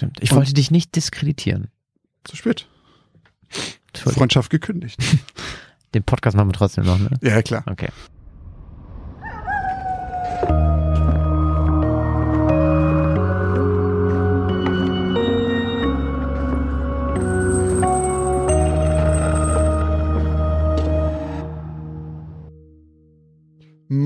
[0.00, 0.18] stimmt.
[0.22, 1.68] Ich wollte dich nicht diskreditieren.
[2.24, 2.66] Zu spät.
[3.94, 4.98] Freundschaft gekündigt.
[5.94, 7.10] Den Podcast machen wir trotzdem noch, ne?
[7.20, 7.64] ja, klar.
[7.66, 7.88] Okay.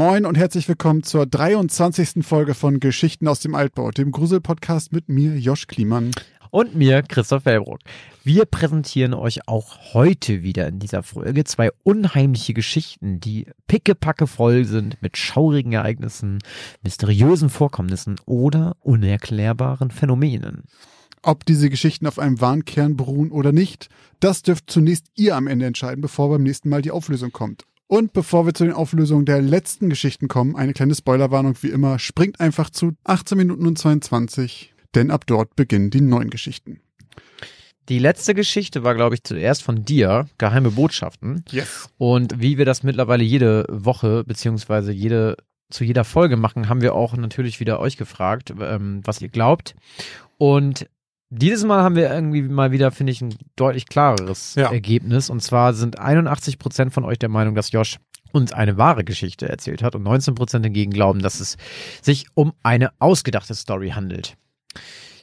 [0.06, 2.26] Moin und herzlich willkommen zur 23.
[2.26, 6.10] Folge von Geschichten aus dem Altbau, dem Grusel-Podcast mit mir, Josch Kliemann.
[6.50, 7.78] Und mir, Christoph Wellbrock.
[8.22, 14.66] Wir präsentieren euch auch heute wieder in dieser Folge zwei unheimliche Geschichten, die pickepacke voll
[14.66, 16.40] sind mit schaurigen Ereignissen,
[16.82, 20.64] mysteriösen Vorkommnissen oder unerklärbaren Phänomenen.
[21.22, 23.88] Ob diese Geschichten auf einem wahren Kern beruhen oder nicht,
[24.20, 27.64] das dürft zunächst ihr am Ende entscheiden, bevor beim nächsten Mal die Auflösung kommt.
[27.94, 32.00] Und bevor wir zu den Auflösungen der letzten Geschichten kommen, eine kleine Spoilerwarnung wie immer,
[32.00, 36.80] springt einfach zu 18 Minuten und 22, denn ab dort beginnen die neuen Geschichten.
[37.88, 41.44] Die letzte Geschichte war, glaube ich, zuerst von dir, geheime Botschaften.
[41.52, 41.88] Yes.
[41.96, 45.36] Und wie wir das mittlerweile jede Woche beziehungsweise jede
[45.70, 49.76] zu jeder Folge machen, haben wir auch natürlich wieder euch gefragt, ähm, was ihr glaubt.
[50.36, 50.88] Und
[51.30, 54.70] dieses Mal haben wir irgendwie mal wieder, finde ich, ein deutlich klareres Ja.
[54.70, 55.30] Ergebnis.
[55.30, 57.98] Und zwar sind 81 Prozent von euch der Meinung, dass Josh
[58.32, 61.56] uns eine wahre Geschichte erzählt hat und 19 Prozent hingegen glauben, dass es
[62.02, 64.36] sich um eine ausgedachte Story handelt.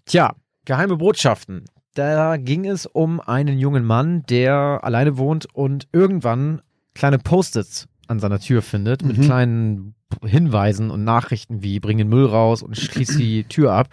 [0.06, 0.36] Tja,
[0.66, 1.66] geheime Botschaften.
[1.94, 6.62] Da ging es um einen jungen Mann, der alleine wohnt und irgendwann
[6.94, 9.22] kleine Post-its an seiner Tür findet mit Mhm.
[9.24, 13.88] kleinen Hinweisen und Nachrichten wie bring den Müll raus und schließ die Tür ab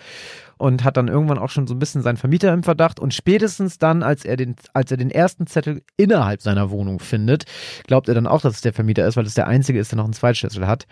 [0.58, 3.78] und hat dann irgendwann auch schon so ein bisschen seinen Vermieter im Verdacht und spätestens
[3.78, 7.44] dann, als er den, als er den ersten Zettel innerhalb seiner Wohnung findet,
[7.86, 9.96] glaubt er dann auch, dass es der Vermieter ist, weil es der einzige ist, der
[9.98, 10.86] noch einen Zweitschlüssel hat.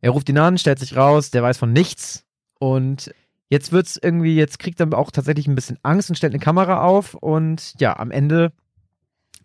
[0.00, 2.24] Er ruft ihn an, stellt sich raus, der weiß von nichts
[2.58, 3.14] und
[3.50, 6.82] jetzt wird's irgendwie, jetzt kriegt er auch tatsächlich ein bisschen Angst und stellt eine Kamera
[6.82, 8.50] auf und ja, am Ende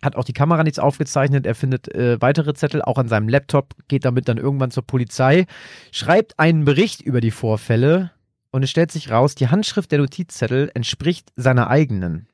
[0.01, 1.45] hat auch die Kamera nichts aufgezeichnet.
[1.45, 5.45] Er findet äh, weitere Zettel, auch an seinem Laptop, geht damit dann irgendwann zur Polizei,
[5.91, 8.11] schreibt einen Bericht über die Vorfälle
[8.51, 12.27] und es stellt sich raus, die Handschrift der Notizzettel entspricht seiner eigenen.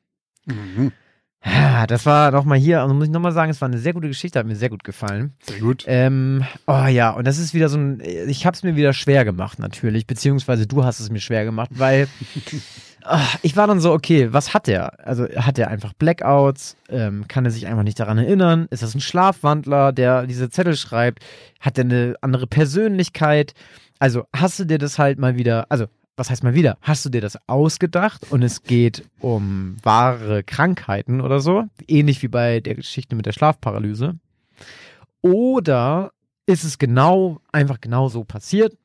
[0.46, 0.92] Mhm.
[1.86, 4.38] Das war nochmal hier, also muss ich nochmal sagen, es war eine sehr gute Geschichte,
[4.38, 5.34] hat mir sehr gut gefallen.
[5.42, 5.84] Sehr gut.
[5.86, 9.24] Ähm, oh ja, und das ist wieder so ein, ich habe es mir wieder schwer
[9.24, 12.08] gemacht natürlich, beziehungsweise du hast es mir schwer gemacht, weil
[13.42, 15.06] ich war dann so, okay, was hat er?
[15.06, 16.76] Also hat er einfach Blackouts?
[16.88, 18.66] Ähm, kann er sich einfach nicht daran erinnern?
[18.70, 21.24] Ist das ein Schlafwandler, der diese Zettel schreibt?
[21.60, 23.54] Hat er eine andere Persönlichkeit?
[23.98, 25.86] Also hast du dir das halt mal wieder, also
[26.16, 26.78] was heißt mal wieder?
[26.80, 31.64] Hast du dir das ausgedacht und es geht um wahre Krankheiten oder so?
[31.86, 34.14] Ähnlich wie bei der Geschichte mit der Schlafparalyse.
[35.20, 36.12] Oder
[36.46, 38.76] ist es genau, einfach genau so passiert?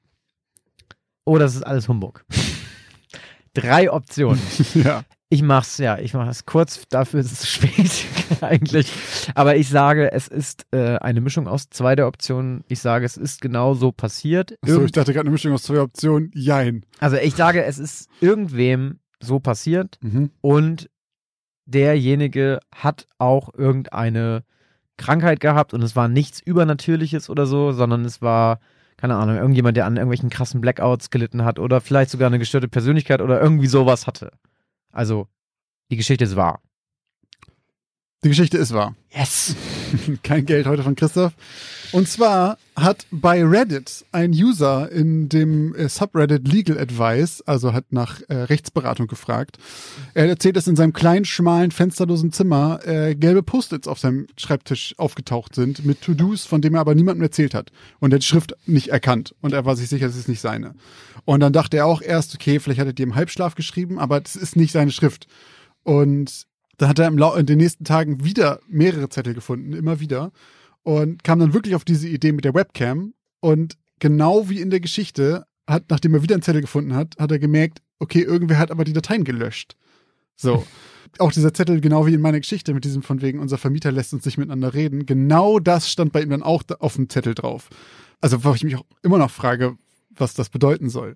[1.24, 2.26] Oder ist es alles Humbug?
[3.54, 4.42] Drei Optionen.
[4.76, 5.04] ja.
[5.34, 8.06] Ich mach's, ja, ich mach es kurz, dafür ist es spät
[8.42, 8.92] eigentlich.
[9.34, 12.64] Aber ich sage, es ist äh, eine Mischung aus zwei der Optionen.
[12.68, 14.56] Ich sage, es ist genau so passiert.
[14.62, 16.32] Achso, Irgend- ich dachte gerade eine Mischung aus zwei Optionen.
[16.34, 16.86] Jein.
[17.00, 20.32] also ich sage, es ist irgendwem so passiert Mhm.
[20.42, 20.90] und
[21.66, 24.44] derjenige hat auch irgendeine
[24.98, 28.60] Krankheit gehabt und es war nichts Übernatürliches oder so, sondern es war,
[29.02, 32.68] keine Ahnung, irgendjemand, der an irgendwelchen krassen Blackouts gelitten hat oder vielleicht sogar eine gestörte
[32.68, 34.32] Persönlichkeit oder irgendwie sowas hatte.
[34.92, 35.28] Also,
[35.90, 36.62] die Geschichte ist wahr.
[38.24, 38.96] Die Geschichte ist wahr.
[39.10, 39.56] Yes!
[40.24, 41.34] Kein Geld heute von Christoph.
[41.92, 47.86] Und zwar hat bei Reddit ein User in dem äh, Subreddit Legal Advice, also hat
[47.90, 49.58] nach äh, Rechtsberatung gefragt.
[50.14, 54.94] Er erzählt, dass in seinem kleinen, schmalen, fensterlosen Zimmer äh, gelbe Post-its auf seinem Schreibtisch
[55.00, 57.72] aufgetaucht sind mit To-Dos, von dem er aber niemandem erzählt hat.
[58.00, 59.34] Und er hat die Schrift nicht erkannt.
[59.42, 60.76] Und er war sich sicher, es ist nicht seine.
[61.26, 64.22] Und dann dachte er auch erst, okay, vielleicht hat er die im Halbschlaf geschrieben, aber
[64.22, 65.26] das ist nicht seine Schrift.
[65.82, 66.46] Und
[66.82, 70.32] dann hat er in den nächsten Tagen wieder mehrere Zettel gefunden, immer wieder.
[70.82, 73.14] Und kam dann wirklich auf diese Idee mit der Webcam.
[73.40, 77.32] Und genau wie in der Geschichte, hat, nachdem er wieder einen Zettel gefunden hat, hat
[77.32, 79.76] er gemerkt, okay, irgendwer hat aber die Dateien gelöscht.
[80.36, 80.66] So.
[81.20, 84.14] Auch dieser Zettel, genau wie in meiner Geschichte mit diesem von wegen, unser Vermieter lässt
[84.16, 87.36] uns nicht miteinander reden, genau das stand bei ihm dann auch da auf dem Zettel
[87.36, 87.70] drauf.
[88.22, 89.78] Also, wo ich mich auch immer noch frage,
[90.10, 91.16] was das bedeuten soll.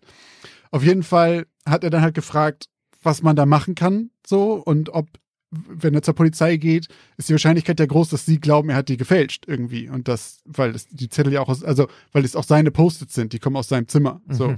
[0.70, 2.68] Auf jeden Fall hat er dann halt gefragt,
[3.02, 5.08] was man da machen kann, so, und ob,
[5.52, 6.88] wenn er zur Polizei geht,
[7.18, 9.90] ist die Wahrscheinlichkeit ja groß, dass sie glauben, er hat die gefälscht irgendwie.
[9.90, 13.14] Und das, weil es die Zettel ja auch aus, also, weil es auch seine Post-its
[13.14, 14.50] sind, die kommen aus seinem Zimmer, so.
[14.50, 14.58] Mhm.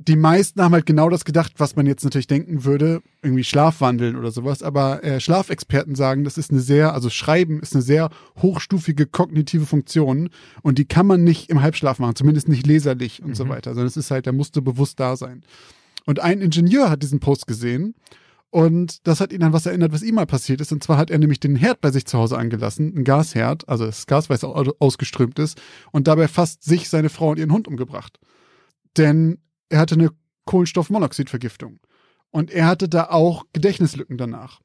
[0.00, 4.14] Die meisten haben halt genau das gedacht, was man jetzt natürlich denken würde, irgendwie Schlafwandeln
[4.14, 8.08] oder sowas, aber äh, Schlafexperten sagen, das ist eine sehr, also Schreiben ist eine sehr
[8.40, 10.30] hochstufige kognitive Funktion
[10.62, 13.48] und die kann man nicht im Halbschlaf machen, zumindest nicht leserlich und so Mhm.
[13.48, 15.42] weiter, sondern es ist halt, der musste bewusst da sein.
[16.06, 17.96] Und ein Ingenieur hat diesen Post gesehen
[18.50, 20.72] und das hat ihn an was erinnert, was ihm mal passiert ist.
[20.72, 23.84] Und zwar hat er nämlich den Herd bei sich zu Hause angelassen, ein Gasherd, also
[23.84, 25.60] das Gas, weil es ausgeströmt ist,
[25.92, 28.18] und dabei fast sich, seine Frau und ihren Hund umgebracht.
[28.96, 30.10] Denn er hatte eine
[30.46, 31.78] Kohlenstoffmonoxidvergiftung.
[32.30, 34.60] Und er hatte da auch Gedächtnislücken danach.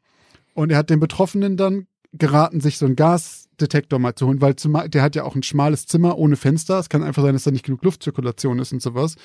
[0.54, 4.54] Und er hat den Betroffenen dann geraten, sich so einen Gasdetektor mal zu holen, weil
[4.54, 6.80] der hat ja auch ein schmales Zimmer ohne Fenster.
[6.80, 9.16] Es kann einfach sein, dass da nicht genug Luftzirkulation ist und sowas.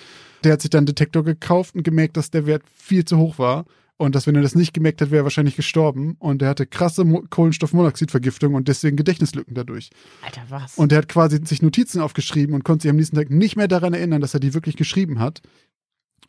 [0.43, 3.39] Der hat sich dann einen Detektor gekauft und gemerkt, dass der Wert viel zu hoch
[3.39, 3.67] war.
[3.99, 6.15] Und dass, wenn er das nicht gemerkt hat, wäre er wahrscheinlich gestorben.
[6.21, 9.91] Und er hatte krasse Mo Kohlenstoffmonoxidvergiftung und deswegen Gedächtnislücken dadurch.
[10.25, 10.79] Alter, was?
[10.79, 13.67] Und er hat quasi sich Notizen aufgeschrieben und konnte sich am nächsten Tag nicht mehr
[13.67, 15.43] daran erinnern, dass er die wirklich geschrieben hat.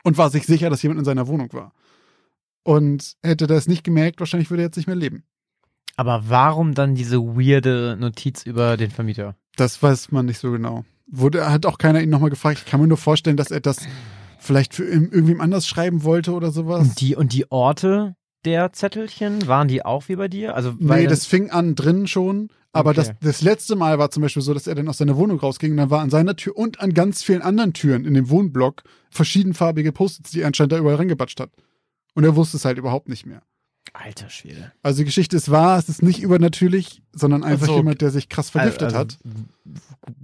[0.02, 1.72] Und war sich sicher, dass jemand in seiner Wohnung war.
[2.64, 5.22] Und hätte das nicht gemerkt, wahrscheinlich würde er jetzt nicht mehr leben.
[5.96, 9.36] Aber warum dann diese weirde Notiz über den Vermieter?
[9.56, 10.84] Das weiß man nicht so genau.
[11.06, 12.62] Wurde, hat auch keiner ihn nochmal gefragt.
[12.64, 13.86] Ich kann mir nur vorstellen, dass er das
[14.40, 16.80] vielleicht für irgendwem anders schreiben wollte oder sowas.
[16.80, 20.54] Und die, und die Orte der Zettelchen, waren die auch wie bei dir?
[20.54, 22.48] Also, nee, das fing an drinnen schon.
[22.72, 22.96] Aber okay.
[22.96, 25.72] das, das letzte Mal war zum Beispiel so, dass er dann aus seiner Wohnung rausging
[25.72, 28.84] und dann war an seiner Tür und an ganz vielen anderen Türen in dem Wohnblock
[29.10, 31.50] verschiedenfarbige Post-its, die er anscheinend da überall reingebatscht hat.
[32.14, 33.42] Und er wusste es halt überhaupt nicht mehr.
[33.92, 34.72] Alter Schwede.
[34.82, 38.28] Also die Geschichte ist wahr, es ist nicht übernatürlich, sondern einfach also, jemand, der sich
[38.28, 39.18] krass vergiftet also, hat.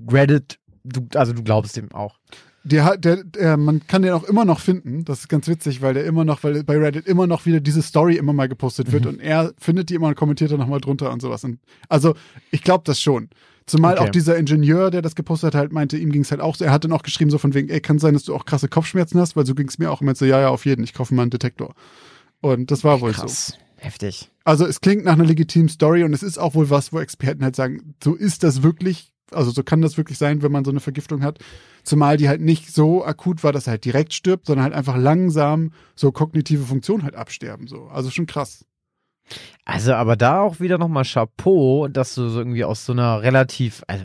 [0.09, 2.21] Reddit, du, also du glaubst dem auch.
[2.69, 5.05] Der, der, der, man kann den auch immer noch finden.
[5.05, 7.83] Das ist ganz witzig, weil der immer noch, weil bei Reddit immer noch wieder diese
[7.83, 9.11] Story immer mal gepostet wird mhm.
[9.11, 11.45] und er findet die immer und kommentiert dann nochmal drunter und sowas.
[11.45, 12.15] Und also
[12.51, 13.29] ich glaube das schon.
[13.67, 14.05] Zumal okay.
[14.05, 16.65] auch dieser Ingenieur, der das gepostet hat, halt meinte, ihm ging es halt auch so.
[16.65, 18.69] Er hat dann auch geschrieben, so von wegen, ey, kann sein, dass du auch krasse
[18.69, 20.95] Kopfschmerzen hast, weil so ging es mir auch immer so, ja, ja, auf jeden, ich
[20.95, 21.75] kaufe mal einen Detektor.
[22.41, 23.49] Und das war wohl Krass.
[23.49, 23.55] so.
[23.79, 24.31] Heftig.
[24.45, 27.43] Also es klingt nach einer legitimen Story und es ist auch wohl was, wo Experten
[27.43, 30.71] halt sagen, so ist das wirklich, also so kann das wirklich sein, wenn man so
[30.71, 31.41] eine Vergiftung hat.
[31.87, 34.97] Zumal die halt nicht so akut war, dass er halt direkt stirbt, sondern halt einfach
[34.97, 37.69] langsam so kognitive Funktionen halt absterben.
[37.69, 37.85] So.
[37.85, 38.65] Also schon krass.
[39.65, 43.83] Also, aber da auch wieder nochmal Chapeau, dass du so irgendwie aus so einer relativ,
[43.87, 44.05] also,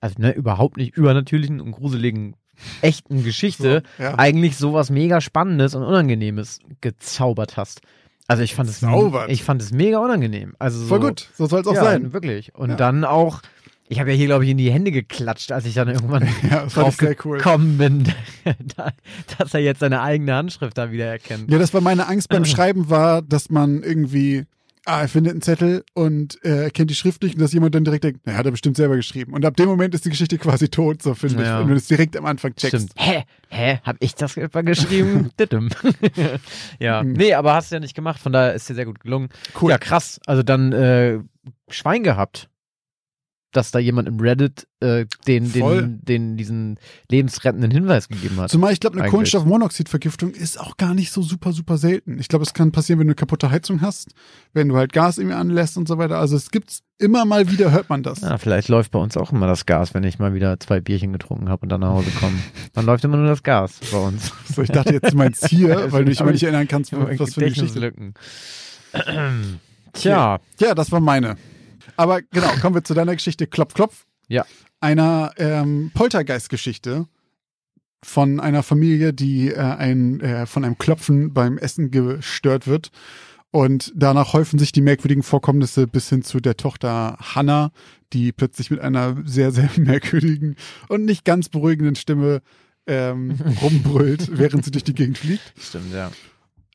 [0.00, 2.36] also ne, überhaupt nicht übernatürlichen und gruseligen
[2.82, 4.18] echten Geschichte so, ja.
[4.18, 7.80] eigentlich sowas mega Spannendes und Unangenehmes gezaubert hast.
[8.26, 8.82] Also ich fand es
[9.28, 10.54] ich fand es mega unangenehm.
[10.58, 12.12] Also so, Voll gut, so soll es auch ja, sein.
[12.12, 12.54] Wirklich.
[12.54, 12.76] Und ja.
[12.76, 13.40] dann auch,
[13.88, 16.66] ich habe ja hier, glaube ich, in die Hände geklatscht, als ich dann irgendwann ja,
[16.66, 17.38] drauf cool.
[17.38, 18.04] gekommen bin,
[19.38, 21.50] dass er jetzt seine eigene Handschrift da wieder erkennt.
[21.50, 24.46] Ja, das war meine Angst beim Schreiben, war, dass man irgendwie
[24.86, 27.74] ah, er findet einen Zettel und äh, er kennt die Schrift nicht und dass jemand
[27.74, 29.32] dann direkt denkt, naja, hat er bestimmt selber geschrieben.
[29.32, 31.54] Und ab dem Moment ist die Geschichte quasi tot, so finde ja.
[31.54, 32.90] ich, wenn du es direkt am Anfang checkst.
[32.90, 32.92] Stimmt.
[32.96, 33.24] Hä?
[33.48, 33.80] Hä?
[33.82, 35.30] Hab ich das etwa geschrieben?
[36.78, 37.02] ja.
[37.02, 37.12] Mhm.
[37.12, 39.28] Nee, aber hast du ja nicht gemacht, von daher ist dir sehr gut gelungen.
[39.60, 39.70] Cool.
[39.70, 40.20] Ja, krass.
[40.26, 41.20] Also dann äh,
[41.68, 42.48] Schwein gehabt
[43.56, 46.78] dass da jemand im Reddit äh, den, den, den, diesen
[47.10, 48.50] lebensrettenden Hinweis gegeben hat.
[48.50, 52.18] Zumal ich glaube, eine Kohlenstoffmonoxidvergiftung ist auch gar nicht so super, super selten.
[52.18, 54.14] Ich glaube, es kann passieren, wenn du eine kaputte Heizung hast,
[54.52, 56.18] wenn du halt Gas irgendwie anlässt und so weiter.
[56.18, 58.20] Also es gibt's immer mal wieder, hört man das.
[58.20, 61.12] Ja, vielleicht läuft bei uns auch immer das Gas, wenn ich mal wieder zwei Bierchen
[61.12, 62.38] getrunken habe und dann nach Hause komme.
[62.72, 64.32] Dann läuft immer nur das Gas bei uns.
[64.54, 67.34] So, ich dachte jetzt, du meinst hier, weil du dich immer nicht erinnern kannst, was
[67.34, 67.92] für eine Geschichte.
[69.92, 70.40] Tja.
[70.58, 71.36] Ja, das war meine.
[71.96, 74.04] Aber genau, kommen wir zu deiner Geschichte Klopf, Klopf.
[74.28, 74.44] Ja.
[74.80, 77.06] Einer ähm, Poltergeist-Geschichte
[78.02, 82.90] von einer Familie, die äh, ein, äh, von einem Klopfen beim Essen gestört wird.
[83.50, 87.70] Und danach häufen sich die merkwürdigen Vorkommnisse bis hin zu der Tochter Hannah,
[88.12, 90.56] die plötzlich mit einer sehr, sehr merkwürdigen
[90.88, 92.42] und nicht ganz beruhigenden Stimme
[92.86, 95.54] ähm, rumbrüllt, während sie durch die Gegend fliegt.
[95.58, 96.10] Stimmt, ja.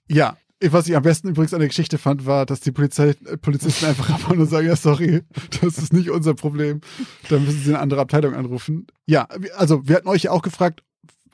[0.08, 3.38] Ja, was ich am besten übrigens an der Geschichte fand, war, dass die Polizei, äh,
[3.38, 5.22] Polizisten einfach abhauen und sagen, ja, sorry,
[5.62, 6.82] das ist nicht unser Problem.
[7.30, 8.88] Dann müssen sie eine andere Abteilung anrufen.
[9.06, 10.84] Ja, also wir hatten euch ja auch gefragt,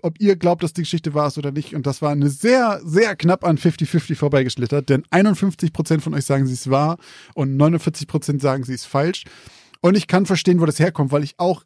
[0.02, 1.74] ob ihr glaubt, dass die Geschichte wahr ist oder nicht.
[1.74, 4.90] Und das war eine sehr, sehr knapp an 50-50 vorbeigeschlittert.
[4.90, 6.98] Denn 51 Prozent von euch sagen, sie ist wahr
[7.34, 9.24] und 49 Prozent sagen, sie ist falsch.
[9.82, 11.64] Und ich kann verstehen, wo das herkommt, weil ich auch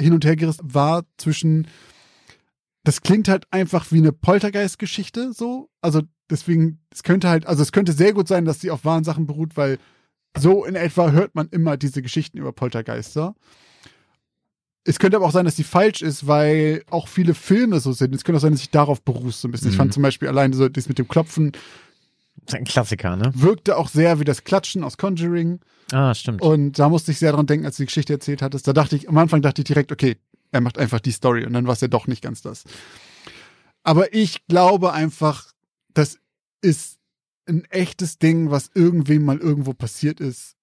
[0.00, 1.66] hin und her gerissen war zwischen
[2.84, 5.68] das klingt halt einfach wie eine Poltergeist-Geschichte so.
[5.82, 9.04] Also deswegen, es könnte halt, also es könnte sehr gut sein, dass sie auf wahren
[9.04, 9.78] Sachen beruht, weil
[10.38, 13.34] so in etwa hört man immer diese Geschichten über Poltergeister.
[14.84, 18.14] Es könnte aber auch sein, dass sie falsch ist, weil auch viele Filme so sind.
[18.14, 19.68] Es könnte auch sein, dass sich darauf beruhst so ein bisschen.
[19.68, 19.72] Mhm.
[19.72, 19.94] Ich fand mhm.
[19.94, 21.52] zum Beispiel alleine so das mit dem Klopfen.
[22.46, 23.32] Das ist ein Klassiker, ne?
[23.34, 25.60] Wirkte auch sehr wie das Klatschen aus Conjuring.
[25.92, 26.40] Ah, stimmt.
[26.40, 28.66] Und da musste ich sehr dran denken, als du die Geschichte erzählt hattest.
[28.66, 30.16] Da dachte ich, am Anfang dachte ich direkt, okay,
[30.52, 32.64] er macht einfach die Story und dann war es ja doch nicht ganz das.
[33.82, 35.49] Aber ich glaube einfach,
[35.94, 36.18] das
[36.62, 36.98] ist
[37.46, 40.56] ein echtes Ding, was irgendwem mal irgendwo passiert ist.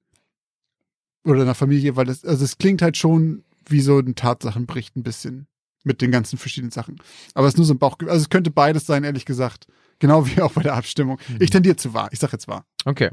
[1.24, 5.03] Oder einer Familie, weil das, also es klingt halt schon wie so ein Tatsachenbericht ein
[5.03, 5.48] bisschen.
[5.84, 6.98] mit den ganzen verschiedenen Sachen.
[7.34, 8.12] Aber es ist nur so ein Bauchgefühl.
[8.12, 9.67] Also es könnte beides sein, ehrlich gesagt.
[10.00, 11.17] Genau wie auch bei der Abstimmung.
[11.29, 11.38] Mhm.
[11.39, 12.10] Ich tendiere zu wahr.
[12.12, 12.65] Ich sag jetzt wahr.
[12.86, 13.10] Okay.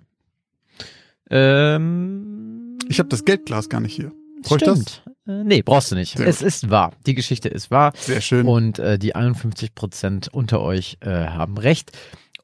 [1.31, 4.13] Ähm, Ich habe das Geldglas gar nicht hier.
[4.43, 5.03] Brauch ich das?
[5.27, 6.17] Äh, nee, brauchst du nicht.
[6.17, 6.93] Sehr es ist wahr.
[7.07, 7.93] Die Geschichte ist wahr.
[7.97, 8.47] Sehr schön.
[8.47, 11.93] Und äh, die 51 Prozent unter euch äh, haben recht.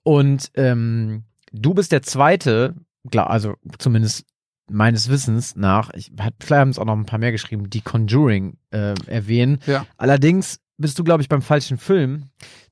[0.03, 2.75] Und ähm, du bist der Zweite,
[3.11, 4.25] klar, also zumindest
[4.71, 7.81] meines Wissens nach, ich hab, vielleicht haben es auch noch ein paar mehr geschrieben, die
[7.81, 9.59] Conjuring äh, erwähnen.
[9.67, 9.87] Ja.
[9.97, 12.27] Allerdings bist du, glaube ich, beim falschen Film,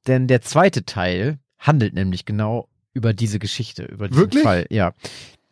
[0.07, 4.43] denn der zweite Teil handelt nämlich genau über diese Geschichte, über diesen Wirklich?
[4.43, 4.67] Fall.
[4.71, 4.93] Ja.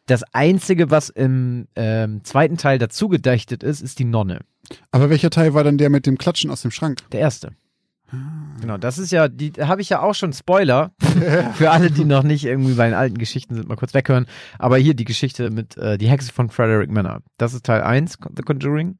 [0.06, 4.40] Das Einzige, was im ähm, zweiten Teil dazu gedächtet ist, ist die Nonne.
[4.90, 7.00] Aber welcher Teil war dann der mit dem Klatschen aus dem Schrank?
[7.10, 7.52] Der erste.
[8.60, 10.92] Genau, das ist ja, die da habe ich ja auch schon Spoiler
[11.54, 14.26] für alle, die noch nicht irgendwie bei den alten Geschichten sind, mal kurz weghören.
[14.58, 17.20] Aber hier die Geschichte mit äh, die Hexe von Frederick Manor.
[17.36, 18.98] Das ist Teil 1, The Conjuring.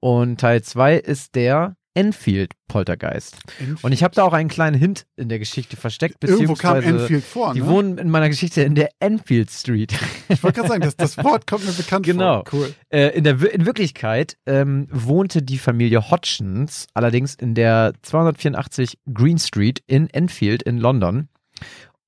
[0.00, 3.36] Und Teil 2 ist der Enfield Poltergeist.
[3.82, 7.22] Und ich habe da auch einen kleinen Hint in der Geschichte versteckt, Irgendwo kam Enfield
[7.22, 7.66] vor, die ne?
[7.66, 9.92] wohnen in meiner Geschichte in der Enfield Street.
[10.28, 12.44] Ich wollte gerade sagen, das, das Wort kommt mir bekannt Genau.
[12.46, 12.60] vor.
[12.60, 12.74] Cool.
[12.88, 19.38] Äh, in, der, in Wirklichkeit ähm, wohnte die Familie Hodgins allerdings in der 284 Green
[19.38, 21.28] Street in Enfield in London.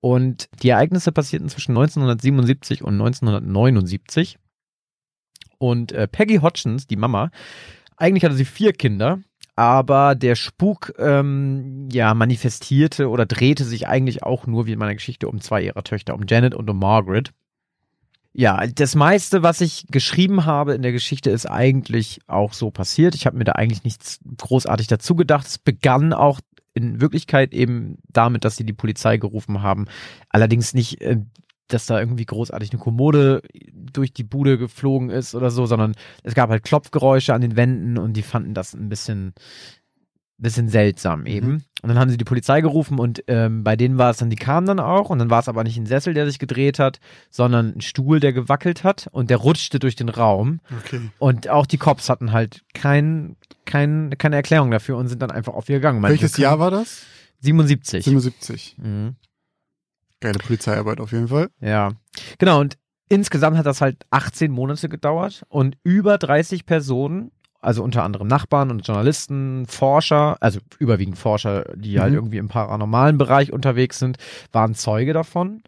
[0.01, 4.39] Und die Ereignisse passierten zwischen 1977 und 1979.
[5.59, 7.31] Und äh, Peggy Hodgins, die Mama,
[7.97, 9.21] eigentlich hatte sie vier Kinder,
[9.57, 14.95] aber der Spuk ähm, ja manifestierte oder drehte sich eigentlich auch nur wie in meiner
[14.95, 17.33] Geschichte um zwei ihrer Töchter, um Janet und um Margaret.
[18.37, 23.15] Ja, das meiste, was ich geschrieben habe in der Geschichte, ist eigentlich auch so passiert.
[23.15, 25.47] Ich habe mir da eigentlich nichts großartig dazu gedacht.
[25.47, 26.41] Es begann auch
[26.75, 29.87] in Wirklichkeit eben damit, dass sie die Polizei gerufen haben.
[30.31, 31.19] Allerdings nicht, äh,
[31.69, 33.43] dass da irgendwie großartig eine Kommode
[33.73, 37.99] durch die Bude geflogen ist oder so, sondern es gab halt Klopfgeräusche an den Wänden
[37.99, 39.35] und die fanden das ein bisschen,
[40.37, 41.47] bisschen seltsam eben.
[41.47, 41.63] Mhm.
[41.83, 44.37] Und dann haben sie die Polizei gerufen und ähm, bei denen war es dann, die
[44.37, 46.99] kamen dann auch und dann war es aber nicht ein Sessel, der sich gedreht hat,
[47.31, 50.61] sondern ein Stuhl, der gewackelt hat und der rutschte durch den Raum.
[50.85, 51.01] Okay.
[51.19, 55.55] Und auch die Cops hatten halt kein, kein, keine Erklärung dafür und sind dann einfach
[55.55, 56.01] aufgegangen.
[56.01, 57.05] Meinten, Welches wir Jahr war das?
[57.41, 58.05] 77.
[58.05, 58.77] 77.
[58.79, 59.17] Mhm.
[60.25, 61.49] Geile Polizeiarbeit auf jeden Fall.
[61.61, 61.93] Ja,
[62.39, 62.61] genau.
[62.61, 62.77] Und
[63.09, 68.71] insgesamt hat das halt 18 Monate gedauert und über 30 Personen, also unter anderem Nachbarn
[68.71, 72.17] und Journalisten, Forscher, also überwiegend Forscher, die halt Mhm.
[72.19, 74.19] irgendwie im paranormalen Bereich unterwegs sind,
[74.53, 75.63] waren Zeuge davon.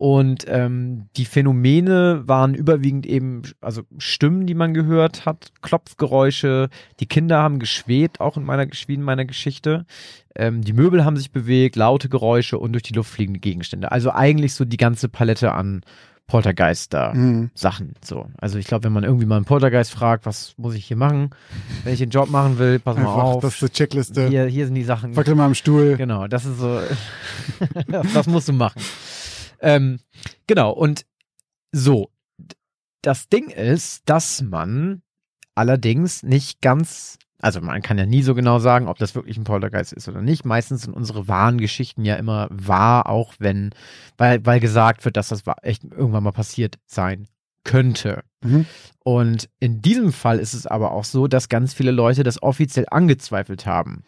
[0.00, 7.06] Und ähm, die Phänomene waren überwiegend eben, also Stimmen, die man gehört hat, Klopfgeräusche, die
[7.06, 9.84] Kinder haben geschwebt, auch in meiner, wie in meiner Geschichte.
[10.34, 13.92] Ähm, die Möbel haben sich bewegt, laute Geräusche und durch die Luft fliegende Gegenstände.
[13.92, 15.82] Also eigentlich so die ganze Palette an
[16.28, 17.86] Poltergeister-Sachen.
[17.88, 17.94] Mhm.
[18.02, 18.26] So.
[18.40, 21.28] Also ich glaube, wenn man irgendwie mal einen Poltergeist fragt, was muss ich hier machen,
[21.84, 23.42] wenn ich den Job machen will, pass mal Einfach, auf.
[23.42, 24.28] das ist die Checkliste.
[24.28, 25.14] hier, hier sind die Sachen.
[25.14, 25.96] Wackel mal am Stuhl.
[25.98, 26.80] Genau, das ist so,
[28.14, 28.80] das musst du machen.
[29.60, 30.00] Ähm,
[30.46, 31.06] genau, und
[31.72, 32.10] so,
[33.02, 35.02] das Ding ist, dass man
[35.54, 39.44] allerdings nicht ganz, also man kann ja nie so genau sagen, ob das wirklich ein
[39.44, 40.44] Poltergeist ist oder nicht.
[40.44, 43.70] Meistens sind unsere wahren Geschichten ja immer wahr, auch wenn,
[44.16, 47.28] weil, weil gesagt wird, dass das echt irgendwann mal passiert sein
[47.64, 48.22] könnte.
[48.42, 48.66] Mhm.
[49.02, 52.86] Und in diesem Fall ist es aber auch so, dass ganz viele Leute das offiziell
[52.90, 54.02] angezweifelt haben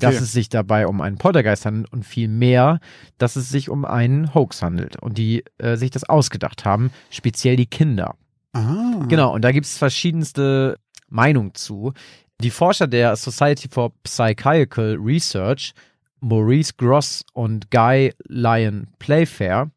[0.00, 0.24] dass Okay.
[0.24, 2.80] es sich dabei um einen Poltergeist handelt und vielmehr,
[3.18, 7.54] dass es sich um einen Hoax handelt und die äh, sich das ausgedacht haben, speziell
[7.56, 8.16] die Kinder.
[8.54, 9.04] Ah.
[9.08, 11.92] Genau, und da gibt es verschiedenste Meinungen zu.
[12.40, 15.74] Die Forscher der Society for Psychiatrical Research,
[16.20, 19.70] Maurice Gross und Guy Lyon Playfair,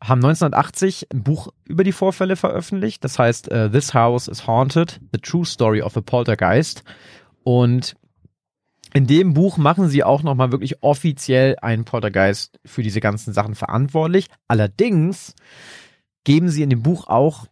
[0.00, 3.02] haben 1980 ein Buch über die Vorfälle veröffentlicht.
[3.04, 6.84] Das heißt, äh, This House is Haunted, The True Story of a Poltergeist.
[7.42, 7.96] Und
[8.94, 13.54] in dem Buch machen sie auch nochmal wirklich offiziell einen Poltergeist für diese ganzen Sachen
[13.54, 14.26] verantwortlich.
[14.46, 15.34] Allerdings
[16.24, 17.46] geben sie in dem Buch auch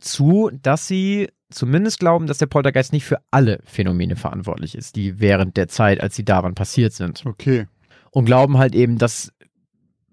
[0.00, 5.20] zu, dass sie zumindest glauben, dass der Poltergeist nicht für alle Phänomene verantwortlich ist, die
[5.20, 7.24] während der Zeit, als sie da waren, passiert sind.
[7.24, 7.66] Okay.
[8.10, 9.32] Und glauben halt eben, dass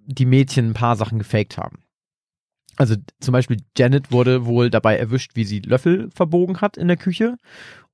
[0.06, 1.80] die Mädchen ein paar Sachen gefaked haben.
[2.76, 6.98] Also zum Beispiel Janet wurde wohl dabei erwischt, wie sie Löffel verbogen hat in der
[6.98, 7.36] Küche.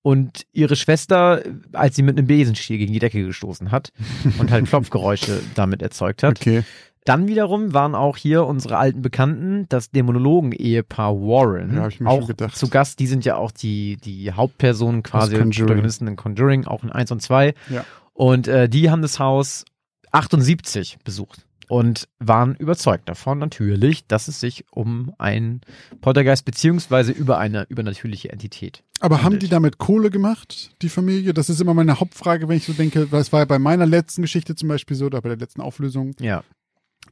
[0.02, 3.92] Und ihre Schwester, als sie mit einem Besenstiel gegen die Decke gestoßen hat
[4.40, 6.40] und halt Klopfgeräusche damit erzeugt hat.
[6.40, 6.64] Okay.
[7.04, 12.28] Dann wiederum waren auch hier unsere alten Bekannten, das Dämonologen-Ehepaar Warren, Ja, ich mir auch
[12.28, 12.56] gedacht.
[12.56, 13.00] zu Gast.
[13.00, 15.36] Die sind ja auch die, die Hauptpersonen quasi.
[15.36, 17.54] Protagonisten in Conjuring, auch in 1 und 2.
[17.70, 17.84] Ja.
[18.14, 19.66] Und äh, die haben das Haus
[20.12, 21.46] 78 besucht.
[21.70, 25.62] Und waren überzeugt davon natürlich, dass es sich um ein
[26.02, 28.84] Poltergeist beziehungsweise über eine übernatürliche Entität.
[29.00, 29.44] Aber haben handelt.
[29.44, 31.34] die damit Kohle gemacht, die Familie?
[31.34, 33.86] Das ist immer meine Hauptfrage, wenn ich so denke, weil es war ja bei meiner
[33.86, 36.44] letzten Geschichte zum Beispiel so, oder bei der letzten Auflösung, Ja.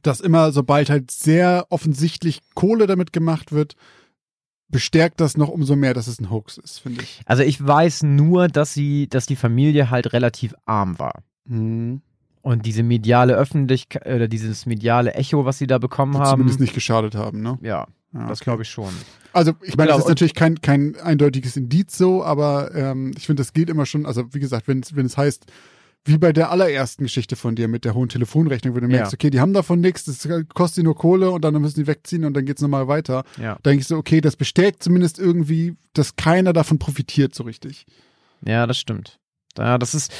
[0.02, 3.76] dass immer, sobald halt sehr offensichtlich Kohle damit gemacht wird,
[4.70, 7.20] bestärkt das noch umso mehr, dass es ein Hoax ist, finde ich.
[7.24, 11.22] Also ich weiß nur, dass sie, dass die Familie halt relativ arm war.
[11.46, 12.02] Mhm.
[12.48, 16.30] Und diese mediale Öffentlichkeit oder dieses mediale Echo, was sie da bekommen Die haben.
[16.30, 17.58] zumindest nicht geschadet haben, ne?
[17.62, 18.44] ja, Ja, das okay.
[18.44, 18.88] glaube ich schon.
[19.34, 23.12] Also ich meine, Genau, das ist und- natürlich kein, kein eindeutiges Indiz so, aber ähm,
[23.18, 25.44] ich finde, das gilt immer schon, also wie gesagt, wenn es wenn es heißt,
[26.06, 29.16] wie bei der allerersten Geschichte von dir mit der hohen Telefonrechnung, wenn du merkst, Ja.
[29.16, 32.32] okay, die haben davon nichts, das kostet nur Kohle und dann müssen die wegziehen und
[32.34, 33.24] dann geht's nochmal weiter.
[33.36, 33.56] Ja.
[33.62, 37.84] Da denke ich so, okay, das bestätigt zumindest irgendwie, dass keiner davon profitiert so richtig.
[38.42, 39.18] Ja, das stimmt.
[39.58, 40.10] Ja, das ist,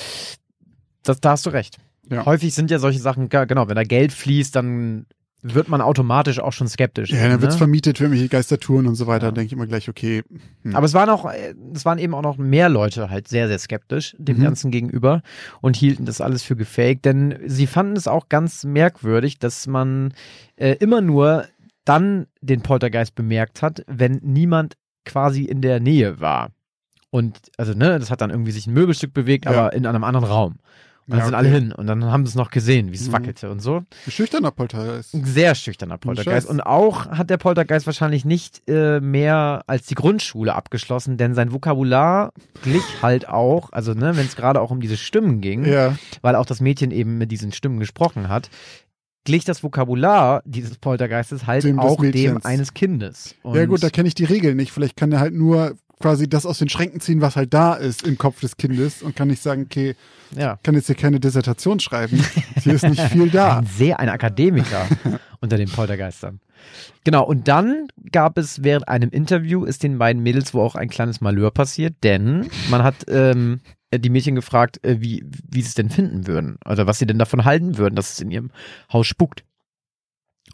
[1.04, 1.78] das, da hast du recht.
[2.10, 2.24] Ja.
[2.26, 5.06] Häufig sind ja solche Sachen, genau, wenn da Geld fließt, dann
[5.40, 7.10] wird man automatisch auch schon skeptisch.
[7.10, 7.58] Ja, dann wird's ne?
[7.58, 9.30] vermietet für irgendwelche Geistertouren und so weiter, Ja.
[9.30, 10.22] dann denke ich immer gleich, okay,
[10.62, 10.74] hm.
[10.74, 13.58] Aber es waren auch, äh, es waren eben auch noch mehr Leute halt sehr, sehr
[13.60, 14.42] skeptisch dem Mhm.
[14.42, 15.22] Ganzen gegenüber
[15.60, 20.12] und hielten das alles für gefaked, denn sie fanden es auch ganz merkwürdig, dass man
[20.56, 21.44] äh, immer nur
[21.84, 26.50] dann den Poltergeist bemerkt hat, wenn niemand quasi in der Nähe war.
[27.10, 29.52] Und also, ne, das hat dann irgendwie sich ein Möbelstück bewegt, Ja.
[29.52, 30.56] aber in einem anderen Raum.
[31.08, 31.46] Und dann Ja, sind okay.
[31.46, 33.12] alle hin und dann haben sie es noch gesehen, wie es Mhm.
[33.12, 33.82] wackelte und so.
[34.08, 35.14] schüchterner Poltergeist.
[35.14, 36.46] Ein sehr schüchterner Poltergeist.
[36.46, 41.50] Und auch hat der Poltergeist wahrscheinlich nicht äh, mehr als die Grundschule abgeschlossen, denn sein
[41.50, 45.96] Vokabular glich halt auch, also ne, wenn es gerade auch um diese Stimmen ging, Ja,
[46.20, 48.50] weil auch das Mädchen eben mit diesen Stimmen gesprochen hat,
[49.24, 53.34] glich das Vokabular dieses Poltergeistes halt Dem auch dem eines Kindes.
[53.42, 54.72] Und ja gut, da kenne ich die Regeln nicht.
[54.72, 58.06] Vielleicht kann er halt nur quasi das aus den Schränken ziehen, was halt da ist
[58.06, 59.96] im Kopf des Kindes und kann nicht sagen, okay,
[60.36, 60.58] ja.
[60.62, 62.22] kann jetzt hier keine Dissertation schreiben.
[62.62, 63.58] Hier ist nicht viel da.
[63.58, 64.86] Ein sehr ein Akademiker
[65.40, 66.40] unter den Poltergeistern.
[67.04, 70.88] Genau, und dann gab es während einem Interview, ist den beiden Mädels wohl auch ein
[70.88, 73.60] kleines Malheur passiert, denn man hat ähm,
[73.94, 77.18] die Mädchen gefragt, äh, wie, wie sie es denn finden würden oder was sie denn
[77.18, 78.50] davon halten würden, dass es in ihrem
[78.92, 79.44] Haus spukt.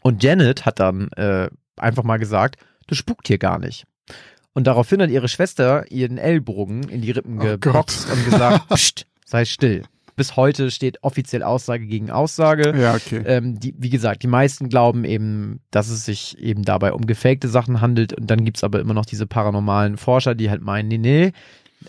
[0.03, 3.87] Und Janet hat dann äh, einfach mal gesagt, das spukt hier gar nicht.
[4.55, 9.07] Und daraufhin hat ihre Schwester ihren Ellbogen in die Rippen Oh geboxt und gesagt, Psst,
[9.25, 9.83] sei still.
[10.17, 12.73] Bis heute steht offiziell Aussage gegen Aussage.
[12.79, 13.23] Ja, okay.
[13.27, 17.49] Ähm, die, wie gesagt, die meisten glauben eben, dass es sich eben dabei um gefakte
[17.49, 18.13] Sachen handelt.
[18.13, 21.33] Und dann gibt's aber immer noch diese paranormalen Forscher, die halt meinen, nee, nee,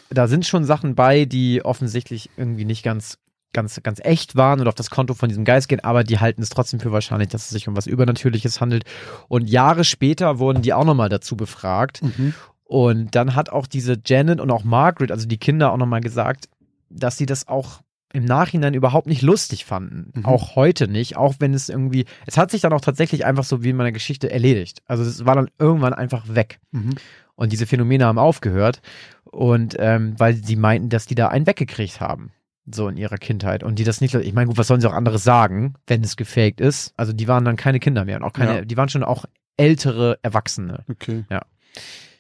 [0.10, 3.20] da sind schon Sachen bei, die offensichtlich irgendwie nicht ganz,
[3.54, 6.42] ganz, ganz echt waren und auf das Konto von diesem Geist gehen, aber die halten
[6.42, 8.84] es trotzdem für wahrscheinlich, dass es sich um was Übernatürliches handelt.
[9.28, 12.02] Und Jahre später wurden die auch nochmal dazu befragt.
[12.04, 12.34] Mhm.
[12.66, 16.50] Und dann hat auch diese Janet und auch Margaret, also die Kinder, auch nochmal gesagt,
[16.90, 20.12] dass sie das auch im Nachhinein überhaupt nicht lustig fanden.
[20.16, 20.26] Mhm.
[20.26, 23.62] Auch heute nicht, auch wenn es irgendwie, es hat sich dann auch tatsächlich einfach so
[23.64, 24.82] wie in meiner Geschichte erledigt.
[24.86, 26.60] Also es war dann irgendwann einfach weg.
[26.72, 26.96] Mhm.
[27.36, 28.82] Und diese Phänomene haben aufgehört.
[29.26, 32.32] Und ähm, weil sie meinten, dass die da einen weggekriegt haben.
[32.72, 33.64] So in ihrer Kindheit.
[33.64, 36.16] Und die das nicht, ich meine, gut, was sollen sie auch anderes sagen, wenn es
[36.16, 36.94] gefaked ist?
[36.98, 38.66] Also die waren dann keine Kinder mehr und auch keine, Ja.
[38.66, 39.26] die waren schon auch
[39.58, 40.84] ältere Erwachsene.
[40.90, 41.26] Okay.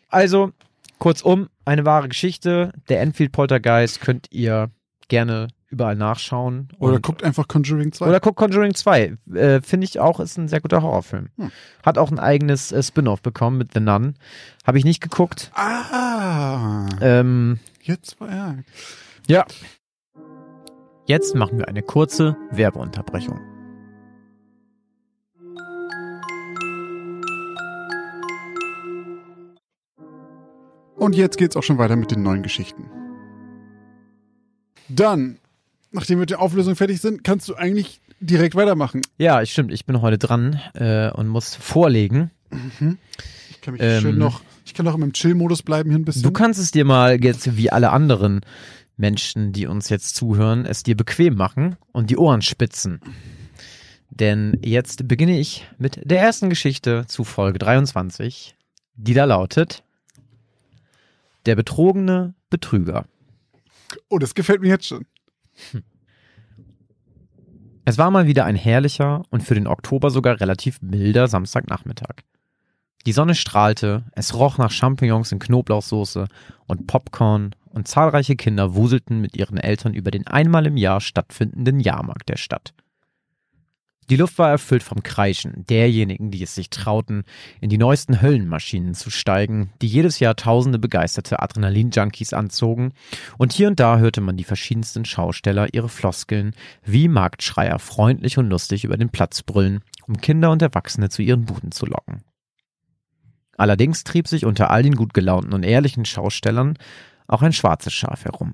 [0.09, 0.51] Also,
[0.99, 2.71] kurzum, eine wahre Geschichte.
[2.89, 4.69] Der Enfield Poltergeist könnt ihr
[5.07, 6.69] gerne überall nachschauen.
[6.79, 8.05] Oder guckt einfach Conjuring 2.
[8.07, 9.17] oder guckt Conjuring 2.
[9.33, 11.29] Äh, Finde ich auch, ist ein sehr guter Horrorfilm.
[11.37, 11.51] Hm.
[11.85, 14.15] Hat auch ein eigenes äh, Spin-off bekommen mit The Nun.
[14.65, 15.51] Habe ich nicht geguckt.
[15.55, 18.57] ah, Ähm, jetzt war er.
[19.27, 19.45] ja.
[21.07, 23.39] Jetzt machen wir eine kurze Werbeunterbrechung.
[30.95, 32.89] Und jetzt geht's auch schon weiter mit den neuen Geschichten.
[34.87, 35.39] Dann,
[35.91, 39.01] nachdem wir mit der Auflösung fertig sind, kannst du eigentlich direkt weitermachen.
[39.17, 39.71] Ja, stimmt.
[39.73, 42.31] Ich bin heute dran äh, und muss vorlegen.
[43.49, 46.23] Ich kann mich Ähm, schön noch, ich kann noch im Chill-Modus bleiben hier ein bisschen.
[46.23, 48.41] Du kannst es dir mal jetzt wie alle anderen
[48.97, 53.01] Menschen, die uns jetzt zuhören, es dir bequem machen und die Ohren spitzen.
[54.09, 58.55] Denn jetzt beginne ich mit der ersten Geschichte zu Folge 23,
[58.95, 59.83] die da lautet
[61.45, 63.05] Der betrogene Betrüger.
[64.09, 65.05] oh, das gefällt mir jetzt schon.
[67.87, 72.23] Es war mal wieder ein herrlicher und für den Oktober sogar relativ milder Samstagnachmittag.
[73.05, 76.25] Die Sonne strahlte, es roch nach Champignons in Knoblauchsoße
[76.65, 81.79] und Popcorn und zahlreiche Kinder wuselten mit ihren Eltern über den einmal im Jahr stattfindenden
[81.79, 82.73] Jahrmarkt der Stadt.
[84.09, 87.23] Die Luft war erfüllt vom Kreischen derjenigen, die es sich trauten,
[87.59, 92.93] in die neuesten Höllenmaschinen zu steigen, die jedes Jahr tausende begeisterte Adrenalin-Junkies anzogen,
[93.39, 98.47] und hier und da hörte man die verschiedensten Schausteller ihre Floskeln wie Marktschreier freundlich und
[98.47, 102.23] lustig über den Platz brüllen, um Kinder und Erwachsene zu ihren Buden zu locken.
[103.57, 106.77] Allerdings trieb sich unter all den gut gelaunten und ehrlichen Schaustellern
[107.27, 108.53] auch ein schwarzes Schaf herum.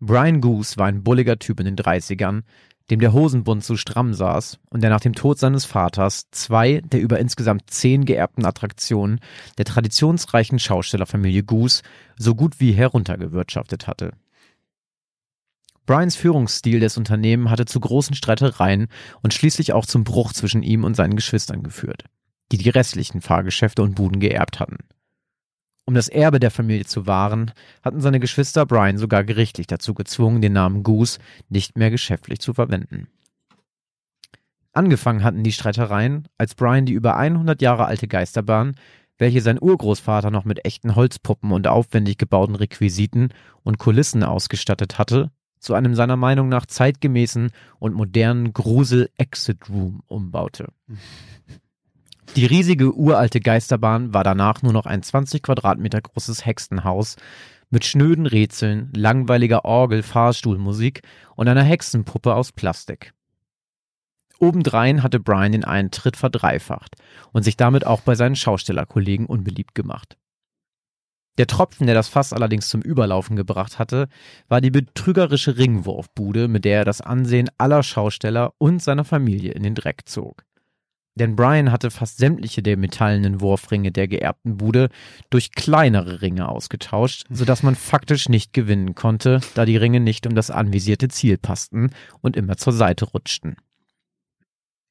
[0.00, 2.42] Brian Goose war ein bulliger Typ in den 30ern,
[2.90, 7.00] dem der Hosenbund zu stramm saß und der nach dem Tod seines Vaters zwei der
[7.00, 9.20] über insgesamt zehn geerbten Attraktionen
[9.58, 11.82] der traditionsreichen Schaustellerfamilie Goose
[12.16, 14.12] so gut wie heruntergewirtschaftet hatte.
[15.86, 18.88] Brians Führungsstil des Unternehmens hatte zu großen Streitereien
[19.22, 22.04] und schließlich auch zum Bruch zwischen ihm und seinen Geschwistern geführt,
[22.50, 24.78] die die restlichen Fahrgeschäfte und Buden geerbt hatten.
[25.86, 30.42] Um das Erbe der Familie zu wahren, hatten seine Geschwister Brian sogar gerichtlich dazu gezwungen,
[30.42, 33.06] den Namen Goose nicht mehr geschäftlich zu verwenden.
[34.72, 38.74] Angefangen hatten die Streitereien, als Brian die über 100 Jahre alte Geisterbahn,
[39.16, 43.30] welche sein Urgroßvater noch mit echten Holzpuppen und aufwendig gebauten Requisiten
[43.62, 50.68] und Kulissen ausgestattet hatte, zu einem seiner Meinung nach zeitgemäßen und modernen Grusel-Exit-Room umbaute.
[52.34, 57.16] Die riesige uralte Geisterbahn war danach nur noch ein 20 Quadratmeter großes Hexenhaus
[57.70, 61.02] mit schnöden Rätseln, langweiliger Orgel, Fahrstuhlmusik
[61.34, 63.12] und einer Hexenpuppe aus Plastik.
[64.38, 66.96] Obendrein hatte Brian den Eintritt verdreifacht
[67.32, 70.18] und sich damit auch bei seinen Schaustellerkollegen unbeliebt gemacht.
[71.38, 74.08] Der Tropfen, der das Fass allerdings zum Überlaufen gebracht hatte,
[74.48, 79.62] war die betrügerische Ringwurfbude, mit der er das Ansehen aller Schausteller und seiner Familie in
[79.62, 80.45] den Dreck zog.
[81.16, 84.90] Denn Brian hatte fast sämtliche der metallenen Wurfringe der geerbten Bude
[85.30, 90.34] durch kleinere Ringe ausgetauscht, sodass man faktisch nicht gewinnen konnte, da die Ringe nicht um
[90.34, 93.56] das anvisierte Ziel passten und immer zur Seite rutschten.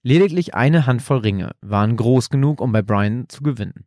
[0.01, 3.85] Lediglich eine Handvoll Ringe waren groß genug, um bei Brian zu gewinnen.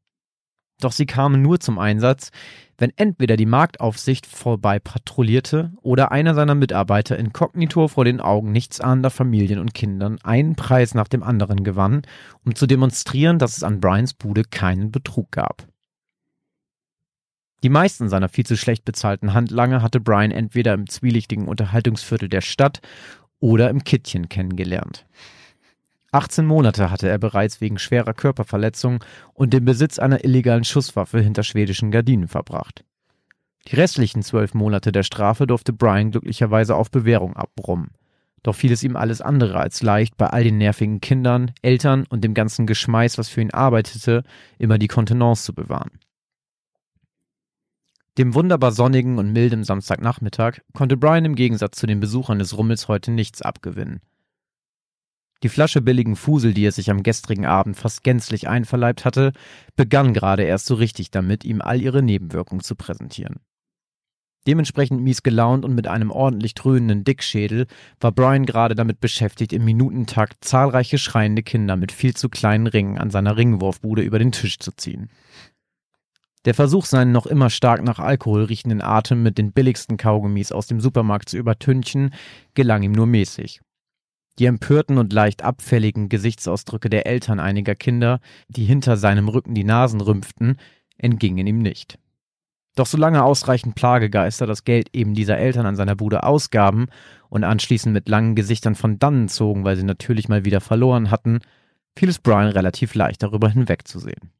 [0.80, 2.30] Doch sie kamen nur zum Einsatz,
[2.76, 9.10] wenn entweder die Marktaufsicht vorbei patrouillierte oder einer seiner Mitarbeiter inkognito vor den Augen nichtsahnender
[9.10, 12.02] Familien und Kindern einen Preis nach dem anderen gewann,
[12.44, 15.66] um zu demonstrieren, dass es an Brians Bude keinen Betrug gab.
[17.64, 22.40] Die meisten seiner viel zu schlecht bezahlten Handlanger hatte Brian entweder im zwielichtigen Unterhaltungsviertel der
[22.40, 22.80] Stadt
[23.40, 25.06] oder im Kittchen kennengelernt.
[26.12, 31.42] 18 Monate hatte er bereits wegen schwerer Körperverletzung und dem Besitz einer illegalen Schusswaffe hinter
[31.42, 32.84] schwedischen Gardinen verbracht.
[33.66, 37.90] Die restlichen zwölf Monate der Strafe durfte Brian glücklicherweise auf Bewährung abbrummen.
[38.42, 42.24] Doch fiel es ihm alles andere als leicht, bei all den nervigen Kindern, Eltern und
[42.24, 44.22] dem ganzen Geschmeiß, was für ihn arbeitete,
[44.58, 45.98] immer die Kontenance zu bewahren.
[48.16, 52.88] Dem wunderbar sonnigen und milden Samstagnachmittag konnte Brian im Gegensatz zu den Besuchern des Rummels
[52.88, 54.00] heute nichts abgewinnen.
[55.44, 59.32] Die Flasche billigen Fusel, die er sich am gestrigen Abend fast gänzlich einverleibt hatte,
[59.76, 63.36] begann gerade erst so richtig damit, ihm all ihre Nebenwirkungen zu präsentieren.
[64.48, 67.66] Dementsprechend mies gelaunt und mit einem ordentlich dröhnenden Dickschädel
[68.00, 72.98] war Brian gerade damit beschäftigt, im Minutentakt zahlreiche schreiende Kinder mit viel zu kleinen Ringen
[72.98, 75.10] an seiner Ringwurfbude über den Tisch zu ziehen.
[76.46, 80.66] Der Versuch, seinen noch immer stark nach Alkohol riechenden Atem mit den billigsten Kaugummis aus
[80.66, 82.14] dem Supermarkt zu übertünchen,
[82.54, 83.60] gelang ihm nur mäßig.
[84.38, 89.64] Die empörten und leicht abfälligen Gesichtsausdrücke der Eltern einiger Kinder, die hinter seinem Rücken die
[89.64, 90.56] Nasen rümpften,
[90.96, 91.98] entgingen ihm nicht.
[92.76, 96.86] Doch solange ausreichend Plagegeister das Geld eben dieser Eltern an seiner Bude ausgaben
[97.28, 101.40] und anschließend mit langen Gesichtern von dannen zogen, weil sie natürlich mal wieder verloren hatten,
[101.96, 104.30] fiel es Brian relativ leicht, darüber hinwegzusehen.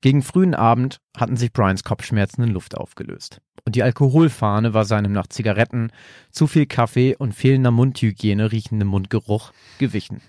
[0.00, 3.40] Gegen frühen Abend hatten sich Brians Kopfschmerzen in Luft aufgelöst.
[3.64, 5.92] Und die Alkoholfahne war seinem nach Zigaretten,
[6.30, 10.22] zu viel Kaffee und fehlender Mundhygiene riechenden Mundgeruch gewichen.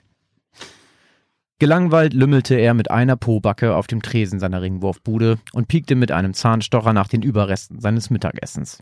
[1.59, 6.33] Gelangweilt lümmelte er mit einer Pobacke auf dem Tresen seiner Ringwurfbude und piekte mit einem
[6.33, 8.79] Zahnstocher nach den Überresten seines Mittagessens.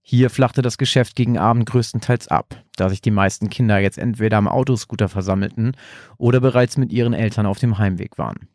[0.00, 4.38] Hier flachte das Geschäft gegen Abend größtenteils ab, da sich die meisten Kinder jetzt entweder
[4.38, 5.72] am Autoscooter versammelten
[6.16, 8.48] oder bereits mit ihren Eltern auf dem Heimweg waren.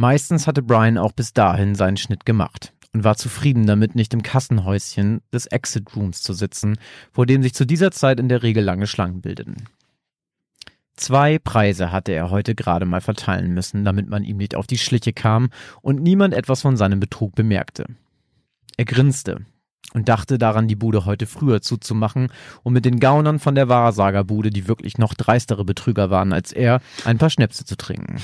[0.00, 4.22] Meistens hatte Brian auch bis dahin seinen Schnitt gemacht und war zufrieden damit, nicht im
[4.22, 6.78] Kassenhäuschen des Exit Rooms zu sitzen,
[7.10, 9.56] vor dem sich zu dieser Zeit in der Regel lange Schlangen bildeten.
[10.94, 14.78] Zwei Preise hatte er heute gerade mal verteilen müssen, damit man ihm nicht auf die
[14.78, 15.50] Schliche kam
[15.82, 17.86] und niemand etwas von seinem Betrug bemerkte.
[18.76, 19.46] Er grinste
[19.94, 22.28] und dachte daran, die Bude heute früher zuzumachen,
[22.62, 26.80] um mit den Gaunern von der Wahrsagerbude, die wirklich noch dreistere Betrüger waren als er,
[27.04, 28.22] ein paar Schnäpse zu trinken.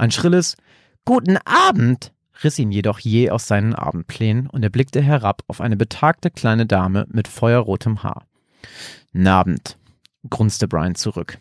[0.00, 0.56] Ein schrilles
[1.04, 5.76] Guten Abend riss ihn jedoch je aus seinen Abendplänen und er blickte herab auf eine
[5.76, 8.26] betagte kleine Dame mit feuerrotem Haar.
[9.12, 9.76] Nabend,
[10.30, 11.36] grunzte Brian zurück.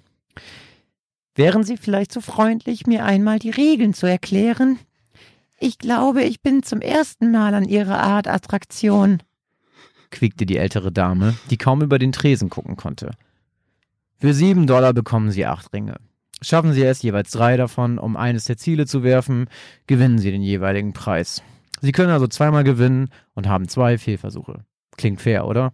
[1.36, 4.78] Wären Sie vielleicht so freundlich, mir einmal die Regeln zu erklären?
[5.58, 9.24] Ich glaube, ich bin zum ersten Mal an Ihrer Art Attraktion,
[10.12, 13.12] quiekte die ältere Dame, die kaum über den Tresen gucken konnte.
[14.18, 15.96] Für sieben Dollar bekommen Sie acht Ringe.
[16.42, 19.48] Schaffen Sie es, jeweils drei davon, um eines der Ziele zu werfen,
[19.88, 21.44] gewinnen Sie den jeweiligen Preis.
[21.82, 24.64] Sie können also zweimal gewinnen und haben zwei Fehlversuche.
[24.98, 25.74] Klingt fair, oder?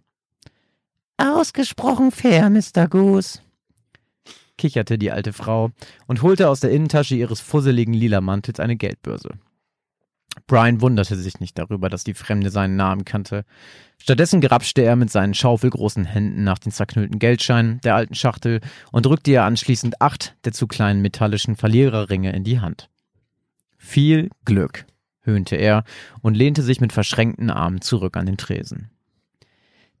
[1.16, 2.88] Ausgesprochen fair, Mr.
[2.88, 3.40] Goose,
[4.58, 5.70] kicherte die alte Frau
[6.06, 9.30] und holte aus der Innentasche ihres fusseligen lila Mantels eine Geldbörse.
[10.46, 13.44] Brian wunderte sich nicht darüber, dass die Fremde seinen Namen kannte.
[13.98, 18.60] Stattdessen grapschte er mit seinen schaufelgroßen Händen nach den zerknüllten Geldscheinen der alten Schachtel
[18.92, 22.90] und drückte ihr anschließend acht der zu kleinen metallischen Verliererringe in die Hand.
[23.76, 24.84] Viel Glück,
[25.22, 25.84] höhnte er
[26.22, 28.90] und lehnte sich mit verschränkten Armen zurück an den Tresen.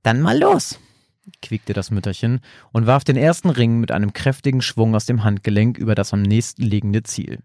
[0.02, 0.78] Dann mal los,
[1.42, 2.40] quiekte das Mütterchen
[2.72, 6.22] und warf den ersten Ring mit einem kräftigen Schwung aus dem Handgelenk über das am
[6.22, 7.40] nächsten liegende Ziel.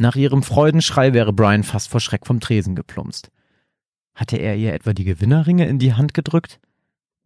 [0.00, 3.30] Nach ihrem Freudenschrei wäre Brian fast vor Schreck vom Tresen geplumpst.
[4.14, 6.60] Hatte er ihr etwa die Gewinnerringe in die Hand gedrückt?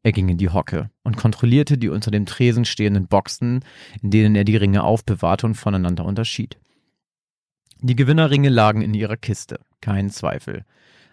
[0.02, 3.64] Er ging in die Hocke und kontrollierte die unter dem Tresen stehenden Boxen,
[4.02, 6.58] in denen er die Ringe aufbewahrte und voneinander unterschied.
[7.80, 10.64] Die Gewinnerringe lagen in ihrer Kiste, kein Zweifel.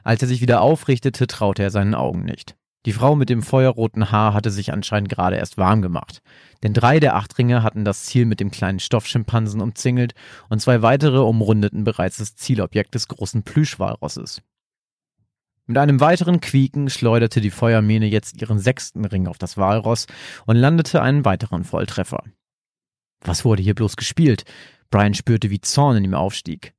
[0.04, 2.56] Als er sich wieder aufrichtete, traute er seinen Augen nicht.
[2.86, 6.22] Die Frau mit dem feuerroten Haar hatte sich anscheinend gerade erst warm gemacht.
[6.63, 10.13] Denn drei der acht Ringe hatten das Ziel mit dem kleinen Stoffschimpansen umzingelt
[10.48, 14.42] und zwei weitere umrundeten bereits das Zielobjekt des großen Plüschwalrosses.
[15.65, 20.08] Mit einem weiteren Quieken schleuderte die Feuermähne jetzt ihren sechsten Ring auf das Walross
[20.46, 22.24] und landete einen weiteren Volltreffer.
[23.22, 24.46] Was wurde hier bloß gespielt?
[24.89, 26.74] Brian spürte, wie Zorn in ihm aufstieg.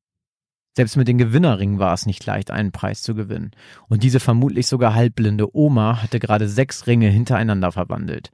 [0.77, 3.51] Selbst mit den Gewinnerringen war es nicht leicht, einen Preis zu gewinnen.
[3.89, 8.31] Und diese vermutlich sogar halbblinde Oma hatte gerade sechs Ringe hintereinander verwandelt.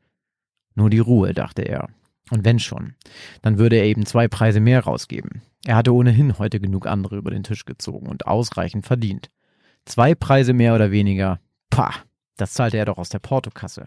[0.74, 1.88] Nur die Ruhe, dachte er.
[2.30, 2.94] Und wenn schon,
[3.42, 5.42] dann würde er eben zwei Preise mehr rausgeben.
[5.64, 9.30] Er hatte ohnehin heute genug andere über den Tisch gezogen und ausreichend verdient.
[9.84, 11.92] Zwei Preise mehr oder weniger, pah,
[12.36, 13.84] das zahlte er doch aus der Portokasse.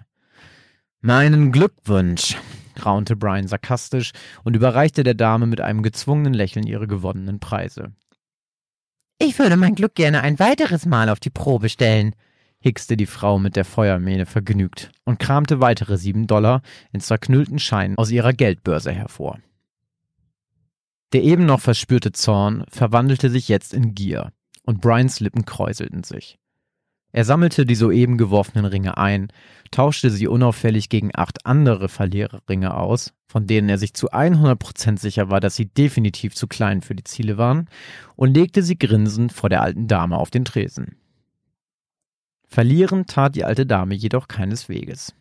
[1.01, 2.37] Meinen Glückwunsch,
[2.83, 4.11] raunte Brian sarkastisch
[4.43, 7.93] und überreichte der Dame mit einem gezwungenen Lächeln ihre gewonnenen Preise.
[9.21, 12.15] Ich würde mein Glück gerne ein weiteres Mal auf die Probe stellen,
[12.61, 16.61] hickste die Frau mit der Feuermähne vergnügt und kramte weitere sieben Dollar
[16.93, 19.37] in zerknüllten Scheinen aus ihrer Geldbörse hervor.
[21.11, 24.31] Der eben noch verspürte Zorn verwandelte sich jetzt in Gier,
[24.63, 26.38] und Brians Lippen kräuselten sich.
[27.11, 29.29] Er sammelte die soeben geworfenen Ringe ein,
[29.71, 35.29] tauschte sie unauffällig gegen acht andere Verliererringe aus, von denen er sich zu 100% sicher
[35.29, 37.67] war, dass sie definitiv zu klein für die Ziele waren,
[38.15, 40.97] und legte sie grinsend vor der alten Dame auf den Tresen.
[42.47, 45.13] Verlieren tat die alte Dame jedoch keinesweges.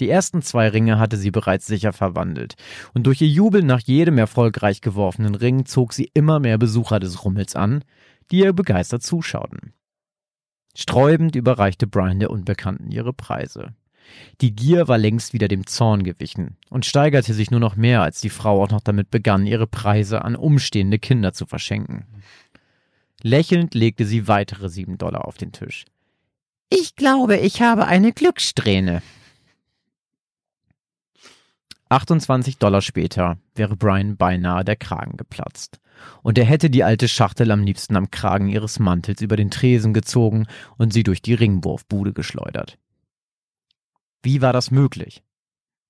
[0.00, 2.54] Die ersten zwei Ringe hatte sie bereits sicher verwandelt,
[2.94, 7.24] und durch ihr Jubel nach jedem erfolgreich geworfenen Ring zog sie immer mehr Besucher des
[7.24, 7.84] Rummels an,
[8.30, 9.74] die ihr begeistert zuschauten.
[10.80, 13.74] Sträubend überreichte Brian der Unbekannten ihre Preise.
[14.40, 18.22] Die Gier war längst wieder dem Zorn gewichen und steigerte sich nur noch mehr, als
[18.22, 22.06] die Frau auch noch damit begann, ihre Preise an umstehende Kinder zu verschenken.
[23.20, 25.84] Lächelnd legte sie weitere sieben Dollar auf den Tisch.
[26.70, 29.02] Ich glaube, ich habe eine Glückssträhne.
[31.90, 35.78] 28 Dollar später wäre Brian beinahe der Kragen geplatzt
[36.22, 39.92] und er hätte die alte Schachtel am liebsten am Kragen ihres Mantels über den Tresen
[39.94, 40.46] gezogen
[40.78, 42.78] und sie durch die Ringwurfbude geschleudert.
[44.22, 45.22] Wie war das möglich?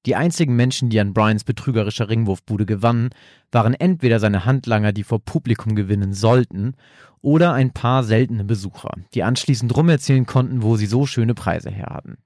[0.07, 3.11] Die einzigen Menschen, die an Brians betrügerischer Ringwurfbude gewannen,
[3.53, 6.75] waren entweder seine Handlanger, die vor Publikum gewinnen sollten,
[7.20, 11.88] oder ein paar seltene Besucher, die anschließend rumerzählen konnten, wo sie so schöne Preise her
[11.90, 12.16] hatten.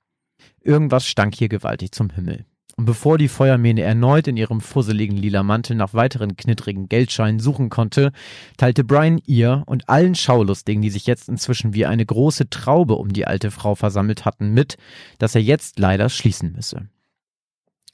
[0.60, 2.46] Irgendwas stank hier gewaltig zum Himmel.
[2.76, 7.70] Und bevor die Feuermähne erneut in ihrem fusseligen lila Mantel nach weiteren knittrigen Geldscheinen suchen
[7.70, 8.10] konnte,
[8.56, 13.12] teilte Brian ihr und allen Schaulustigen, die sich jetzt inzwischen wie eine große Traube um
[13.12, 14.76] die alte Frau versammelt hatten, mit,
[15.18, 16.88] dass er jetzt leider schließen müsse.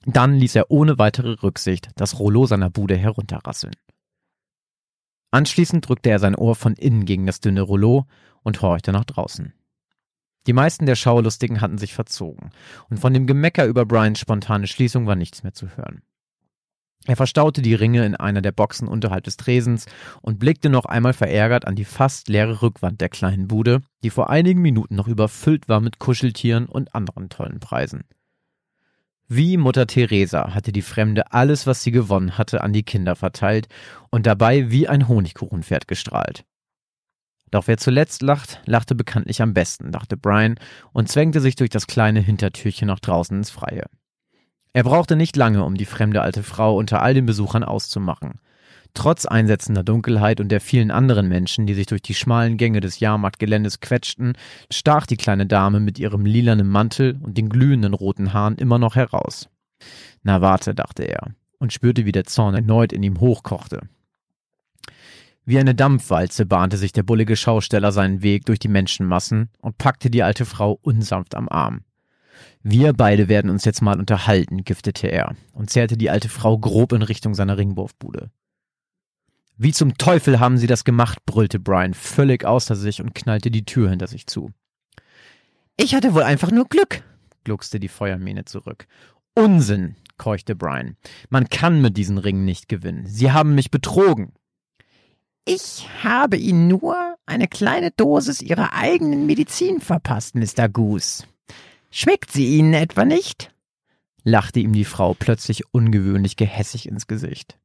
[0.07, 3.75] Dann ließ er ohne weitere Rücksicht das Rollo seiner Bude herunterrasseln.
[5.31, 8.07] Anschließend drückte er sein Ohr von innen gegen das dünne Rollo
[8.43, 9.53] und horchte nach draußen.
[10.47, 12.51] Die meisten der Schaulustigen hatten sich verzogen,
[12.89, 16.03] und von dem Gemecker über Brians spontane Schließung war nichts mehr zu hören.
[17.07, 19.87] Er verstaute die Ringe in einer der Boxen unterhalb des Tresens
[20.21, 24.29] und blickte noch einmal verärgert an die fast leere Rückwand der kleinen Bude, die vor
[24.29, 28.05] einigen Minuten noch überfüllt war mit Kuscheltieren und anderen tollen Preisen.
[29.29, 33.69] Wie Mutter Teresa hatte die Fremde alles, was sie gewonnen hatte, an die Kinder verteilt
[34.11, 36.45] und dabei wie ein Honigkuchenpferd gestrahlt.
[37.51, 40.55] Doch wer zuletzt lacht, lachte bekanntlich am besten, dachte Brian
[40.93, 43.87] und zwängte sich durch das kleine Hintertürchen nach draußen ins Freie.
[44.73, 48.41] Er brauchte nicht lange, um die fremde alte Frau unter all den Besuchern auszumachen.
[48.95, 53.01] Trotz einsetzender Dunkelheit und der vielen anderen Menschen, die sich durch die schmalen Gänge des
[53.01, 54.35] Jahrmarktgeländes quetschten,
[54.71, 58.97] stach die kleine Dame mit ihrem lilanen Mantel und den glühenden roten Haaren immer noch
[58.97, 59.49] heraus.
[60.23, 63.81] Na warte, dachte er und spürte, wie der Zorn erneut in ihm hochkochte.
[65.45, 70.11] Wie eine Dampfwalze bahnte sich der bullige Schausteller seinen Weg durch die Menschenmassen und packte
[70.11, 71.83] die alte Frau unsanft am Arm.
[72.63, 76.93] Wir beide werden uns jetzt mal unterhalten, giftete er und zerrte die alte Frau grob
[76.93, 78.31] in Richtung seiner Ringwurfbude.
[79.57, 81.19] Wie zum Teufel haben Sie das gemacht?
[81.27, 84.51] brüllte Brian völlig außer sich und knallte die Tür hinter sich zu.
[85.77, 87.03] Ich hatte wohl einfach nur Glück,
[87.45, 88.87] gluckste die Feuermähne zurück.
[89.35, 90.97] Unsinn, keuchte Brian.
[91.29, 93.07] Man kann mit diesen Ringen nicht gewinnen.
[93.07, 94.33] Sie haben mich betrogen.
[95.53, 100.69] Ich habe Ihnen nur eine kleine Dosis Ihrer eigenen Medizin verpasst, Mr.
[100.69, 101.25] Goose.
[101.91, 103.53] Schmeckt sie Ihnen etwa nicht?
[104.23, 107.59] lachte ihm die Frau plötzlich ungewöhnlich gehässig ins Gesicht.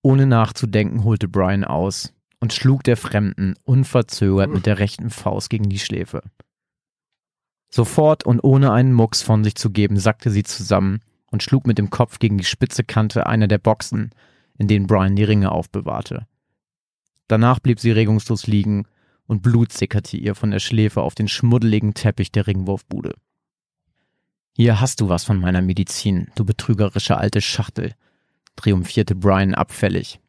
[0.00, 5.68] Ohne nachzudenken holte Brian aus und schlug der Fremden unverzögert mit der rechten Faust gegen
[5.68, 6.22] die Schläfe.
[7.68, 11.00] Sofort und ohne einen Mucks von sich zu geben, sackte sie zusammen
[11.30, 14.12] und schlug mit dem Kopf gegen die spitze Kante einer der Boxen,
[14.58, 16.26] in denen Brian die Ringe aufbewahrte.
[17.28, 18.86] Danach blieb sie regungslos liegen
[19.26, 23.14] und Blut sickerte ihr von der Schläfe auf den schmuddeligen Teppich der Ringwurfbude.
[24.54, 27.92] Hier hast du was von meiner Medizin, du betrügerische alte Schachtel,
[28.54, 30.20] triumphierte Brian abfällig.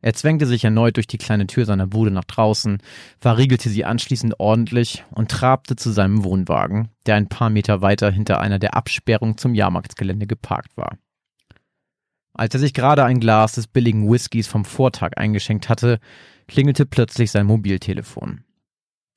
[0.00, 2.78] Er zwängte sich erneut durch die kleine Tür seiner Bude nach draußen,
[3.20, 8.38] verriegelte sie anschließend ordentlich und trabte zu seinem Wohnwagen, der ein paar Meter weiter hinter
[8.38, 10.98] einer der Absperrungen zum Jahrmarktsgelände geparkt war.
[12.34, 16.00] Als er sich gerade ein Glas des billigen Whiskys vom Vortag eingeschenkt hatte,
[16.48, 18.44] klingelte plötzlich sein Mobiltelefon.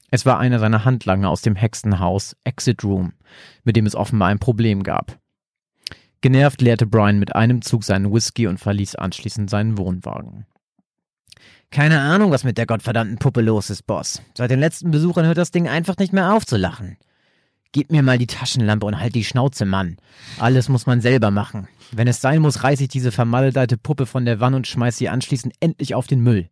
[0.10, 3.14] Es war einer seiner Handlanger aus dem Hexenhaus Exit Room,
[3.64, 5.20] mit dem es offenbar ein Problem gab.
[6.22, 10.46] Genervt leerte Brian mit einem Zug seinen Whisky und verließ anschließend seinen Wohnwagen.
[11.72, 14.22] Keine Ahnung, was mit der gottverdammten Puppe los ist, Boss.
[14.36, 16.98] Seit den letzten Besuchern hört das Ding einfach nicht mehr auf zu lachen.
[17.72, 19.98] Gib mir mal die Taschenlampe und halt die Schnauze, Mann.
[20.40, 21.68] Alles muss man selber machen.
[21.92, 25.10] Wenn es sein muss, reiße ich diese vermaledeite Puppe von der Wand und schmeiß sie
[25.10, 26.50] anschließend endlich auf den Müll.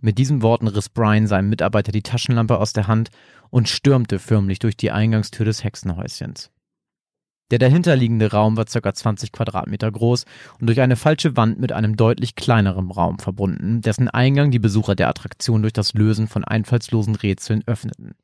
[0.00, 3.10] Mit diesen Worten riss Brian seinem Mitarbeiter die Taschenlampe aus der Hand
[3.50, 6.50] und stürmte förmlich durch die Eingangstür des Hexenhäuschens.
[7.50, 8.94] Der dahinterliegende Raum war ca.
[8.94, 10.24] 20 Quadratmeter groß
[10.60, 14.94] und durch eine falsche Wand mit einem deutlich kleineren Raum verbunden, dessen Eingang die Besucher
[14.94, 18.14] der Attraktion durch das Lösen von einfallslosen Rätseln öffneten.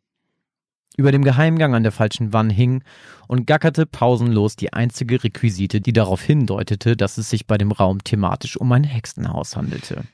[0.97, 2.85] Über dem Geheimgang an der falschen Wand hing
[3.27, 8.05] und gackerte pausenlos die einzige Requisite, die darauf hindeutete, dass es sich bei dem Raum
[8.05, 10.05] thematisch um ein Hexenhaus handelte.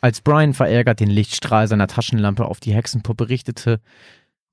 [0.00, 3.80] Als Brian verärgert den Lichtstrahl seiner Taschenlampe auf die Hexenpuppe richtete,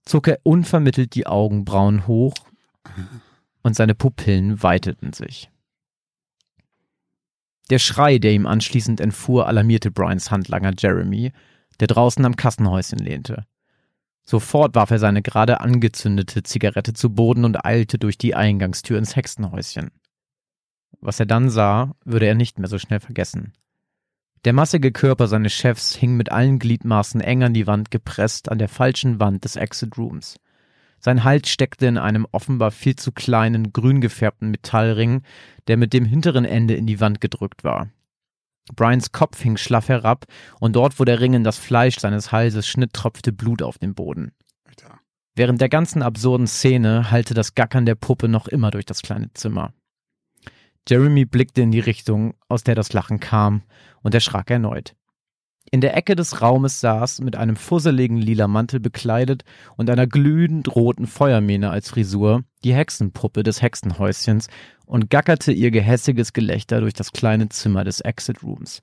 [0.03, 2.33] zog er unvermittelt die Augenbrauen hoch
[3.61, 5.49] und seine Pupillen weiteten sich.
[7.69, 11.31] Der Schrei, der ihm anschließend entfuhr, alarmierte Brians Handlanger Jeremy,
[11.79, 13.45] der draußen am Kassenhäuschen lehnte.
[14.25, 19.15] Sofort warf er seine gerade angezündete Zigarette zu Boden und eilte durch die Eingangstür ins
[19.15, 19.91] Hexenhäuschen.
[20.99, 23.53] Was er dann sah, würde er nicht mehr so schnell vergessen.
[24.43, 28.57] Der massige Körper seines Chefs hing mit allen Gliedmaßen eng an die Wand gepresst an
[28.57, 30.37] der falschen Wand des Exit Rooms.
[30.99, 35.21] Sein Hals steckte in einem offenbar viel zu kleinen, grün gefärbten Metallring,
[35.67, 37.89] der mit dem hinteren Ende in die Wand gedrückt war.
[38.73, 40.25] Brians Kopf hing schlaff herab,
[40.59, 43.93] und dort, wo der Ring in das Fleisch seines Halses schnitt, tropfte Blut auf den
[43.93, 44.31] Boden.
[44.63, 44.99] Alter.
[45.35, 49.31] Während der ganzen absurden Szene hallte das Gackern der Puppe noch immer durch das kleine
[49.33, 49.73] Zimmer.
[50.87, 53.63] Jeremy blickte in die Richtung, aus der das Lachen kam,
[54.01, 54.95] und erschrak erneut.
[55.71, 59.43] In der Ecke des Raumes saß, mit einem fusseligen lila Mantel bekleidet
[59.77, 64.47] und einer glühend roten Feuermähne als Frisur, die Hexenpuppe des Hexenhäuschens
[64.85, 68.81] und gackerte ihr gehässiges Gelächter durch das kleine Zimmer des Exit Rooms.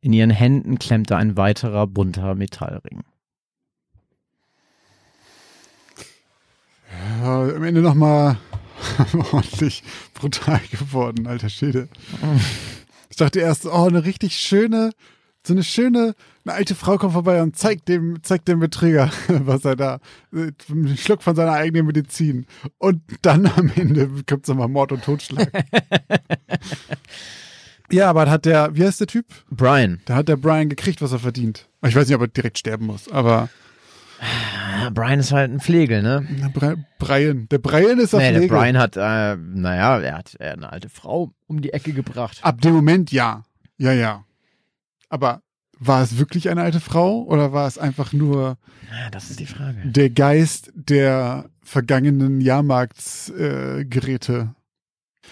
[0.00, 3.02] In ihren Händen klemmte ein weiterer bunter Metallring.
[7.22, 8.36] Ja, am Ende nochmal
[9.32, 9.82] ordentlich
[10.14, 11.88] brutal geworden, alter Schäde.
[13.10, 14.92] Ich dachte erst, oh, eine richtig schöne,
[15.48, 19.64] so eine schöne, eine alte Frau kommt vorbei und zeigt dem, zeigt dem Betrüger, was
[19.64, 19.98] er da,
[20.32, 22.46] einen Schluck von seiner eigenen Medizin.
[22.76, 25.50] Und dann am Ende kommt es nochmal Mord und Totschlag.
[27.90, 29.26] ja, aber hat der, wie heißt der Typ?
[29.50, 30.00] Brian.
[30.04, 31.68] Da hat der Brian gekriegt, was er verdient.
[31.84, 33.48] Ich weiß nicht, ob er direkt sterben muss, aber.
[34.92, 36.26] Brian ist halt ein Pflegel, ne?
[36.98, 37.48] Brian.
[37.48, 38.48] Der Brian ist ein nee, Pflegel.
[38.48, 42.40] Der Brian hat, äh, naja, er hat eine alte Frau um die Ecke gebracht.
[42.42, 43.44] Ab dem Moment ja.
[43.78, 44.24] Ja, ja.
[45.08, 45.42] Aber
[45.78, 48.58] War es wirklich eine alte Frau oder war es einfach nur
[48.90, 49.78] Ja, das ist die Frage.
[49.84, 54.54] der Geist der vergangenen Jahrmarktsgeräte?
[55.22, 55.28] Äh?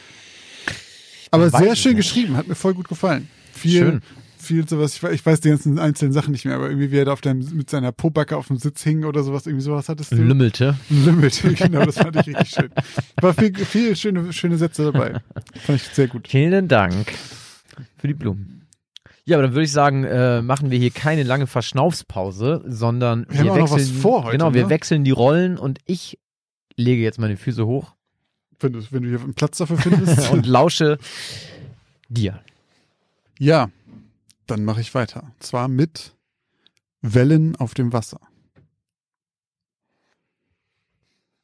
[1.30, 2.06] Aber sehr schön nicht.
[2.08, 3.28] geschrieben, hat mir voll gut gefallen.
[3.52, 4.02] Viel, Schön.
[4.38, 7.04] viel sowas, ich, ich weiß die ganzen einzelnen Sachen nicht mehr, aber irgendwie wie er
[7.06, 10.12] da auf dem, mit seiner Pobacke auf dem Sitz hing oder sowas, irgendwie sowas hattest
[10.12, 10.16] du.
[10.16, 10.76] Lümmelte.
[10.88, 12.70] Limit, genau, das fand ich richtig schön.
[13.20, 15.20] War viel, viel schöne, schöne Sätze dabei.
[15.64, 16.28] Fand ich sehr gut.
[16.28, 17.12] Vielen Dank
[17.98, 18.55] für die Blumen.
[19.26, 23.50] Ja, aber dann würde ich sagen, äh, machen wir hier keine lange Verschnaufspause, sondern Wir
[23.54, 24.70] was wechseln, vor heute, Genau, wir ne?
[24.70, 26.18] wechseln die Rollen und ich
[26.76, 27.96] lege jetzt meine Füße hoch
[28.60, 30.30] Wenn du, wenn du hier einen Platz dafür findest.
[30.32, 30.98] und lausche
[32.08, 32.40] dir.
[33.40, 33.68] ja,
[34.46, 35.24] dann mache ich weiter.
[35.24, 36.14] Und zwar mit
[37.02, 38.20] Wellen auf dem Wasser.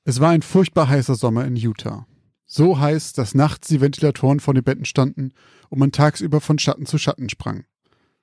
[0.04, 2.06] Es war ein furchtbar heißer Sommer in Utah.
[2.46, 5.32] So heiß, dass nachts die Ventilatoren vor den Betten standen
[5.68, 7.64] und man tagsüber von Schatten zu Schatten sprang.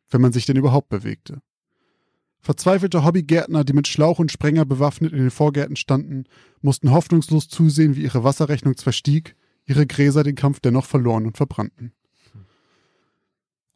[0.09, 1.41] Wenn man sich denn überhaupt bewegte.
[2.41, 6.23] Verzweifelte Hobbygärtner, die mit Schlauch und Sprenger bewaffnet in den Vorgärten standen,
[6.61, 9.35] mussten hoffnungslos zusehen, wie ihre Wasserrechnung zwar stieg,
[9.65, 11.91] ihre Gräser den Kampf dennoch verloren und verbrannten.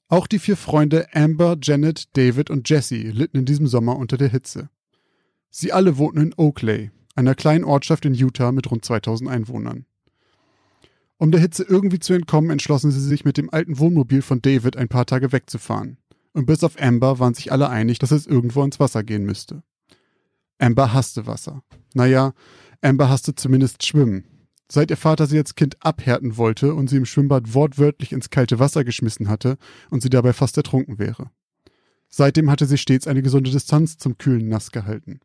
[0.07, 4.29] Auch die vier Freunde Amber, Janet, David und Jesse litten in diesem Sommer unter der
[4.29, 4.69] Hitze.
[5.49, 9.85] Sie alle wohnten in Oakley, einer kleinen Ortschaft in Utah mit rund 2000 Einwohnern.
[11.17, 14.77] Um der Hitze irgendwie zu entkommen, entschlossen sie sich mit dem alten Wohnmobil von David
[14.77, 15.97] ein paar Tage wegzufahren.
[16.33, 19.63] Und bis auf Amber waren sich alle einig, dass es irgendwo ins Wasser gehen müsste.
[20.59, 21.63] Amber hasste Wasser.
[21.93, 22.33] Naja,
[22.81, 24.25] Amber hasste zumindest Schwimmen.
[24.71, 28.59] Seit ihr Vater sie als Kind abhärten wollte und sie im Schwimmbad wortwörtlich ins kalte
[28.59, 29.57] Wasser geschmissen hatte
[29.91, 31.29] und sie dabei fast ertrunken wäre.
[32.09, 35.19] Seitdem hatte sie stets eine gesunde Distanz zum kühlen Nass gehalten.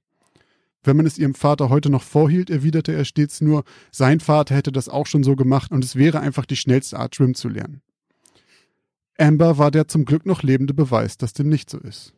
[0.83, 4.73] Wenn man es ihrem Vater heute noch vorhielt, erwiderte er stets nur, sein Vater hätte
[4.73, 7.83] das auch schon so gemacht und es wäre einfach die schnellste Art, schwimmen zu lernen.
[9.19, 12.15] Amber war der zum Glück noch lebende Beweis, dass dem nicht so ist.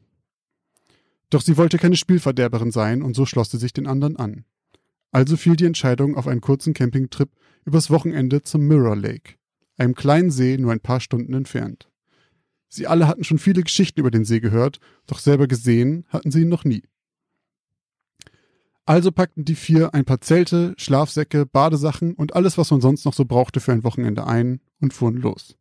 [1.31, 4.45] Doch sie wollte keine Spielverderberin sein und so schloss sie sich den anderen an.
[5.11, 7.31] Also fiel die Entscheidung auf einen kurzen Campingtrip
[7.65, 9.35] übers Wochenende zum Mirror Lake,
[9.77, 11.89] einem kleinen See nur ein paar Stunden entfernt.
[12.69, 16.43] Sie alle hatten schon viele Geschichten über den See gehört, doch selber gesehen hatten sie
[16.43, 16.85] ihn noch nie.
[18.85, 23.15] Also packten die vier ein paar Zelte, Schlafsäcke, Badesachen und alles, was man sonst noch
[23.15, 25.57] so brauchte für ein Wochenende ein und fuhren los.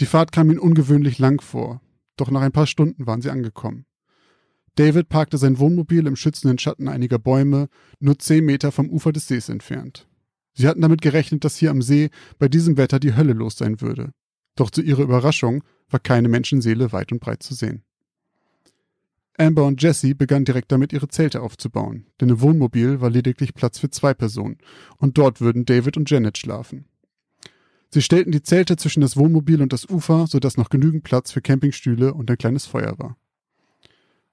[0.00, 1.80] Die Fahrt kam ihnen ungewöhnlich lang vor,
[2.16, 3.86] doch nach ein paar Stunden waren sie angekommen.
[4.74, 7.68] David parkte sein Wohnmobil im schützenden Schatten einiger Bäume,
[7.98, 10.06] nur zehn Meter vom Ufer des Sees entfernt.
[10.52, 13.80] Sie hatten damit gerechnet, dass hier am See bei diesem Wetter die Hölle los sein
[13.80, 14.12] würde.
[14.54, 17.82] Doch zu ihrer Überraschung war keine Menschenseele weit und breit zu sehen.
[19.38, 23.78] Amber und Jesse begannen direkt damit, ihre Zelte aufzubauen, denn im Wohnmobil war lediglich Platz
[23.78, 24.58] für zwei Personen,
[24.96, 26.86] und dort würden David und Janet schlafen.
[27.90, 31.40] Sie stellten die Zelte zwischen das Wohnmobil und das Ufer, sodass noch genügend Platz für
[31.40, 33.16] Campingstühle und ein kleines Feuer war.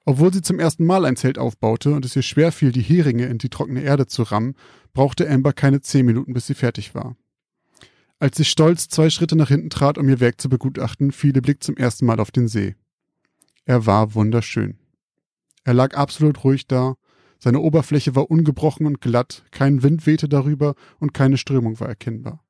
[0.05, 3.25] Obwohl sie zum ersten Mal ein Zelt aufbaute und es ihr schwer fiel, die Heringe
[3.25, 4.55] in die trockene Erde zu rammen,
[4.91, 7.15] brauchte Amber keine zehn Minuten, bis sie fertig war.
[8.19, 11.41] Als sie stolz zwei Schritte nach hinten trat, um ihr Werk zu begutachten, fiel ihr
[11.41, 12.75] Blick zum ersten Mal auf den See.
[13.65, 14.77] Er war wunderschön.
[15.63, 16.95] Er lag absolut ruhig da,
[17.39, 22.42] seine Oberfläche war ungebrochen und glatt, kein Wind wehte darüber und keine Strömung war erkennbar.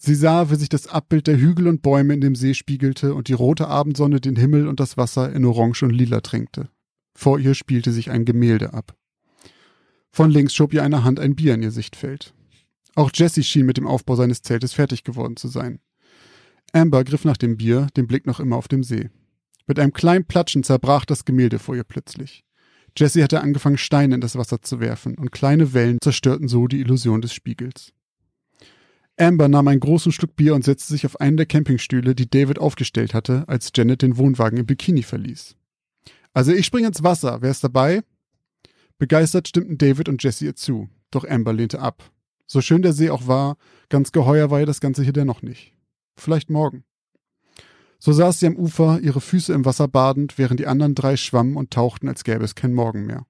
[0.00, 3.26] Sie sah, wie sich das Abbild der Hügel und Bäume in dem See spiegelte und
[3.26, 6.68] die rote Abendsonne den Himmel und das Wasser in Orange und Lila tränkte.
[7.16, 8.96] Vor ihr spielte sich ein Gemälde ab.
[10.12, 12.32] Von links schob ihr eine Hand ein Bier in ihr Sichtfeld.
[12.94, 15.80] Auch Jesse schien mit dem Aufbau seines Zeltes fertig geworden zu sein.
[16.72, 19.10] Amber griff nach dem Bier, den Blick noch immer auf dem See.
[19.66, 22.44] Mit einem kleinen Platschen zerbrach das Gemälde vor ihr plötzlich.
[22.96, 26.80] Jesse hatte angefangen, Steine in das Wasser zu werfen, und kleine Wellen zerstörten so die
[26.80, 27.92] Illusion des Spiegels.
[29.20, 32.58] Amber nahm einen großen Schluck Bier und setzte sich auf einen der Campingstühle, die David
[32.58, 35.56] aufgestellt hatte, als Janet den Wohnwagen im Bikini verließ.
[36.34, 38.02] Also ich springe ins Wasser, wer ist dabei?
[38.98, 42.10] Begeistert stimmten David und Jesse ihr zu, doch Amber lehnte ab.
[42.46, 43.56] So schön der See auch war,
[43.88, 45.74] ganz geheuer war ihr das Ganze hier dennoch nicht.
[46.16, 46.84] Vielleicht morgen.
[47.98, 51.56] So saß sie am Ufer, ihre Füße im Wasser badend, während die anderen drei schwammen
[51.56, 53.26] und tauchten, als gäbe es kein Morgen mehr.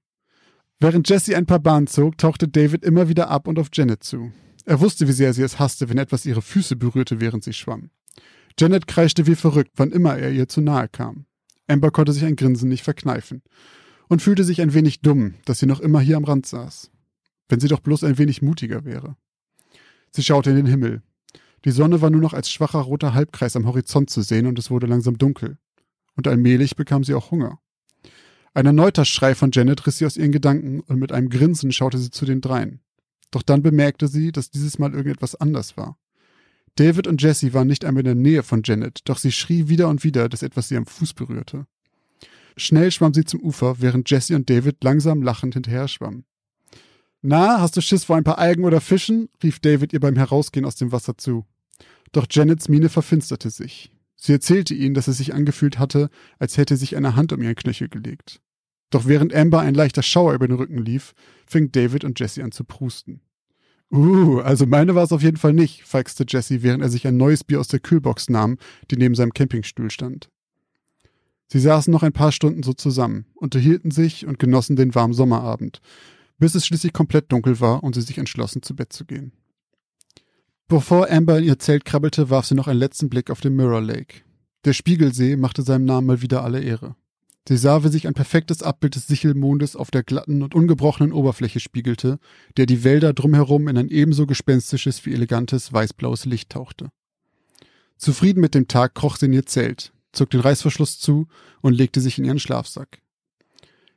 [0.78, 4.30] Während Jesse ein paar Bahnen zog, tauchte David immer wieder ab und auf Janet zu.
[4.68, 7.88] Er wusste, wie sehr sie es hasste, wenn etwas ihre Füße berührte, während sie schwamm.
[8.60, 11.24] Janet kreischte wie verrückt, wann immer er ihr zu nahe kam.
[11.68, 13.40] Amber konnte sich ein Grinsen nicht verkneifen
[14.08, 16.90] und fühlte sich ein wenig dumm, dass sie noch immer hier am Rand saß.
[17.48, 19.16] Wenn sie doch bloß ein wenig mutiger wäre.
[20.10, 21.00] Sie schaute in den Himmel.
[21.64, 24.70] Die Sonne war nur noch als schwacher roter Halbkreis am Horizont zu sehen und es
[24.70, 25.56] wurde langsam dunkel.
[26.14, 27.58] Und allmählich bekam sie auch Hunger.
[28.52, 31.96] Ein erneuter Schrei von Janet riss sie aus ihren Gedanken und mit einem Grinsen schaute
[31.96, 32.82] sie zu den dreien.
[33.30, 35.98] Doch dann bemerkte sie, dass dieses Mal irgendetwas anders war.
[36.76, 39.88] David und Jesse waren nicht einmal in der Nähe von Janet, doch sie schrie wieder
[39.88, 41.66] und wieder, dass etwas sie am Fuß berührte.
[42.56, 46.24] Schnell schwamm sie zum Ufer, während Jesse und David langsam lachend hinterher schwammen.
[47.20, 49.28] Na, hast du Schiss vor ein paar Algen oder Fischen?
[49.42, 51.44] rief David ihr beim Herausgehen aus dem Wasser zu.
[52.12, 53.92] Doch Janets Miene verfinsterte sich.
[54.14, 57.54] Sie erzählte ihnen, dass es sich angefühlt hatte, als hätte sich eine Hand um ihren
[57.54, 58.40] Knöchel gelegt.
[58.90, 61.14] Doch während Amber ein leichter Schauer über den Rücken lief,
[61.46, 63.20] fing David und Jesse an zu prusten.
[63.90, 67.16] Uh, also meine war es auf jeden Fall nicht, feixte Jesse, während er sich ein
[67.16, 68.58] neues Bier aus der Kühlbox nahm,
[68.90, 70.28] die neben seinem Campingstuhl stand.
[71.46, 75.80] Sie saßen noch ein paar Stunden so zusammen, unterhielten sich und genossen den warmen Sommerabend,
[76.38, 79.32] bis es schließlich komplett dunkel war und sie sich entschlossen, zu Bett zu gehen.
[80.68, 83.80] Bevor Amber in ihr Zelt krabbelte, warf sie noch einen letzten Blick auf den Mirror
[83.80, 84.22] Lake.
[84.66, 86.94] Der Spiegelsee machte seinem Namen mal wieder alle Ehre.
[87.48, 91.60] Sie sah, wie sich ein perfektes Abbild des Sichelmondes auf der glatten und ungebrochenen Oberfläche
[91.60, 92.18] spiegelte,
[92.58, 96.90] der die Wälder drumherum in ein ebenso gespenstisches wie elegantes weißblaues Licht tauchte.
[97.96, 101.26] Zufrieden mit dem Tag kroch sie in ihr Zelt, zog den Reißverschluss zu
[101.62, 103.00] und legte sich in ihren Schlafsack.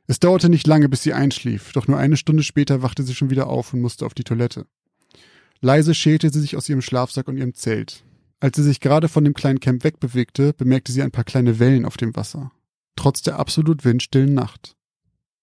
[0.06, 3.28] Es dauerte nicht lange, bis sie einschlief, doch nur eine Stunde später wachte sie schon
[3.28, 4.64] wieder auf und musste auf die Toilette.
[5.60, 8.02] Leise schälte sie sich aus ihrem Schlafsack und ihrem Zelt.
[8.40, 11.84] Als sie sich gerade von dem kleinen Camp wegbewegte, bemerkte sie ein paar kleine Wellen
[11.84, 12.50] auf dem Wasser.
[12.96, 14.76] Trotz der absolut windstillen Nacht.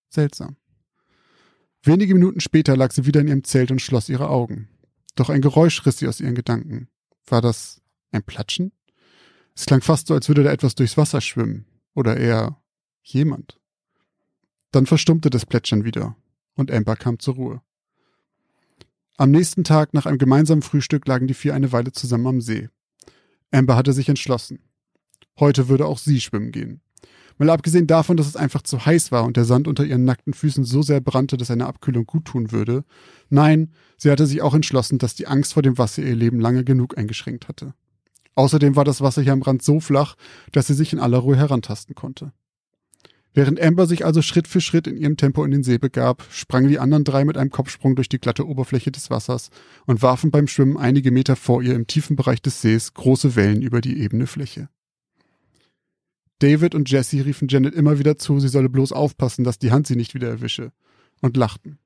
[0.09, 0.57] Seltsam.
[1.83, 4.69] Wenige Minuten später lag sie wieder in ihrem Zelt und schloss ihre Augen.
[5.15, 6.89] Doch ein Geräusch riss sie aus ihren Gedanken.
[7.25, 7.81] War das
[8.11, 8.71] ein Platschen?
[9.55, 11.65] Es klang fast so, als würde da etwas durchs Wasser schwimmen.
[11.93, 12.61] Oder eher
[13.01, 13.59] jemand.
[14.71, 16.15] Dann verstummte das Plätschern wieder
[16.55, 17.61] und Amber kam zur Ruhe.
[19.17, 22.69] Am nächsten Tag nach einem gemeinsamen Frühstück lagen die vier eine Weile zusammen am See.
[23.51, 24.59] Amber hatte sich entschlossen.
[25.39, 26.81] Heute würde auch sie schwimmen gehen.
[27.39, 30.33] Mal abgesehen davon, dass es einfach zu heiß war und der Sand unter ihren nackten
[30.33, 32.83] Füßen so sehr brannte, dass eine Abkühlung guttun würde.
[33.29, 36.65] Nein, sie hatte sich auch entschlossen, dass die Angst vor dem Wasser ihr Leben lange
[36.65, 37.73] genug eingeschränkt hatte.
[38.35, 40.15] Außerdem war das Wasser hier am Rand so flach,
[40.51, 42.33] dass sie sich in aller Ruhe herantasten konnte.
[43.33, 46.67] Während Amber sich also Schritt für Schritt in ihrem Tempo in den See begab, sprangen
[46.67, 49.49] die anderen drei mit einem Kopfsprung durch die glatte Oberfläche des Wassers
[49.85, 53.61] und warfen beim Schwimmen einige Meter vor ihr im tiefen Bereich des Sees große Wellen
[53.61, 54.67] über die ebene Fläche.
[56.39, 59.87] David und Jesse riefen Janet immer wieder zu, sie solle bloß aufpassen, dass die Hand
[59.87, 60.71] sie nicht wieder erwische,
[61.21, 61.79] und lachten.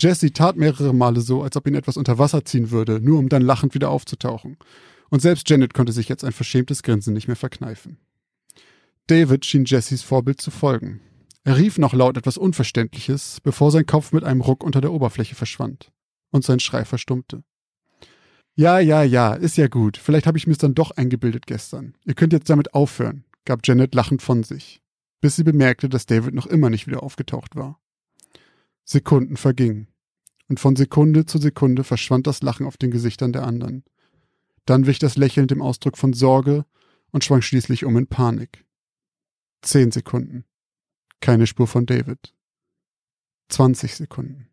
[0.00, 3.28] Jesse tat mehrere Male so, als ob ihn etwas unter Wasser ziehen würde, nur um
[3.28, 4.56] dann lachend wieder aufzutauchen.
[5.10, 7.98] Und selbst Janet konnte sich jetzt ein verschämtes Grinsen nicht mehr verkneifen.
[9.06, 11.00] David schien Jessys Vorbild zu folgen.
[11.44, 15.34] Er rief noch laut etwas Unverständliches, bevor sein Kopf mit einem Ruck unter der Oberfläche
[15.34, 15.90] verschwand
[16.30, 17.42] und sein Schrei verstummte.
[18.54, 19.96] Ja, ja, ja, ist ja gut.
[19.96, 21.94] Vielleicht habe ich mir's dann doch eingebildet gestern.
[22.04, 24.80] Ihr könnt jetzt damit aufhören, gab Janet lachend von sich,
[25.20, 27.80] bis sie bemerkte, dass David noch immer nicht wieder aufgetaucht war.
[28.84, 29.88] Sekunden vergingen,
[30.48, 33.82] und von Sekunde zu Sekunde verschwand das Lachen auf den Gesichtern der anderen.
[34.66, 36.64] Dann wich das Lächeln dem Ausdruck von Sorge
[37.10, 38.64] und schwang schließlich um in Panik.
[39.62, 40.44] Zehn Sekunden.
[41.18, 42.32] Keine Spur von David.
[43.48, 44.49] Zwanzig Sekunden.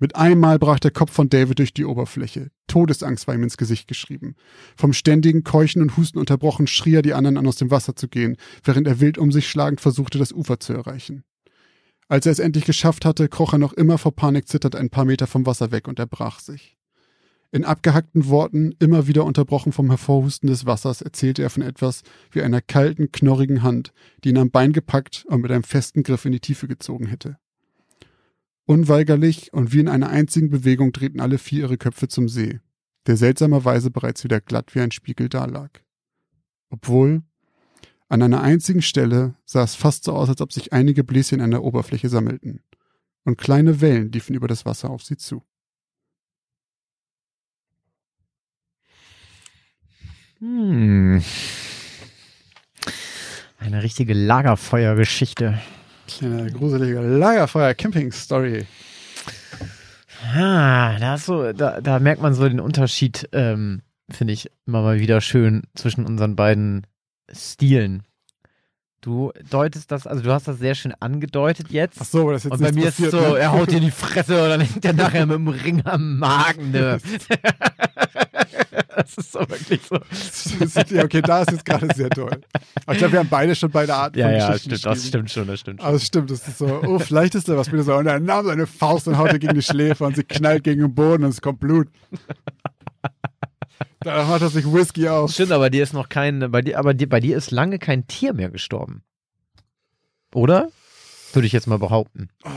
[0.00, 2.50] Mit einmal brach der Kopf von David durch die Oberfläche.
[2.68, 4.36] Todesangst war ihm ins Gesicht geschrieben.
[4.76, 8.06] Vom ständigen Keuchen und Husten unterbrochen schrie er die anderen an, aus dem Wasser zu
[8.06, 11.24] gehen, während er wild um sich schlagend versuchte, das Ufer zu erreichen.
[12.06, 15.04] Als er es endlich geschafft hatte, kroch er noch immer vor Panik zitternd ein paar
[15.04, 16.76] Meter vom Wasser weg und erbrach sich.
[17.50, 22.42] In abgehackten Worten, immer wieder unterbrochen vom Hervorhusten des Wassers, erzählte er von etwas wie
[22.42, 23.92] einer kalten, knorrigen Hand,
[24.22, 27.38] die ihn am Bein gepackt und mit einem festen Griff in die Tiefe gezogen hätte.
[28.68, 32.60] Unweigerlich und wie in einer einzigen Bewegung drehten alle vier ihre Köpfe zum See,
[33.06, 35.82] der seltsamerweise bereits wieder glatt wie ein Spiegel dalag.
[36.68, 37.22] Obwohl,
[38.10, 41.50] an einer einzigen Stelle sah es fast so aus, als ob sich einige Bläschen an
[41.50, 42.60] der Oberfläche sammelten,
[43.24, 45.42] und kleine Wellen liefen über das Wasser auf sie zu.
[50.40, 51.22] Hm.
[53.58, 55.58] Eine richtige Lagerfeuergeschichte.
[56.08, 58.66] Kleine gruselige Lagerfeuer-Camping-Story.
[60.34, 65.00] Ah, da, so, da, da merkt man so den Unterschied, ähm, finde ich immer mal
[65.00, 66.86] wieder schön zwischen unseren beiden
[67.30, 68.02] Stilen.
[69.00, 71.98] Du deutest das, also du hast das sehr schön angedeutet jetzt.
[72.00, 73.38] Ach so, das ist jetzt Und bei mir passiert, ist es so, ne?
[73.38, 76.72] er haut dir die Fresse und dann hängt er nachher mit dem Ring am Magen.
[76.72, 76.98] Ne?
[78.96, 79.96] das ist so wirklich so.
[80.94, 82.40] ja, okay, da ist jetzt gerade sehr toll.
[82.84, 85.30] Aber ich glaube, wir haben beide schon beide Arten Ja, von ja, stimmt, das stimmt
[85.30, 85.86] schon, das stimmt schon.
[85.86, 87.94] Aber es stimmt, das ist so, oh, vielleicht ist da was mit so.
[87.94, 90.80] Und er nahm seine Faust und haut ihr gegen die Schläfe und sie knallt gegen
[90.82, 91.88] den Boden und es kommt Blut.
[94.00, 95.32] Danach macht er sich Whisky auf.
[95.32, 98.06] Stimmt, aber dir ist noch kein, bei dir, aber dir, bei dir ist lange kein
[98.06, 99.02] Tier mehr gestorben.
[100.34, 100.68] Oder?
[101.32, 102.28] Würde ich jetzt mal behaupten.
[102.44, 102.48] Oh,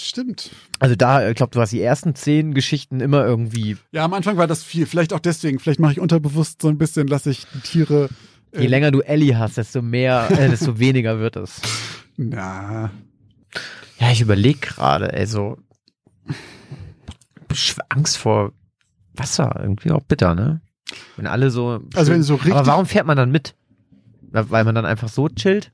[0.00, 0.50] stimmt.
[0.78, 3.76] Also da, ich glaube, du hast die ersten zehn Geschichten immer irgendwie.
[3.92, 4.86] Ja, am Anfang war das viel.
[4.86, 5.58] Vielleicht auch deswegen.
[5.58, 8.08] Vielleicht mache ich unterbewusst so ein bisschen, lasse ich die Tiere
[8.54, 11.60] Je Äh, länger du Ellie hast, desto mehr, äh, desto weniger wird es.
[12.18, 12.90] Na,
[13.98, 15.56] Ja, ich überlege gerade, ey, so
[17.52, 18.52] Sch- Angst vor
[19.14, 20.60] Wasser, irgendwie auch bitter, ne?
[21.16, 21.80] Wenn alle so.
[21.94, 23.54] Also wenn so richtig- Aber warum fährt man dann mit?
[24.30, 25.72] Weil man dann einfach so chillt?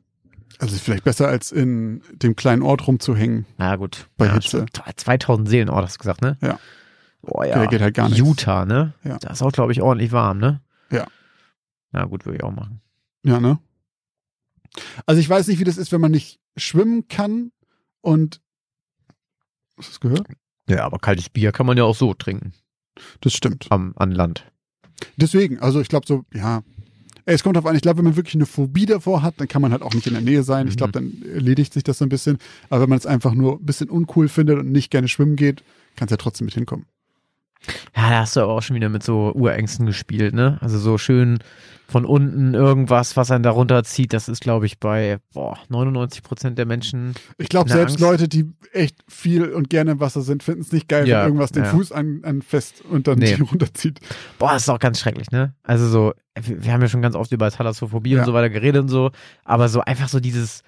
[0.58, 3.46] Also vielleicht besser als in dem kleinen Ort rumzuhängen.
[3.58, 4.08] Na gut.
[4.16, 4.66] Bei ja, Hitze.
[4.66, 4.82] stimmt.
[4.96, 6.36] 2000 Seelen, oh, hast du gesagt, ne?
[6.40, 6.58] Ja.
[7.22, 7.66] Boah, Ja, ja.
[7.66, 8.18] geht halt gar nichts.
[8.26, 8.94] Utah, ne?
[9.04, 9.18] Ja.
[9.18, 10.60] Da ist auch, glaube ich, ordentlich warm, ne?
[10.90, 11.06] Ja.
[11.92, 12.80] Na gut, würde ich auch machen.
[13.24, 13.58] Ja, ne?
[15.06, 17.52] Also ich weiß nicht, wie das ist, wenn man nicht schwimmen kann
[18.00, 18.40] und
[19.76, 20.26] hast du das gehört?
[20.68, 22.52] Ja, aber kaltes Bier kann man ja auch so trinken.
[23.20, 23.66] Das stimmt.
[23.70, 24.44] Am, an Land.
[25.16, 26.62] Deswegen, also ich glaube so, ja.
[27.34, 29.60] Es kommt drauf an, ich glaube, wenn man wirklich eine Phobie davor hat, dann kann
[29.60, 30.66] man halt auch nicht in der Nähe sein.
[30.66, 32.38] Ich glaube, dann erledigt sich das so ein bisschen.
[32.70, 35.62] Aber wenn man es einfach nur ein bisschen uncool findet und nicht gerne schwimmen geht,
[35.94, 36.86] kann es ja trotzdem mit hinkommen.
[37.96, 40.58] Ja, da hast du aber auch schon wieder mit so Urängsten gespielt, ne?
[40.60, 41.38] Also so schön
[41.90, 46.58] von unten irgendwas, was einen darunter zieht, das ist, glaube ich, bei boah, 99 Prozent
[46.58, 47.14] der Menschen.
[47.38, 48.00] Ich glaube, selbst Angst.
[48.00, 51.28] Leute, die echt viel und gerne im Wasser sind, finden es nicht geil, Ja, wenn
[51.28, 51.70] irgendwas den ja.
[51.70, 53.34] Fuß an, an fest und dann Nee.
[53.40, 54.00] runterzieht.
[54.38, 55.54] Boah, das ist auch ganz schrecklich, ne?
[55.62, 58.20] Also so, wir wir haben ja schon ganz oft über Thalassophobie Ja.
[58.20, 59.10] und so weiter geredet und so,
[59.44, 60.62] aber so einfach so dieses,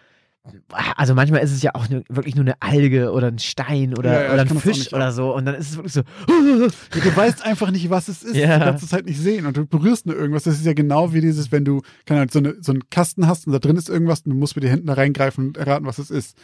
[0.97, 4.12] also manchmal ist es ja auch nur, wirklich nur eine Alge oder ein Stein oder,
[4.12, 6.03] Ja, ja, oder ein Fisch oder so und dann ist es wirklich so,
[7.01, 8.36] Du weißt einfach nicht, was es ist.
[8.36, 8.59] Ja.
[8.59, 10.45] Du kannst es halt nicht sehen und du berührst nur irgendwas.
[10.45, 13.26] Das ist ja genau wie dieses, wenn du keine Ahnung, so, eine, so einen Kasten
[13.26, 15.57] hast und da drin ist irgendwas und du musst mit den Händen da reingreifen und
[15.57, 16.36] erraten, was es ist.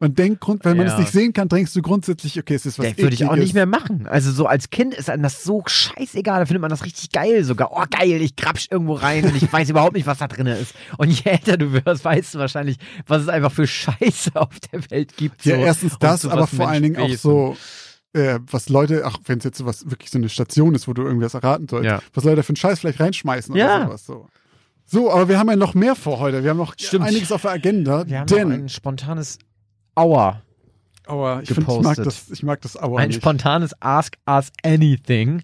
[0.00, 0.92] Man denkt, grund, wenn man Ja.
[0.94, 3.36] es nicht sehen kann, denkst du grundsätzlich, okay, es ist was das würde ich auch
[3.36, 4.06] nicht mehr machen.
[4.06, 7.44] Also so als Kind ist einem das so scheißegal, da findet man das richtig geil
[7.44, 7.70] sogar.
[7.72, 10.74] Oh geil, ich grapsch irgendwo rein und ich weiß überhaupt nicht, was da drin ist.
[10.98, 14.90] Und je älter du wirst, weißt du wahrscheinlich, was es einfach für Scheiße auf der
[14.90, 15.44] Welt gibt.
[15.44, 15.62] Ja, so.
[15.62, 17.56] erstens Und das, so aber vor allen Dingen auch so,
[18.14, 21.02] äh, was Leute, ach, wenn es jetzt sowas wirklich so eine Station ist, wo du
[21.02, 22.00] irgendwas erraten sollst, Ja.
[22.12, 23.76] was Leute für einen Scheiß vielleicht reinschmeißen Ja.
[23.76, 24.26] oder sowas so.
[24.86, 26.42] So, aber wir haben ja noch mehr vor heute.
[26.42, 27.06] Wir haben noch Stimmt.
[27.06, 28.06] einiges auf der Agenda.
[28.06, 29.38] Wir haben denn, ein spontanes
[29.94, 30.42] Aua.
[31.06, 32.06] aber ich, find, ich mag gepostet.
[32.06, 33.16] das, ich mag das Aua Ein nicht.
[33.18, 35.42] spontanes Ask Us Anything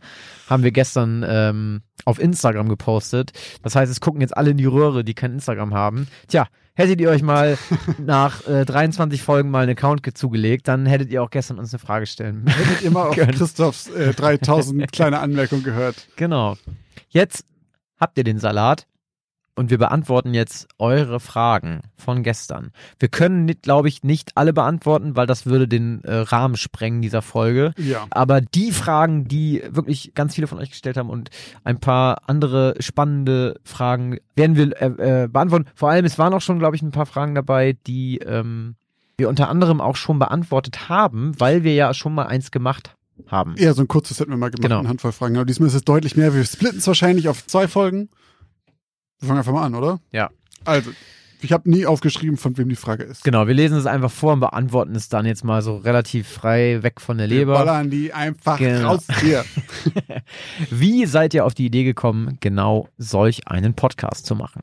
[0.49, 3.33] haben wir gestern ähm, auf Instagram gepostet.
[3.63, 6.09] Das heißt, es gucken jetzt alle in die Röhre, die kein Instagram haben.
[6.29, 7.59] Tja, hättet ihr euch mal
[7.99, 11.73] nach äh, 23 Folgen mal einen Account ge- zugelegt, dann hättet ihr auch gestern uns
[11.75, 12.45] eine Frage stellen.
[12.49, 13.17] Hättet ihr mal auf.
[13.17, 16.09] Christophs äh, 3000 kleine Anmerkung gehört.
[16.17, 16.57] genau.
[17.11, 17.45] Jetzt
[18.01, 18.87] habt ihr den Salat
[19.61, 22.73] und wir beantworten jetzt eure Fragen von gestern.
[22.99, 27.21] Wir können, glaube ich, nicht alle beantworten, weil das würde den äh, Rahmen sprengen dieser
[27.21, 27.75] Folge.
[27.77, 28.07] Ja.
[28.09, 31.29] Aber die Fragen, die wirklich ganz viele von euch gestellt haben und
[31.63, 35.67] ein paar andere spannende Fragen werden wir äh, äh, beantworten.
[35.75, 38.77] Vor allem, es waren auch schon, glaube ich, ein paar Fragen dabei, die ähm,
[39.19, 42.95] wir unter anderem auch schon beantwortet haben, weil wir ja schon mal eins gemacht
[43.27, 43.57] haben.
[43.59, 44.79] Eher so ein kurzes hätten wir mal gemacht, Genau.
[44.79, 45.37] eine Handvoll Fragen.
[45.37, 46.35] Aber diesmal ist es deutlich mehr.
[46.35, 48.09] Wir splitten es wahrscheinlich auf zwei Folgen.
[49.21, 50.01] Wir fangen einfach mal an, oder?
[50.13, 50.31] Ja.
[50.65, 50.91] Also,
[51.43, 53.25] ich habe nie aufgeschrieben, von wem die Frage ist.
[53.25, 56.83] Genau, wir lesen es einfach vor und beantworten es dann jetzt mal so relativ frei
[56.83, 57.55] weg von der Wir Leber.
[57.55, 58.89] ballern die einfach Genau.
[58.93, 59.45] raus hier.
[60.71, 64.63] Wie seid ihr auf die Idee gekommen, genau solch einen Podcast zu machen?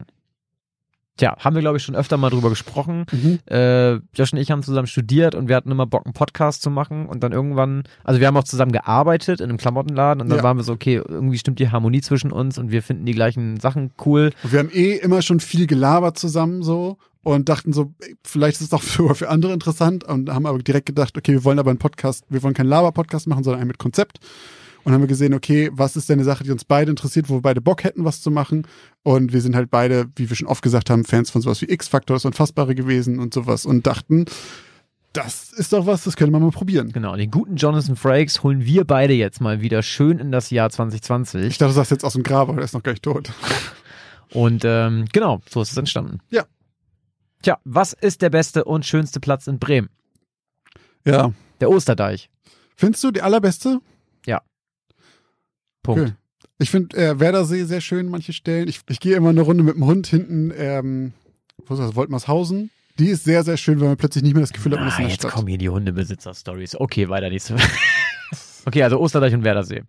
[1.18, 3.05] Tja, haben wir, glaube ich, schon öfter mal drüber gesprochen.
[3.11, 3.39] Mhm.
[3.47, 6.70] Äh, Josh und ich haben zusammen studiert und wir hatten immer Bock, einen Podcast zu
[6.70, 7.07] machen.
[7.07, 10.43] Und dann irgendwann, also wir haben auch zusammen gearbeitet in einem Klamottenladen und dann Ja.
[10.43, 13.59] waren wir so, okay, irgendwie stimmt die Harmonie zwischen uns und wir finden die gleichen
[13.59, 14.32] Sachen cool.
[14.43, 17.93] Und wir haben eh immer schon viel gelabert zusammen so und dachten so,
[18.24, 21.43] vielleicht ist es doch für, für andere interessant und haben aber direkt gedacht, okay, wir
[21.43, 24.20] wollen aber einen Podcast, wir wollen keinen Laber-Podcast machen, sondern einen mit Konzept.
[24.88, 27.33] Und haben wir gesehen, okay, was ist denn eine Sache, die uns beide interessiert, wo
[27.33, 28.65] wir beide Bock hätten, was zu machen.
[29.03, 31.69] Und wir sind halt beide, wie wir schon oft gesagt haben, Fans von sowas wie
[31.69, 34.23] X-Factor, das Unfassbare gewesen und sowas und dachten,
[35.11, 36.93] das ist doch was, das können wir mal probieren.
[36.93, 40.69] Genau, den guten Jonathan Frakes holen wir beide jetzt mal wieder schön in das Jahr
[40.69, 41.47] 2020.
[41.47, 43.29] Ich dachte, du sagst jetzt aus dem Grab, aber der ist noch gar nicht tot.
[44.31, 46.19] Und ähm, genau, so ist es entstanden.
[46.29, 46.45] Ja.
[47.41, 49.89] Tja, was ist der beste und schönste Platz in Bremen?
[51.05, 51.33] Ja.
[51.59, 52.29] Der Osterdeich.
[52.77, 53.81] Findest du die allerbeste?
[55.88, 56.01] Punkt.
[56.01, 56.13] Okay.
[56.59, 58.67] Ich finde äh, Werdersee sehr schön, manche Stellen.
[58.67, 61.13] Ich, ich gehe immer eine Runde mit dem Hund hinten, ähm,
[61.65, 62.69] wo ist das, Woltmarshausen.
[62.99, 64.97] Die ist sehr, sehr schön, weil man plötzlich nicht mehr das Gefühl hat, man ist
[64.97, 65.31] in der jetzt Stadt.
[65.31, 66.79] kommen hier die Hundebesitzer-Stories.
[66.79, 67.55] Okay, weiter nächste.
[68.65, 69.83] okay, also Osterdeich und Werdersee.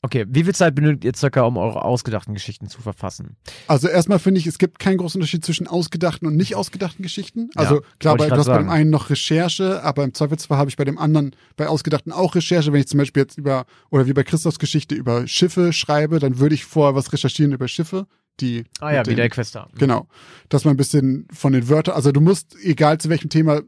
[0.00, 3.36] Okay, wie viel Zeit benötigt ihr circa, um eure ausgedachten Geschichten zu verfassen?
[3.66, 7.50] Also erstmal finde ich, es gibt keinen großen Unterschied zwischen ausgedachten und nicht ausgedachten Geschichten.
[7.56, 8.70] Also Ja, klar, bei, du hast bei dem sagen.
[8.70, 12.72] einen noch Recherche, aber im Zweifelsfall habe ich bei dem anderen, bei ausgedachten auch Recherche.
[12.72, 16.38] Wenn ich zum Beispiel jetzt über, oder wie bei Christophs Geschichte über Schiffe schreibe, dann
[16.38, 18.06] würde ich vorher was recherchieren über Schiffe,
[18.38, 19.68] die Ah ja, wie den- der Quester.
[19.78, 20.06] Genau.
[20.48, 23.62] Dass man ein bisschen von den Wörtern, also du musst, egal zu welchem Thema,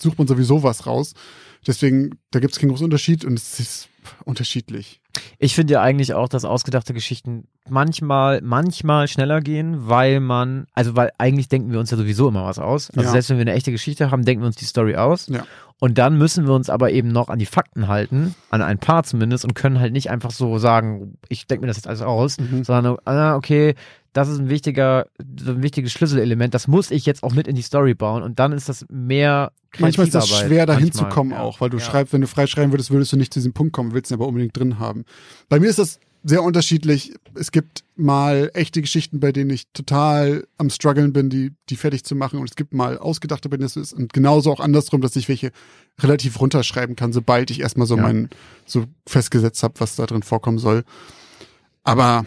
[0.00, 1.12] sucht man sowieso was raus.
[1.66, 3.88] Deswegen, da gibt es keinen großen Unterschied und es ist
[4.24, 5.00] unterschiedlich.
[5.38, 10.96] Ich finde ja eigentlich auch, dass ausgedachte Geschichten manchmal, manchmal schneller gehen, weil man, also
[10.96, 12.90] weil eigentlich denken wir uns ja sowieso immer was aus.
[12.90, 13.10] Also Ja.
[13.12, 15.28] selbst wenn wir eine echte Geschichte haben, denken wir uns die Story aus.
[15.28, 15.44] Ja.
[15.78, 19.02] Und dann müssen wir uns aber eben noch an die Fakten halten, an ein paar
[19.02, 22.38] zumindest, und können halt nicht einfach so sagen, ich denke mir das jetzt alles aus,
[22.38, 22.62] Mhm.
[22.64, 23.74] sondern, ah, okay,
[24.12, 25.06] das ist ein wichtiger,
[25.40, 28.38] so ein wichtiges Schlüsselelement, das muss ich jetzt auch mit in die Story bauen und
[28.38, 31.40] dann ist das mehr Manchmal ist das schwer, dahin Manchmal, zu kommen ja.
[31.40, 31.84] auch, weil du Ja.
[31.84, 34.26] schreibst, wenn du freischreiben würdest, würdest du nicht zu diesem Punkt kommen, willst ihn aber
[34.26, 35.04] unbedingt drin haben.
[35.48, 37.14] Bei mir ist das sehr unterschiedlich.
[37.34, 42.04] Es gibt mal echte Geschichten, bei denen ich total am struggeln bin, die, die fertig
[42.04, 42.38] zu machen.
[42.38, 43.92] Und es gibt mal ausgedachte, bei denen es ist.
[43.92, 45.50] Und genauso auch andersrum, dass ich welche
[46.00, 48.02] relativ runterschreiben kann, sobald ich erstmal so Ja.
[48.02, 48.28] mein,
[48.66, 50.84] so festgesetzt habe, was da drin vorkommen soll.
[51.82, 52.24] Aber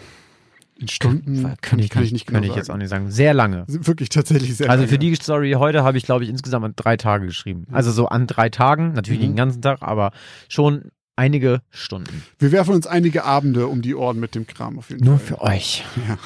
[0.78, 3.10] in Stunden Kann, kann, ich, kann ich nicht kann genau ich jetzt auch nicht sagen.
[3.10, 3.64] Sehr lange.
[3.68, 4.88] Wirklich tatsächlich sehr Also lange.
[4.88, 7.66] für die Story heute habe ich, glaube ich, insgesamt an drei Tage geschrieben.
[7.72, 9.32] Also so an drei Tagen, natürlich nicht Mhm.
[9.32, 10.12] den ganzen Tag, aber
[10.48, 12.22] schon einige Stunden.
[12.38, 15.26] Wir werfen uns einige Abende um die Ohren mit dem Kram auf jeden Nur Fall.
[15.38, 15.84] für euch.
[16.08, 16.18] Ja.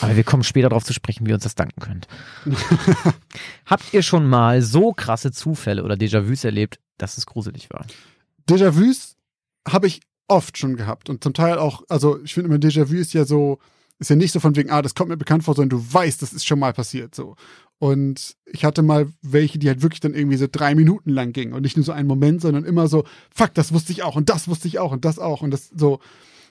[0.00, 2.08] Aber wir kommen später darauf zu sprechen, wie ihr uns das danken könnt.
[3.66, 7.84] Habt ihr schon mal so krasse Zufälle oder Déjà-vus erlebt, dass es gruselig war?
[8.48, 9.16] Déjà-vus
[9.68, 13.12] habe ich oft schon gehabt und zum Teil auch, also ich finde immer Déjà-vu ist
[13.12, 13.58] ja so,
[14.02, 16.20] ist ja nicht so von wegen, ah, das kommt mir bekannt vor, sondern du weißt,
[16.20, 17.36] das ist schon mal passiert, so.
[17.78, 21.52] Und ich hatte mal welche, die halt wirklich dann irgendwie so drei Minuten lang gingen
[21.52, 24.28] und nicht nur so einen Moment, sondern immer so, fuck, das wusste ich auch und
[24.28, 25.98] das wusste ich auch und das auch und das so.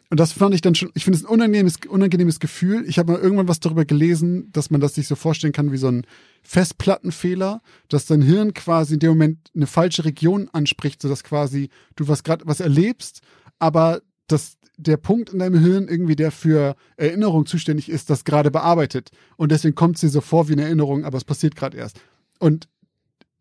[0.09, 2.83] Und das fand ich dann schon, ich finde es ein unangenehmes, unangenehmes Gefühl.
[2.85, 5.77] Ich habe mal irgendwann was darüber gelesen, dass man das sich so vorstellen kann wie
[5.77, 6.05] so ein
[6.43, 12.09] Festplattenfehler, dass dein Hirn quasi in dem Moment eine falsche Region anspricht, sodass quasi du
[12.09, 13.21] was gerade was erlebst,
[13.57, 18.51] aber dass der Punkt in deinem Hirn irgendwie, der für Erinnerung zuständig ist, das gerade
[18.51, 19.11] bearbeitet.
[19.37, 21.99] Und deswegen kommt es dir so vor wie eine Erinnerung, aber es passiert gerade erst.
[22.39, 22.67] Und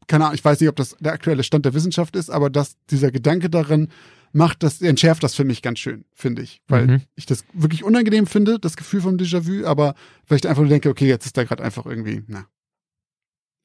[0.07, 2.77] keine Ahnung, ich weiß nicht, ob das der aktuelle Stand der Wissenschaft ist, aber dass
[2.91, 3.89] dieser Gedanke darin
[4.33, 6.63] macht das, entschärft das für mich ganz schön, finde ich.
[6.69, 7.03] Weil Mhm.
[7.17, 9.95] ich das wirklich unangenehm finde, das Gefühl vom Déjà-vu, aber
[10.29, 12.47] weil ich einfach nur denke, okay, jetzt ist da gerade einfach irgendwie, na,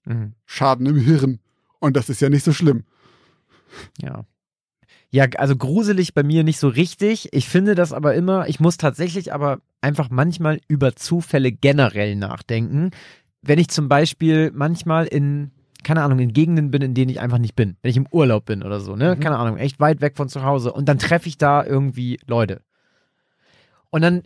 [0.05, 0.33] Mhm.
[0.45, 1.39] Schaden im Hirn.
[1.79, 2.83] Und das ist ja nicht so schlimm.
[3.99, 4.25] Ja.
[5.11, 7.29] Ja, also gruselig bei mir nicht so richtig.
[7.33, 12.91] Ich finde das aber immer, ich muss tatsächlich aber einfach manchmal über Zufälle generell nachdenken.
[13.41, 15.51] Wenn ich zum Beispiel manchmal in,
[15.83, 17.77] keine Ahnung, in Gegenden bin, in denen ich einfach nicht bin.
[17.81, 19.15] Wenn ich im Urlaub bin oder so, ne?
[19.15, 19.19] Mhm.
[19.19, 20.73] Keine Ahnung, echt weit weg von zu Hause.
[20.73, 22.61] Und dann treffe ich da irgendwie Leute.
[23.91, 24.23] Und dann,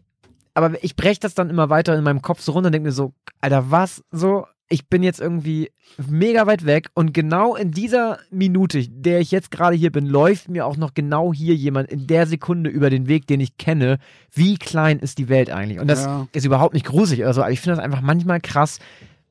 [0.54, 2.94] aber ich breche das dann immer weiter in meinem Kopf so runter und denke mir
[2.94, 4.04] so, Alter, was?
[4.12, 5.72] So, ich bin jetzt irgendwie
[6.08, 10.48] mega weit weg und genau in dieser Minute, der ich jetzt gerade hier bin, läuft
[10.48, 13.98] mir auch noch genau hier jemand in der Sekunde über den Weg, den ich kenne.
[14.32, 15.80] Wie klein ist die Welt eigentlich?
[15.80, 16.28] Und das Ja.
[16.34, 18.78] ist überhaupt nicht gruselig oder so, aber ich finde das einfach manchmal krass,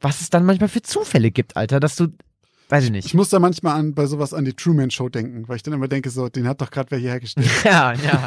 [0.01, 2.09] was es dann manchmal für Zufälle gibt, Alter, dass du,
[2.69, 3.07] weiß ich nicht.
[3.07, 5.75] Ich muss da manchmal an, bei sowas an die Truman Show denken, weil ich dann
[5.75, 7.49] immer denke, so, den hat doch gerade wer hierher gestellt.
[7.65, 8.27] Ja, ja.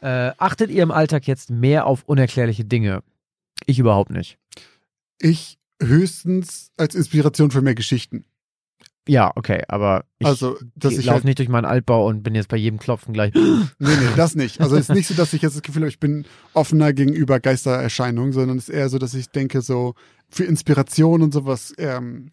[0.28, 3.02] äh, achtet ihr im Alltag jetzt mehr auf unerklärliche Dinge?
[3.64, 4.38] Ich überhaupt nicht.
[5.20, 8.24] Ich höchstens als Inspiration für mehr Geschichten.
[9.08, 12.34] Ja, okay, aber ich also, dass ich laufe halt, nicht durch meinen Altbau und bin
[12.34, 13.32] jetzt bei jedem Klopfen gleich.
[13.34, 14.60] nee, nee, das nicht.
[14.60, 16.24] Also, es ist nicht so, dass ich jetzt das Gefühl habe, ich bin
[16.54, 19.94] offener gegenüber Geistererscheinungen, sondern es ist eher so, dass ich denke, so,
[20.28, 22.30] für Inspiration und sowas, ähm,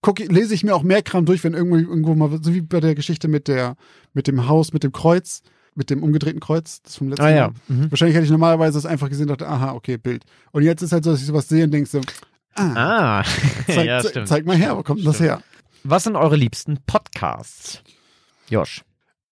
[0.00, 2.80] gucke, lese ich mir auch mehr Kram durch, wenn irgendwo, irgendwo mal, so wie bei
[2.80, 3.76] der Geschichte mit der,
[4.12, 5.42] mit dem Haus, mit dem Kreuz,
[5.76, 7.48] mit dem umgedrehten Kreuz, das vom letzten Ah ja.
[7.48, 7.76] Mal.
[7.76, 7.90] Mhm.
[7.92, 10.24] Wahrscheinlich hätte ich normalerweise das einfach gesehen und dachte, aha, okay, Bild.
[10.50, 12.00] Und jetzt ist halt so, dass ich sowas sehe und denke so,
[12.58, 13.24] ah, Ah,
[13.66, 14.28] zeig, ja, ze- stimmt.
[14.28, 15.42] zeig mal her, wo kommt denn das her?
[15.84, 17.82] Was sind eure liebsten Podcasts?
[18.48, 18.82] Josh.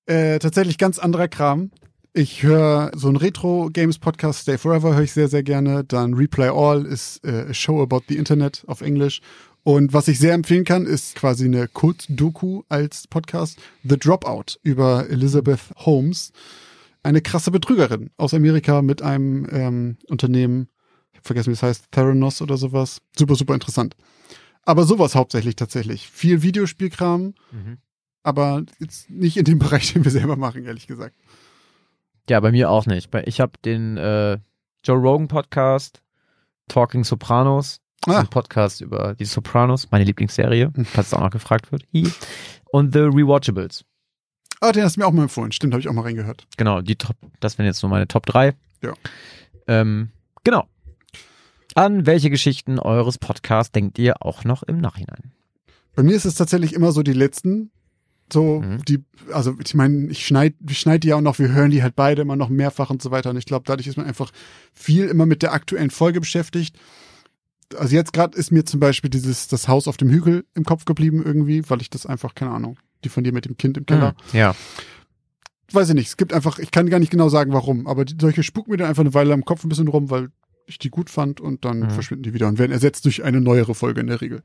[0.07, 1.71] Äh, tatsächlich ganz anderer Kram.
[2.13, 5.85] Ich höre so einen Retro-Games-Podcast, Stay Forever, höre ich sehr, sehr gerne.
[5.85, 9.21] Dann Replay All ist äh, a Show About the Internet auf Englisch.
[9.65, 15.11] Und was ich sehr empfehlen kann, ist quasi eine Kurzdoku als Podcast, The Dropout über
[15.11, 16.33] Elizabeth Holmes.
[17.03, 20.69] Eine krasse Betrügerin aus Amerika mit einem ähm, Unternehmen,
[21.27, 23.01] vergessen, wie es heißt, Theranos oder sowas.
[23.17, 23.97] Super, super interessant.
[24.63, 26.09] Aber sowas hauptsächlich tatsächlich.
[26.09, 27.35] Viel Videospielkram,
[28.23, 31.15] aber jetzt nicht in dem Bereich, den wir selber machen, ehrlich gesagt.
[32.29, 33.15] Ja, bei mir auch nicht.
[33.27, 34.39] Ich habe den äh,
[34.85, 36.03] Joe Rogan Podcast,
[36.69, 38.21] Talking Sopranos, Ah.
[38.21, 41.85] ein Podcast über die Sopranos, meine Lieblingsserie, falls es auch noch gefragt wird.
[42.71, 43.85] Und The Rewatchables.
[44.61, 45.51] Ah, den hast du mir auch mal empfohlen.
[45.51, 46.47] Stimmt, habe ich auch mal reingehört.
[46.57, 48.55] Genau, die Top, das wären jetzt so meine Top 3.
[48.83, 48.93] Ja.
[49.67, 50.11] Ähm,
[50.45, 50.69] genau.
[51.77, 55.33] An welche Geschichten eures Podcasts denkt ihr auch noch im Nachhinein?
[55.95, 57.71] Bei mir ist es tatsächlich immer so die letzten.
[58.33, 58.83] So, Mhm.
[58.89, 61.83] die, also ich meine, ich schneide ich schneid die ja auch noch, wir hören die
[61.83, 63.29] halt beide immer noch mehrfach und so weiter.
[63.29, 64.31] Und ich glaube, dadurch ist man einfach
[64.73, 66.77] viel immer mit der aktuellen Folge beschäftigt.
[67.77, 70.87] Also jetzt gerade ist mir zum Beispiel dieses, das Haus auf dem Hügel im Kopf
[70.87, 73.85] geblieben irgendwie, weil ich das einfach, keine Ahnung, die von dir mit dem Kind im
[73.85, 74.17] Keller.
[74.33, 74.39] Mhm.
[74.39, 74.55] Ja.
[75.73, 78.17] weiß ich nicht, es gibt einfach, ich kann gar nicht genau sagen, warum, aber die,
[78.19, 80.31] solche spuken mir dann einfach eine Weile am Kopf ein bisschen rum, weil
[80.67, 81.91] ich die gut fand und dann Mhm.
[81.91, 84.43] verschwinden die wieder und werden ersetzt durch eine neuere Folge in der Regel.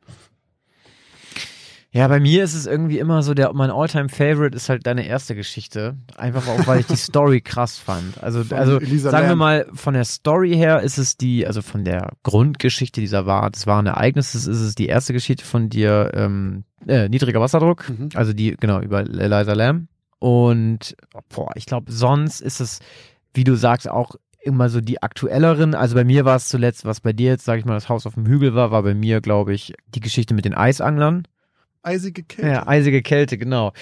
[1.93, 5.05] Ja, bei mir ist es irgendwie immer so, der, mein Alltime favorite ist halt deine
[5.05, 5.97] erste Geschichte.
[6.15, 8.23] Einfach auch, weil ich die Story krass fand.
[8.23, 11.61] Also, Von also Elisa sagen wir mal, von der Story her ist es die, also
[11.61, 16.11] von der Grundgeschichte dieser wahr, des wahren Ereignisses ist es die erste Geschichte von dir,
[16.13, 17.89] ähm, äh, niedriger Wasserdruck.
[17.89, 18.09] Mhm.
[18.13, 19.89] Also die, genau, über Eliza Lamb.
[20.19, 20.95] Und,
[21.35, 22.79] boah, ich glaube, sonst ist es,
[23.33, 25.75] wie du sagst, auch immer so die aktuelleren.
[25.75, 28.05] Also bei mir war es zuletzt, was bei dir jetzt, sag ich mal, das Haus
[28.05, 31.27] auf dem Hügel war, war bei mir, glaube ich, die Geschichte mit den Eisanglern.
[31.83, 32.51] Eisige Kälte.
[32.51, 33.73] Ja, eisige Kälte, genau.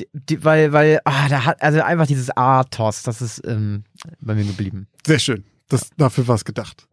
[0.00, 3.84] Die, die, weil, weil, ah, da hat, also einfach dieses Athos, das ist ähm,
[4.20, 4.88] bei mir geblieben.
[5.06, 5.44] Sehr schön.
[5.68, 6.86] Das, dafür war es gedacht.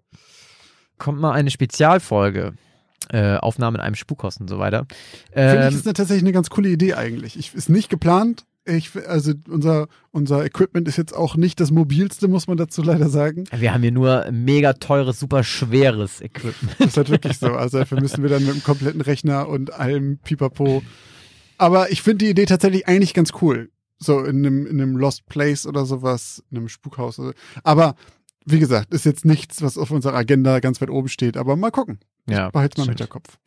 [0.97, 2.53] Kommt mal eine Spezialfolge,
[3.09, 4.85] äh, Aufnahme in einem Spukhaus und so weiter.
[5.33, 7.37] Finde ich, Ähm, ist eine, tatsächlich eine ganz coole Idee eigentlich.
[7.37, 8.45] Ich, ist nicht geplant.
[8.65, 13.09] Ich, also unser, unser Equipment ist jetzt auch nicht das mobilste, muss man dazu leider
[13.09, 13.45] sagen.
[13.51, 16.75] wir haben hier nur mega teures, super schweres Equipment.
[16.77, 17.53] Das ist halt wirklich so.
[17.53, 20.83] Also dafür müssen wir dann mit einem kompletten Rechner und allem Pipapo.
[21.57, 23.71] Aber ich finde die Idee tatsächlich eigentlich ganz cool.
[23.97, 27.19] So in einem, in einem Lost Place oder sowas, in einem Spukhaus.
[27.19, 27.33] Oder,
[27.63, 27.95] aber
[28.45, 31.37] wie gesagt, ist jetzt nichts, was auf unserer Agenda ganz weit oben steht.
[31.37, 31.99] Aber mal gucken.
[32.27, 32.89] Ja, Behalt's mal im.
[32.89, 33.37] Hinterkopf.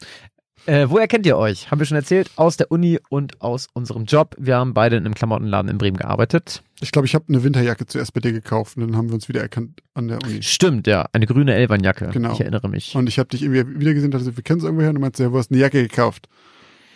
[0.67, 1.71] Äh, woher kennt ihr euch?
[1.71, 2.31] Haben wir schon erzählt?
[2.37, 4.35] Aus der Uni und aus unserem Job.
[4.39, 6.63] Wir haben beide in einem Klamottenladen in Bremen gearbeitet.
[6.81, 9.29] Ich glaube, ich habe eine Winterjacke zuerst bei dir gekauft und dann haben wir uns
[9.29, 10.43] wieder erkannt an der Uni.
[10.43, 11.07] Stimmt, ja.
[11.13, 12.09] Eine grüne Elbernjacke.
[12.13, 12.33] Genau.
[12.33, 12.95] Ich erinnere mich.
[12.95, 15.19] Und ich habe dich irgendwie wieder gesehen, dachte, wir kennen uns irgendwoher und du meinst,
[15.21, 16.29] ja, wo hast du eine Jacke gekauft?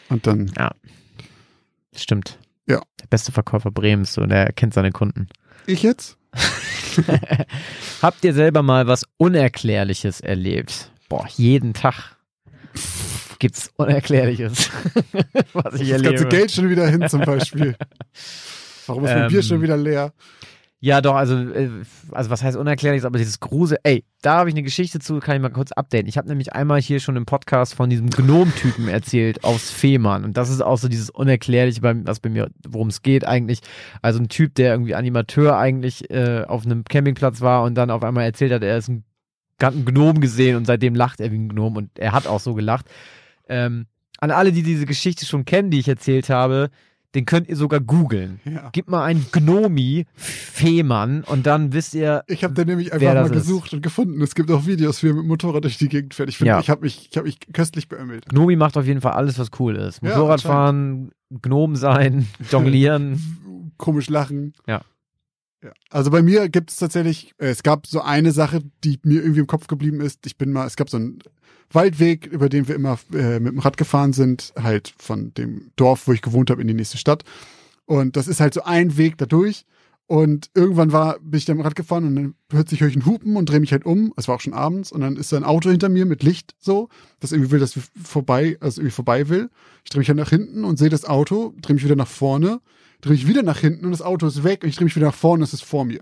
[0.09, 0.51] Und dann,
[1.95, 2.39] Stimmt.
[2.67, 2.81] Ja.
[3.01, 5.29] Der beste Verkäufer Bremens, so, der kennt seine Kunden.
[5.67, 6.17] ich jetzt?
[8.03, 10.91] Habt ihr selber mal was Unerklärliches erlebt?
[11.09, 12.18] Boah, jeden Tag
[13.39, 14.71] gibt's Unerklärliches,
[15.53, 16.03] was ich Das erlebe.
[16.15, 17.77] ganze Geld schon wieder hin zum Beispiel.
[18.87, 20.13] Warum ist mein Ähm, Bier schon wieder leer?
[20.81, 21.69] Ja, doch, also, äh,
[22.13, 25.35] also was heißt unerklärliches, aber dieses Grusel, ey, da habe ich eine Geschichte zu, kann
[25.35, 26.07] ich mal kurz updaten.
[26.09, 30.37] Ich habe nämlich einmal hier schon im Podcast von diesem Gnom-Typen erzählt aus Fehmarn und
[30.37, 33.59] das ist auch so dieses Unerklärliche, was bei mir, worum es geht eigentlich.
[34.03, 38.05] Also ein Typ, der irgendwie Animateur eigentlich äh, auf einem Campingplatz war und dann auf
[38.05, 39.03] einmal erzählt hat, er ist ein,
[39.61, 42.39] hat einen Gnom gesehen und seitdem lacht er wie ein Gnom und er hat auch
[42.39, 42.87] so gelacht.
[43.49, 43.87] Ähm,
[44.21, 46.71] an alle, die diese Geschichte schon kennen, die ich erzählt habe,
[47.15, 48.41] den könnt ihr sogar googeln.
[48.45, 48.69] Ja.
[48.73, 53.15] Gib mal ein Gnomi Fehmarn und dann wisst ihr, Ich habe den nämlich einfach mal
[53.15, 53.33] das ist.
[53.33, 54.21] gesucht und gefunden.
[54.23, 56.29] Es gibt auch Videos, wie er mit dem Motorrad durch die Gegend fährt.
[56.29, 56.61] Ich finde, Ja.
[56.61, 58.27] ich habe mich, ich hab mich köstlich beömmelt.
[58.29, 60.03] Gnomi macht auf jeden Fall alles, was cool ist.
[60.03, 61.11] Ja, Motorradfahren,
[61.43, 63.73] Gnom sein, jonglieren.
[63.79, 64.53] Komisch lachen.
[64.67, 64.83] Ja.
[65.63, 65.73] Ja.
[65.91, 69.41] Also bei mir gibt es tatsächlich, äh, es gab so eine Sache, die mir irgendwie
[69.41, 70.27] im Kopf geblieben ist.
[70.27, 71.19] Ich bin mal, es gab so einen
[71.71, 76.07] Waldweg, über den wir immer äh, mit dem Rad gefahren sind, halt von dem Dorf,
[76.07, 77.25] wo ich gewohnt habe, in die nächste Stadt.
[77.87, 79.65] Und das ist halt so ein Weg dadurch.
[80.07, 83.05] Und irgendwann war, bin ich da dem Rad gefahren und dann plötzlich höre ich einen
[83.05, 84.15] Hupen und drehe mich halt um.
[84.17, 86.55] Es war auch schon abends und dann ist da ein Auto hinter mir mit Licht
[86.59, 86.89] so,
[87.21, 89.51] das irgendwie will, dass wir vorbei, also irgendwie vorbei will.
[89.85, 92.61] Ich drehe mich halt nach hinten und sehe das Auto, drehe mich wieder nach vorne,
[93.01, 95.07] drehe mich wieder nach hinten und das Auto ist weg und ich drehe mich wieder
[95.07, 96.01] nach vorne und es ist vor mir.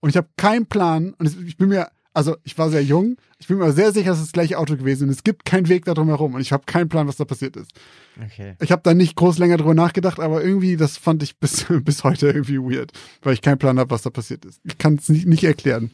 [0.00, 3.48] Und ich habe keinen Plan und ich bin mir, also ich war sehr jung, ich
[3.48, 5.68] bin mir sehr sicher, dass es das gleiche Auto gewesen ist und es gibt keinen
[5.68, 7.70] Weg da drum herum und ich habe keinen Plan, was da passiert ist.
[8.24, 8.54] Okay.
[8.62, 12.04] Ich habe da nicht groß länger drüber nachgedacht, aber irgendwie, das fand ich bis, bis
[12.04, 12.92] heute irgendwie weird,
[13.22, 14.60] weil ich keinen Plan habe, was da passiert ist.
[14.64, 15.90] Ich kann es nicht, nicht erklären.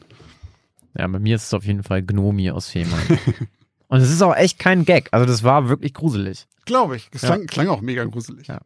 [0.97, 3.01] Ja, bei mir ist es auf jeden Fall Gnomi aus Fehmarn.
[3.87, 5.09] und es ist auch echt kein Gag.
[5.11, 6.45] Also das war wirklich gruselig.
[6.65, 7.09] Glaube ich.
[7.11, 7.29] Es Ja.
[7.29, 8.47] klang, klang auch mega gruselig.
[8.47, 8.61] Ja.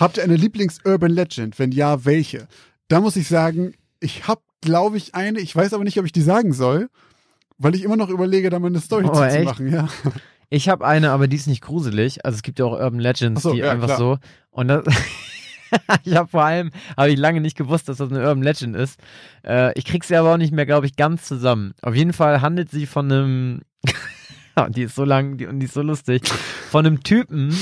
[0.00, 1.58] Habt ihr eine Lieblings-Urban Legend?
[1.58, 2.48] Wenn ja, welche?
[2.88, 5.40] Da muss ich sagen, ich habe, glaube ich, eine.
[5.40, 6.88] Ich weiß aber nicht, ob ich die sagen soll,
[7.58, 9.44] weil ich immer noch überlege, da mal eine Story Oh, zu, echt?
[9.44, 9.72] machen.
[9.72, 9.88] Ja.
[10.54, 12.26] Ich habe eine, aber die ist nicht gruselig.
[12.26, 13.96] Also es gibt ja auch Urban Legends, so, die ja, einfach klar.
[13.96, 14.18] so.
[14.50, 14.84] Und das,
[16.04, 19.00] ich habe vor allem, habe ich lange nicht gewusst, dass das eine Urban Legend ist.
[19.46, 21.72] Äh, ich krieg sie aber auch nicht mehr, glaube ich, ganz zusammen.
[21.80, 23.60] Auf jeden Fall handelt sie von einem,
[24.76, 26.28] die ist so lang die, und die ist so lustig,
[26.70, 27.56] von einem Typen,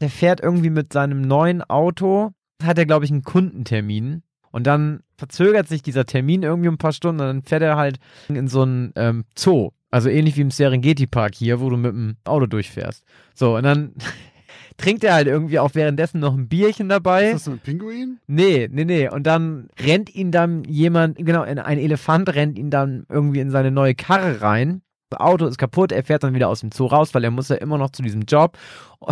[0.00, 2.30] der fährt irgendwie mit seinem neuen Auto,
[2.62, 4.22] hat er, glaube ich, einen Kundentermin.
[4.50, 7.98] Und dann verzögert sich dieser Termin irgendwie ein paar Stunden und dann fährt er halt
[8.28, 9.70] in so einen ähm, Zoo.
[9.90, 13.04] Also ähnlich wie im Serengeti Park hier, wo du mit dem Auto durchfährst.
[13.34, 13.94] So, und dann
[14.76, 17.26] trinkt er halt irgendwie auch währenddessen noch ein Bierchen dabei.
[17.26, 18.18] Ist das so ein Pinguin?
[18.26, 19.08] Nee, nee, nee.
[19.08, 23.70] Und dann rennt ihn dann jemand, genau, ein Elefant rennt ihn dann irgendwie in seine
[23.70, 24.82] neue Karre rein.
[25.10, 27.48] Das Auto ist kaputt, er fährt dann wieder aus dem Zoo raus, weil er muss
[27.48, 28.58] ja immer noch zu diesem Job.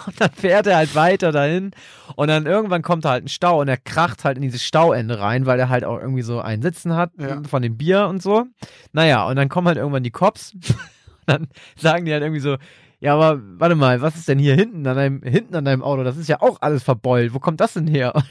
[0.06, 1.70] Und dann fährt er halt weiter dahin
[2.16, 5.18] und dann irgendwann kommt da halt ein Stau und er kracht halt in dieses Stauende
[5.20, 7.42] rein, weil er halt auch irgendwie so einen Sitzen hat Ja.
[7.48, 8.44] von dem Bier und so.
[8.92, 10.54] Naja, und dann kommen halt irgendwann die Cops.
[11.26, 12.56] dann sagen die halt irgendwie so,
[13.00, 16.02] ja, aber warte mal, was ist denn hier hinten an deinem, hinten an deinem Auto?
[16.04, 17.32] Das ist ja auch alles verbeult.
[17.32, 18.14] Wo kommt das denn her?
[18.14, 18.24] Und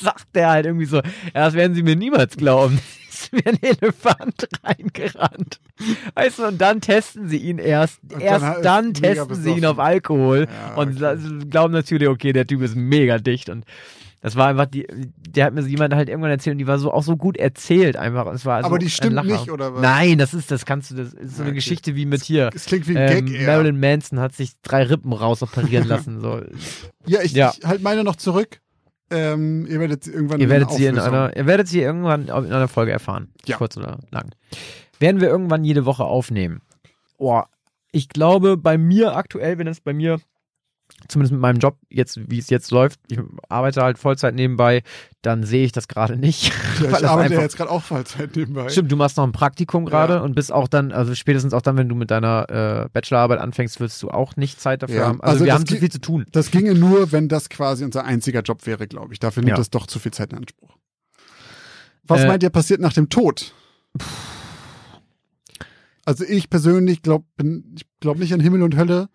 [0.00, 2.78] sagt der halt irgendwie so, ja, das werden sie mir niemals glauben.
[3.10, 5.60] ist mir ein Elefant reingerannt.
[6.14, 7.98] Weißt du, und dann testen sie ihn erst.
[8.12, 10.98] Und erst dann dann, testen sie ihn auf Alkohol Ja, und okay.
[11.00, 11.16] la-
[11.48, 13.64] glauben natürlich, okay, der Typ ist mega dicht und
[14.20, 16.78] das war einfach die, der hat mir so jemand halt irgendwann erzählt und die war
[16.80, 18.26] so auch so gut erzählt einfach.
[18.32, 19.80] Es war Aber so die stimmt nicht, oder was?
[19.80, 21.54] Nein, das ist, das kannst du, das ist so Ja, eine okay.
[21.54, 22.50] Geschichte wie mit hier.
[22.52, 23.46] Es klingt wie ein Ähm, Gag eher.
[23.46, 26.20] Marilyn Manson hat sich drei Rippen rausoperieren lassen.
[26.20, 26.40] So.
[27.06, 27.52] Ja, ich, Ja.
[27.56, 28.60] ich halt meine noch zurück.
[29.10, 32.30] Ähm, ihr werdet sie irgendwann Ihr werdet sie in einer, ihr werdet sie irgendwann in
[32.30, 33.32] einer Folge erfahren.
[33.46, 33.56] Ja.
[33.56, 34.30] Kurz oder lang.
[34.98, 36.60] Werden wir irgendwann jede Woche aufnehmen.
[37.16, 37.42] Oh,
[37.90, 40.20] ich glaube, bei mir aktuell, wenn es bei mir,
[41.06, 43.18] zumindest mit meinem Job, jetzt, wie es jetzt läuft, ich
[43.48, 44.82] arbeite halt Vollzeit nebenbei,
[45.22, 46.52] dann sehe ich das gerade nicht.
[46.82, 48.68] Ja, ich arbeite ja jetzt gerade auch Vollzeit nebenbei.
[48.68, 50.20] Stimmt, du machst noch ein Praktikum gerade Ja.
[50.20, 53.78] und bist auch dann, also spätestens auch dann, wenn du mit deiner äh, Bachelorarbeit anfängst,
[53.80, 55.20] wirst du auch nicht Zeit dafür Ja, haben.
[55.20, 56.26] Also, also wir haben zu viel zu tun.
[56.32, 59.20] Das ginge nur, wenn das quasi unser einziger Job wäre, glaube ich.
[59.20, 60.76] Dafür nimmt das doch zu viel Zeit in Anspruch.
[62.04, 63.52] Was Äh, meint ihr passiert nach dem Tod?
[66.04, 67.26] Also ich persönlich glaube
[67.76, 69.08] ich glaub nicht an Himmel und Hölle.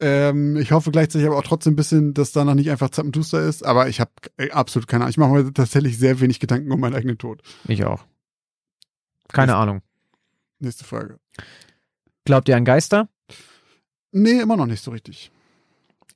[0.00, 3.64] Ähm, ich hoffe gleichzeitig aber auch trotzdem ein bisschen, dass danach nicht einfach zappenduster ist.
[3.64, 4.10] Aber ich habe
[4.52, 5.10] absolut keine Ahnung.
[5.10, 7.42] Ich mache mir tatsächlich sehr wenig Gedanken um meinen eigenen Tod.
[7.68, 8.04] Ich auch.
[9.28, 9.82] Keine Das- Ahnung.
[10.58, 11.18] Nächste Frage.
[12.24, 13.08] Glaubt ihr an Geister?
[14.12, 15.30] Nee, immer noch nicht so richtig.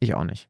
[0.00, 0.48] Ich auch nicht.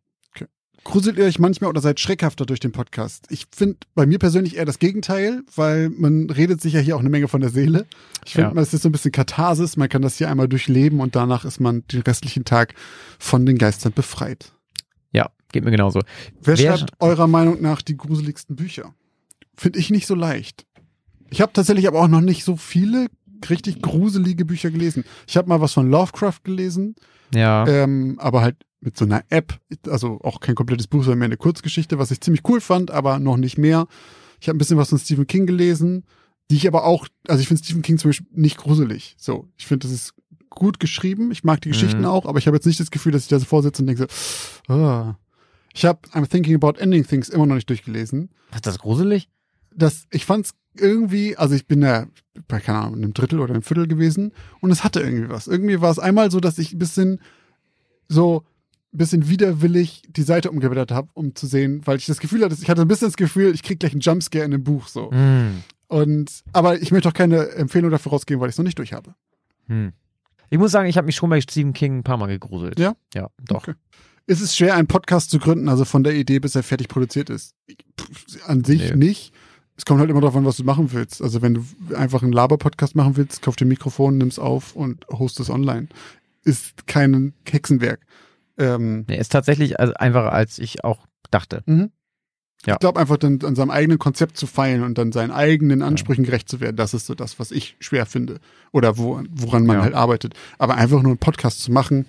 [0.84, 3.26] Gruselt ihr euch manchmal oder seid schreckhafter durch den Podcast?
[3.30, 7.00] Ich finde bei mir persönlich eher das Gegenteil, weil man redet sich ja hier auch
[7.00, 7.86] eine Menge von der Seele.
[8.26, 8.60] Ich finde, Ja.
[8.62, 9.78] es ist so ein bisschen Katharsis.
[9.78, 12.74] Man kann das hier einmal durchleben und danach ist man den restlichen Tag
[13.18, 14.52] von den Geistern befreit.
[15.10, 16.00] Ja, geht mir genauso.
[16.42, 18.94] Wer, Wer schreibt eurer Meinung nach die gruseligsten Bücher?
[19.56, 20.66] Finde ich nicht so leicht.
[21.30, 23.06] Ich habe tatsächlich aber auch noch nicht so viele
[23.48, 25.04] richtig gruselige Bücher gelesen.
[25.26, 26.94] Ich habe mal was von Lovecraft gelesen,
[27.34, 27.66] Ja.
[27.66, 29.58] ähm, aber halt mit so einer App,
[29.88, 33.18] also auch kein komplettes Buch, sondern mehr eine Kurzgeschichte, was ich ziemlich cool fand, aber
[33.18, 33.86] noch nicht mehr.
[34.40, 36.04] Ich habe ein bisschen was von Stephen King gelesen,
[36.50, 39.14] die ich aber auch, also ich finde Stephen King zum Beispiel nicht gruselig.
[39.18, 40.14] So, ich finde, das ist
[40.50, 41.32] gut geschrieben.
[41.32, 42.06] Ich mag die Geschichten Mhm.
[42.06, 44.06] auch, aber ich habe jetzt nicht das Gefühl, dass ich da so vorsitze und denke
[44.06, 45.16] so, ah.
[45.72, 48.30] ich habe I'm Thinking About Ending Things immer noch nicht durchgelesen.
[48.54, 49.28] Ist das gruselig?
[49.74, 52.06] Das, ich fand's irgendwie, also ich bin da
[52.46, 55.46] bei, keine Ahnung, einem Drittel oder einem Viertel gewesen und es hatte irgendwie was.
[55.46, 57.20] Irgendwie war es einmal so, dass ich ein bisschen
[58.08, 58.44] so
[58.98, 62.68] bisschen widerwillig die Seite umgeblättert habe, um zu sehen, weil ich das Gefühl hatte, ich
[62.68, 65.10] hatte ein bisschen das Gefühl, ich krieg gleich einen Jumpscare in dem Buch so.
[65.10, 65.62] Hm.
[65.88, 68.92] Und aber ich möchte auch keine Empfehlung dafür rausgeben, weil ich es noch nicht durch
[68.92, 69.14] habe.
[69.66, 69.92] Hm.
[70.50, 72.78] Ich muss sagen, ich habe mich schon bei Stephen King ein paar Mal gegruselt.
[72.78, 72.94] Ja?
[73.14, 73.66] Ja, doch.
[73.68, 73.74] Okay.
[74.26, 77.28] Ist es schwer, einen Podcast zu gründen, also von der Idee, bis er fertig produziert
[77.28, 77.54] ist?
[78.00, 78.96] Pff, An sich Nee.
[78.96, 79.32] nicht.
[79.76, 81.20] Es kommt halt immer darauf an, was du machen willst.
[81.20, 81.64] Also wenn du
[81.96, 85.88] einfach einen Laber-Podcast machen willst, kauf dir ein Mikrofon, nimm's auf und host es online.
[86.44, 88.00] Ist kein Hexenwerk.
[88.58, 91.62] Ähm, Nee, ist tatsächlich also einfacher, als ich auch dachte.
[91.66, 91.90] mhm.
[92.66, 92.74] Ja.
[92.74, 96.24] Ich glaube einfach dann an seinem eigenen Konzept zu feilen und dann seinen eigenen Ansprüchen
[96.24, 98.40] gerecht zu werden, das ist so das, was ich schwer finde.
[98.72, 99.82] Oder wo, woran man Ja.
[99.82, 100.32] halt arbeitet.
[100.56, 102.06] Aber einfach nur einen Podcast zu machen,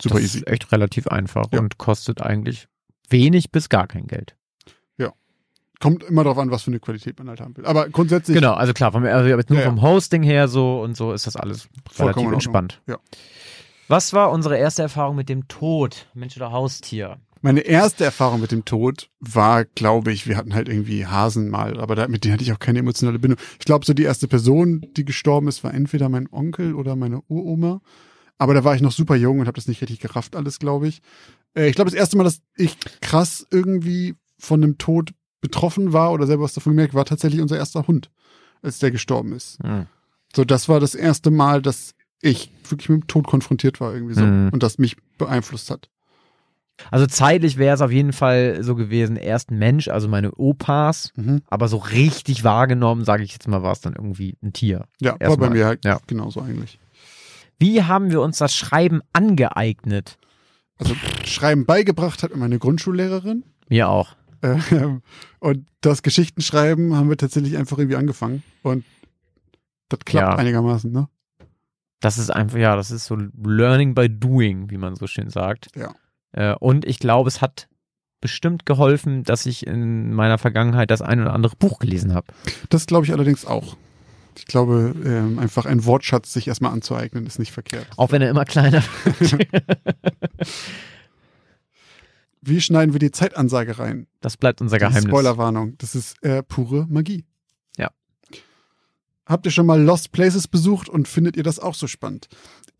[0.00, 0.38] super das easy.
[0.38, 1.60] ist echt relativ einfach Ja.
[1.60, 2.68] und kostet eigentlich
[3.10, 4.34] wenig bis gar kein Geld.
[5.80, 7.64] Kommt immer darauf an, was für eine Qualität man halt haben will.
[7.64, 9.70] Aber grundsätzlich Genau, also klar, vom, also jetzt nur Ja, ja.
[9.70, 12.82] vom Hosting her so und so ist das alles Vollkommen relativ entspannt.
[12.88, 12.98] Ja.
[13.88, 16.06] Was war unsere erste Erfahrung mit dem Tod?
[16.12, 17.16] Mensch oder Haustier?
[17.40, 21.80] Meine erste Erfahrung mit dem Tod war, glaube ich, wir hatten halt irgendwie Hasen mal,
[21.80, 23.40] aber da, mit denen hatte ich auch keine emotionale Bindung.
[23.58, 27.22] Ich glaube, so die erste Person, die gestorben ist, war entweder mein Onkel oder meine
[27.28, 27.80] Uroma.
[28.36, 30.88] Aber da war ich noch super jung und habe das nicht richtig gerafft, alles, glaube
[30.88, 31.00] ich.
[31.54, 36.12] Äh, ich glaube, das erste Mal, dass ich krass irgendwie von einem Tod betroffen war
[36.12, 38.10] oder selber was davon gemerkt, war tatsächlich unser erster Hund,
[38.60, 39.58] als der gestorben ist.
[39.62, 39.86] Hm.
[40.36, 44.14] So, das war das erste Mal, dass ich wirklich mit dem Tod konfrontiert war, irgendwie
[44.14, 44.22] so.
[44.22, 44.50] Mhm.
[44.52, 45.88] Und das mich beeinflusst hat.
[46.92, 51.12] Also zeitlich wäre es auf jeden Fall so gewesen, erst ein Mensch, also meine Opas,
[51.16, 51.42] Mhm.
[51.48, 54.86] aber so richtig wahrgenommen, sage ich jetzt mal, war es dann irgendwie ein Tier.
[55.00, 55.98] Ja, war Erstmal, bei mir halt ja.
[56.06, 56.78] genauso eigentlich.
[57.58, 60.18] Wie haben wir uns das Schreiben angeeignet?
[60.76, 60.94] Also
[61.24, 63.42] Schreiben beigebracht hat mir meine Grundschullehrerin.
[63.68, 64.14] Mir auch.
[64.40, 65.02] Ähm,
[65.40, 68.44] und das Geschichtenschreiben haben wir tatsächlich einfach irgendwie angefangen.
[68.62, 68.84] Und
[69.88, 70.36] das klappt Ja.
[70.36, 71.08] einigermaßen, ne?
[72.00, 75.68] Das ist einfach, ja, das ist so Learning by Doing, wie man so schön sagt.
[75.76, 75.94] Ja.
[76.32, 77.68] Äh, und ich glaube, es hat
[78.20, 82.26] bestimmt geholfen, dass ich in meiner Vergangenheit das ein oder andere Buch gelesen habe.
[82.68, 83.76] Das glaube ich allerdings auch.
[84.36, 87.86] Ich glaube, ähm, einfach einen Wortschatz sich erstmal anzueignen, ist nicht verkehrt.
[87.96, 88.82] Auch wenn er immer kleiner
[89.18, 89.48] wird.
[92.40, 94.06] Wie schneiden wir die Zeitansage rein?
[94.20, 95.04] Das bleibt unser Geheimnis.
[95.04, 95.76] Spoilerwarnung.
[95.78, 97.24] Das ist äh, pure Magie.
[99.28, 102.28] Habt ihr schon mal Lost Places besucht und findet ihr das auch so spannend?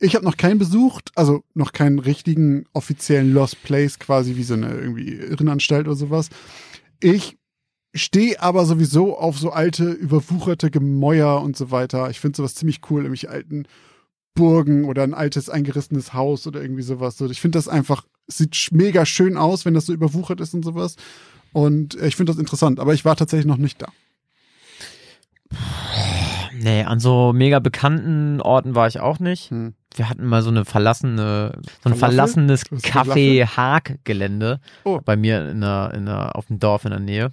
[0.00, 4.54] Ich habe noch keinen besucht, also noch keinen richtigen offiziellen Lost Place, quasi wie so
[4.54, 6.30] eine irgendwie Irrenanstalt oder sowas.
[7.00, 7.36] Ich
[7.94, 12.08] stehe aber sowieso auf so alte, überwucherte Gemäuer und so weiter.
[12.08, 13.66] Ich finde sowas ziemlich cool, nämlich alten
[14.34, 17.20] Burgen oder ein altes eingerissenes Haus oder irgendwie sowas.
[17.20, 20.96] Ich finde das einfach, sieht mega schön aus, wenn das so überwuchert ist und sowas.
[21.52, 23.92] Und ich finde das interessant, aber ich war tatsächlich noch nicht da.
[26.60, 29.50] Nee, an so mega bekannten Orten war ich auch nicht.
[29.50, 29.74] Hm.
[29.94, 31.52] Wir hatten mal so eine verlassene,
[31.82, 31.98] so ein Falafel?
[31.98, 35.00] verlassenes Café-Haag-Gelände Oh.
[35.04, 37.32] bei mir in der, in der, auf dem Dorf in der Nähe.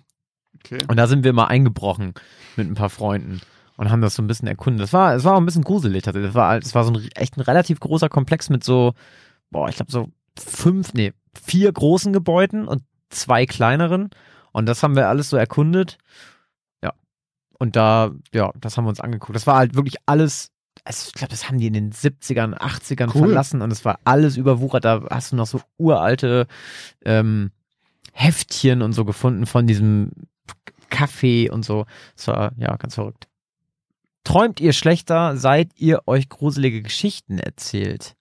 [0.63, 0.79] Okay.
[0.87, 2.13] Und da sind wir mal eingebrochen
[2.55, 3.41] mit ein paar Freunden
[3.77, 4.83] und haben das so ein bisschen erkundet.
[4.83, 6.29] Das war, es war auch ein bisschen gruselig tatsächlich.
[6.29, 8.93] Das war, das war so ein echt ein relativ großer Komplex mit so,
[9.51, 10.09] boah, ich glaube so
[10.39, 11.13] fünf, nee,
[11.43, 14.09] vier großen Gebäuden und zwei kleineren.
[14.51, 15.97] Und das haben wir alles so erkundet.
[17.57, 19.35] Und da, ja, das haben wir uns angeguckt.
[19.35, 20.51] Das war halt wirklich alles,
[20.83, 23.27] also ich glaube, das haben die in den 70ern, 80ern Cool.
[23.27, 24.85] verlassen und es war alles überwuchert.
[24.85, 26.47] Da hast du noch so uralte
[27.05, 27.51] ähm,
[28.13, 30.11] Heftchen und so gefunden von diesem
[30.89, 31.85] Kaffee und so.
[32.15, 33.27] Das war, ja, ganz verrückt.
[34.23, 38.15] Träumt ihr schlechter, seit ihr euch gruselige Geschichten erzählt?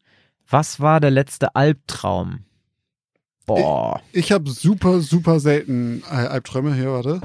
[0.48, 2.44] Was war der letzte Albtraum?
[3.46, 4.00] Boah.
[4.12, 6.74] Ich habe super, super selten äh, Albträume.
[6.74, 7.20] Hier, warte.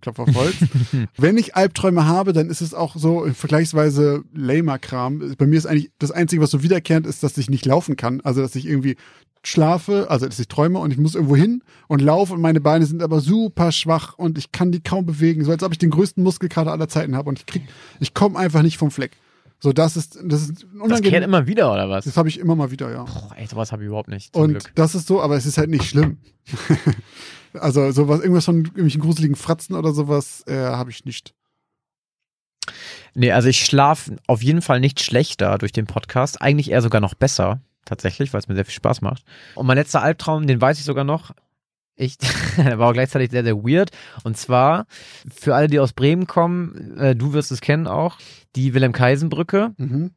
[0.00, 0.54] Klopf auf Holz.
[1.16, 5.34] Wenn ich Albträume habe, dann ist es auch so ein vergleichsweise lamer Kram.
[5.38, 8.20] Bei mir ist eigentlich das Einzige, was so wiederkehrend ist, dass ich nicht laufen kann.
[8.22, 8.96] Also, dass ich irgendwie
[9.42, 12.84] schlafe, also dass ich träume und ich muss irgendwo hin und laufe und meine Beine
[12.84, 15.88] sind aber super schwach und ich kann die kaum bewegen, so als ob ich den
[15.90, 17.62] größten Muskelkater aller Zeiten habe und ich krieg,
[18.00, 19.12] ich komme einfach nicht vom Fleck.
[19.58, 21.10] So, das ist, das ist Das unangenehm.
[21.10, 22.04] kehrt immer wieder, oder was?
[22.04, 23.04] Das habe ich immer mal wieder, ja.
[23.04, 24.34] Boah, ey, sowas habe ich überhaupt nicht.
[24.36, 24.72] Und Glück.
[24.74, 26.18] das ist so, aber es ist halt nicht schlimm.
[27.54, 31.34] also sowas, irgendwas von irgendwelchen gruseligen Fratzen oder sowas äh, habe ich nicht.
[33.14, 36.40] Nee, also ich schlafe auf jeden Fall nicht schlechter durch den Podcast.
[36.40, 39.24] Eigentlich eher sogar noch besser, tatsächlich, weil es mir sehr viel Spaß macht.
[39.54, 41.32] Und mein letzter Albtraum, den weiß ich sogar noch.
[41.96, 42.16] Ich,
[42.56, 43.90] der war auch gleichzeitig sehr, sehr weird.
[44.24, 44.86] Und zwar,
[45.30, 48.18] für alle, die aus Bremen kommen, äh, du wirst es kennen auch,
[48.56, 49.74] die Wilhelm-Kaisen-Brücke.
[49.76, 50.12] Mhm.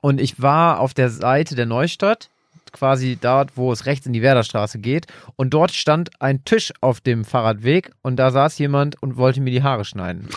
[0.00, 2.30] Und ich war auf der Seite der Neustadt,
[2.74, 5.06] quasi dort, wo es rechts in die Werderstraße geht.
[5.36, 9.50] Und dort stand ein Tisch auf dem Fahrradweg und da saß jemand und wollte mir
[9.50, 10.28] die Haare schneiden.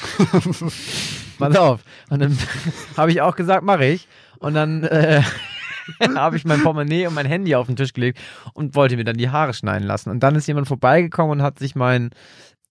[1.40, 1.82] Pass auf.
[2.10, 2.38] Und dann
[2.98, 4.08] habe ich auch gesagt, mache ich.
[4.40, 5.22] Und dann äh,
[6.16, 8.20] habe ich mein Portemonnaie und mein Handy auf den Tisch gelegt
[8.54, 10.10] und wollte mir dann die Haare schneiden lassen.
[10.10, 12.12] Und dann ist jemand vorbeigekommen und hat sich mein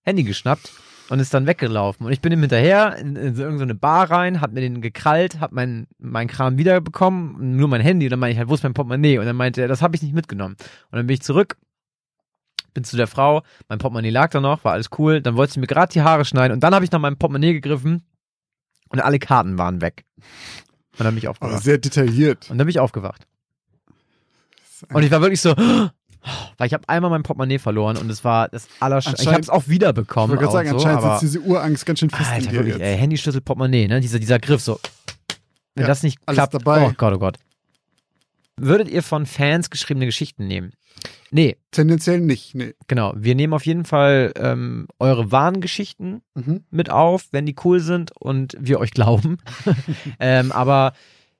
[0.03, 0.71] Handy geschnappt
[1.09, 2.05] und ist dann weggelaufen.
[2.05, 5.39] Und ich bin ihm hinterher in, in so irgendeine Bar rein, hab mir den gekrallt,
[5.39, 8.05] hab mein, mein Kram wiederbekommen, nur mein Handy.
[8.07, 9.17] Und dann meinte ich halt, wo ist mein Portemonnaie?
[9.19, 10.55] Und dann meinte er, das habe ich nicht mitgenommen.
[10.91, 11.57] Und dann bin ich zurück,
[12.73, 15.21] bin zu der Frau, mein Portemonnaie lag da noch, war alles cool.
[15.21, 17.53] Dann wollte sie mir gerade die Haare schneiden und dann habe ich nach meinem Portemonnaie
[17.53, 18.03] gegriffen
[18.89, 20.05] und alle Karten waren weg.
[20.97, 21.63] Und dann bin ich Aber aufgewacht.
[21.63, 22.49] sehr detailliert.
[22.49, 23.27] Und dann bin ich aufgewacht.
[24.93, 25.55] Und ich war wirklich so,
[26.57, 29.49] weil ich habe einmal mein Portemonnaie verloren und es war das Allersch Ich habe es
[29.49, 30.29] auch Ich wiederbekommen.
[30.37, 32.81] wollte gerade sagen, so, anscheinend sitzt diese Urangst ganz schön fest Alter, in dir wirklich,
[32.83, 33.99] ey, Handyschlüssel, Portemonnaie, ne?
[34.01, 34.79] Dieser, dieser Griff so.
[35.75, 36.87] Wenn Ja, das nicht klappt, dabei.
[36.87, 37.37] oh Gott, oh Gott.
[38.59, 40.71] Würdet ihr von Fans geschriebene Geschichten nehmen?
[41.29, 42.73] Nee, Tendenziell nicht, nee.
[42.87, 43.13] genau.
[43.15, 46.63] Wir nehmen auf jeden Fall ähm, eure wahren Geschichten Mhm.
[46.71, 49.37] mit auf, wenn die cool sind und wir euch glauben.
[50.19, 50.93] ähm, aber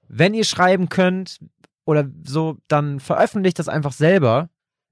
[0.07, 1.39] wenn ihr schreiben könnt
[1.85, 4.49] oder so, dann veröffentlicht das einfach selber.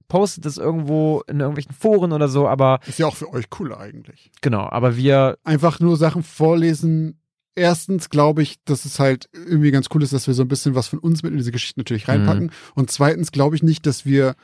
[0.07, 3.79] Postet es irgendwo in irgendwelchen Foren oder so, aber Ist ja auch für euch cooler
[3.79, 4.31] eigentlich.
[4.41, 7.19] genau, aber wir, Einfach nur Sachen vorlesen.
[7.55, 10.75] Erstens glaube ich, dass es halt irgendwie ganz cool ist, dass wir so ein bisschen
[10.75, 12.51] was von uns mit in diese Geschichte natürlich reinpacken.
[12.73, 14.35] Und zweitens glaube ich nicht, dass wir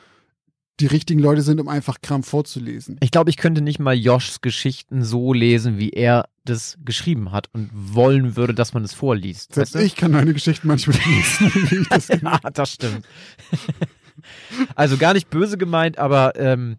[0.80, 2.96] die richtigen Leute sind, um einfach Kram vorzulesen.
[3.00, 7.48] ich glaube, ich könnte nicht mal Joshs Geschichten so lesen, wie er das geschrieben hat
[7.52, 9.54] und wollen würde, dass man es vorliest.
[9.54, 9.86] Selbst weißt du?
[9.86, 13.04] ich kann meine Geschichten manchmal lesen, wie ich das ja, das stimmt.
[14.74, 16.76] also gar nicht böse gemeint, aber ähm,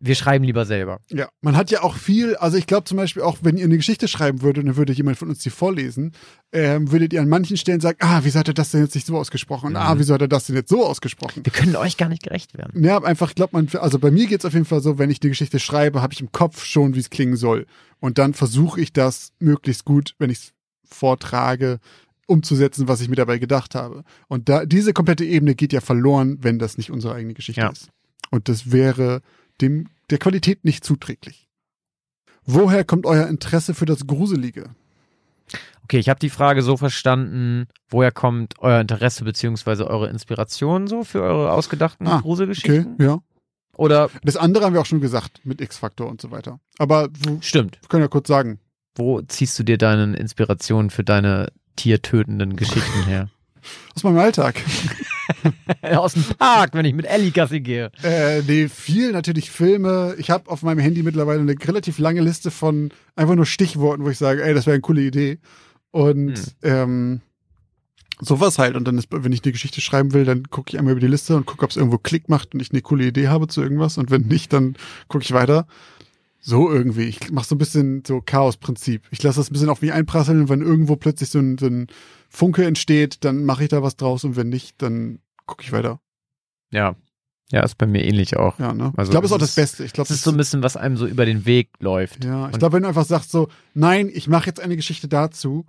[0.00, 1.00] wir schreiben lieber selber.
[1.10, 3.76] Ja, man hat ja auch viel, also ich glaube zum Beispiel auch, wenn ihr eine
[3.76, 6.12] Geschichte schreiben würdet und dann würde jemand von uns die vorlesen,
[6.52, 9.06] ähm, würdet ihr an manchen Stellen sagen, ah, wieso hat er das denn jetzt nicht
[9.06, 9.66] so ausgesprochen?
[9.66, 9.78] Und Mhm.
[9.78, 11.44] ah, wieso hat er das denn jetzt so ausgesprochen?
[11.44, 12.82] Wir können euch gar nicht gerecht werden.
[12.82, 15.28] Ja, einfach glaubt man, also bei mir geht's auf jeden Fall so, wenn ich die
[15.28, 17.66] Geschichte schreibe, habe ich im Kopf schon, wie es klingen soll.
[18.00, 20.52] Und dann versuche ich das möglichst gut, wenn ich es
[20.88, 21.78] vortrage,
[22.26, 24.04] umzusetzen, was ich mir dabei gedacht habe.
[24.28, 27.70] Und da, diese komplette Ebene geht ja verloren, wenn das nicht unsere eigene Geschichte Ja.
[27.70, 27.88] ist.
[28.30, 29.20] Und das wäre
[29.60, 31.48] dem, der Qualität nicht zuträglich.
[32.46, 34.70] Woher kommt euer Interesse für das Gruselige?
[35.84, 41.04] Okay, ich habe die Frage so verstanden, woher kommt euer Interesse beziehungsweise eure Inspiration so
[41.04, 42.96] für eure ausgedachten Ah, Okay, Gruselgeschichten?
[42.98, 43.18] ja.
[43.76, 46.60] Oder Das andere haben wir auch schon gesagt, mit X-Faktor und so weiter.
[46.78, 47.08] Aber
[47.40, 47.78] stimmt.
[47.82, 48.60] wir können ja kurz sagen.
[48.94, 53.28] Wo ziehst du dir deine Inspiration für deine tiertötenden Geschichten her?
[53.94, 54.60] Aus meinem Alltag.
[55.82, 57.90] Aus dem Park, wenn ich mit Ellie Gassi gehe.
[58.02, 60.14] Äh, nee, viel natürlich Filme.
[60.18, 64.10] Ich habe auf meinem Handy mittlerweile eine relativ lange Liste von einfach nur Stichworten, wo
[64.10, 65.38] ich sage, ey, das wäre eine coole Idee.
[65.90, 66.44] Und Hm.
[66.62, 67.20] ähm,
[68.20, 68.76] sowas halt.
[68.76, 71.06] Und dann ist, wenn ich eine Geschichte schreiben will, dann gucke ich einmal über die
[71.06, 73.62] Liste und gucke, ob es irgendwo Klick macht und ich eine coole Idee habe zu
[73.62, 73.96] irgendwas.
[73.98, 74.76] Und wenn nicht, dann
[75.08, 75.66] gucke ich weiter.
[76.46, 77.04] So irgendwie.
[77.04, 79.06] Ich mache so ein bisschen so Chaos-Prinzip.
[79.10, 81.66] Ich lasse das ein bisschen auf mich einprasseln und wenn irgendwo plötzlich so ein, so
[81.66, 81.86] ein
[82.28, 86.00] Funke entsteht, dann mache ich da was draus und wenn nicht, dann gucke ich weiter.
[86.70, 86.96] Ja.
[87.50, 88.58] Ja, ist bei mir ähnlich auch.
[88.58, 88.92] Ja, ne?
[88.96, 89.84] Also ich glaube, es ist auch es das Beste.
[89.84, 92.24] Ich glaube, Das ist so ein bisschen, was einem so über den Weg läuft.
[92.24, 95.64] Ja, ich glaube, wenn du einfach sagst so, nein, ich mache jetzt eine Geschichte dazu,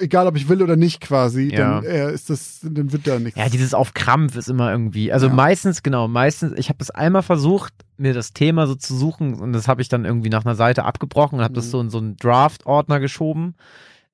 [0.00, 1.80] egal ob ich will oder nicht quasi, Ja.
[1.80, 3.38] dann äh, ist das, dann wird da nichts.
[3.38, 5.12] Ja, dieses auf Krampf ist immer irgendwie.
[5.12, 5.32] Also Ja.
[5.32, 9.52] meistens, genau, meistens, ich habe das einmal versucht, mir das Thema so zu suchen und
[9.52, 11.70] das habe ich dann irgendwie nach einer Seite abgebrochen und habe das Mhm.
[11.70, 13.54] so in so einen Draft-Ordner geschoben.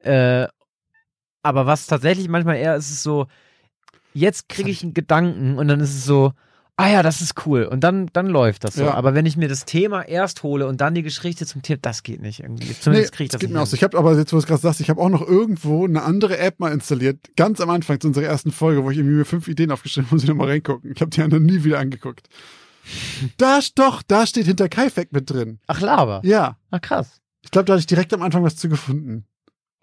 [0.01, 0.47] Äh,
[1.43, 3.27] aber was tatsächlich manchmal eher ist, ist so,
[4.13, 6.33] jetzt kriege ich einen Gedanken und dann ist es so,
[6.79, 7.65] ah ja, das ist cool.
[7.65, 8.85] Und dann, dann läuft das so.
[8.85, 8.95] Ja.
[8.95, 12.03] Aber wenn ich mir das Thema erst hole und dann die Geschichte zum Thema, das
[12.03, 12.69] geht nicht irgendwie.
[12.69, 13.75] Nee, Zumindest kriege ich das das geht nicht mir so.
[13.77, 16.03] Ich habe aber jetzt, wo du es gerade sagst, ich habe auch noch irgendwo eine
[16.03, 19.25] andere App mal installiert, ganz am Anfang zu unserer ersten Folge, wo ich irgendwie mir
[19.25, 20.93] fünf Ideen aufgeschrieben habe, muss ich nochmal reingucken.
[20.95, 22.29] Ich habe die anderen nie wieder angeguckt.
[23.37, 25.59] Da, doch, da steht hinter Kaifek mit drin.
[25.67, 26.23] Ach, Lava.
[26.25, 27.21] Ja, Ach, krass.
[27.43, 29.27] ich glaube, da hatte ich direkt am Anfang was zu gefunden.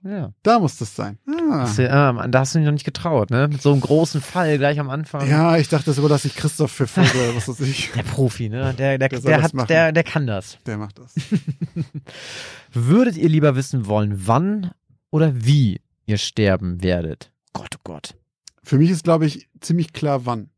[0.05, 0.33] Ja.
[0.43, 1.17] Da muss das sein.
[1.27, 1.67] Ah.
[1.75, 3.47] Du, ah, da hast du dich noch nicht getraut, ne?
[3.47, 5.27] Mit so einem großen Fall gleich am Anfang.
[5.27, 7.91] Ja, ich dachte, das überlasse ich Christoph für Folge, was weiß ich.
[7.91, 8.75] Der Profi, ne?
[8.77, 9.67] Der, der, Der der, hat, machen.
[9.67, 10.59] der, der kann das.
[10.67, 11.15] Der macht das.
[12.73, 14.71] Würdet ihr lieber wissen wollen, wann
[15.09, 17.31] oder wie ihr sterben werdet?
[17.53, 18.15] Gott, oh Gott.
[18.63, 20.49] Für mich ist, glaube ich, ziemlich klar, wann.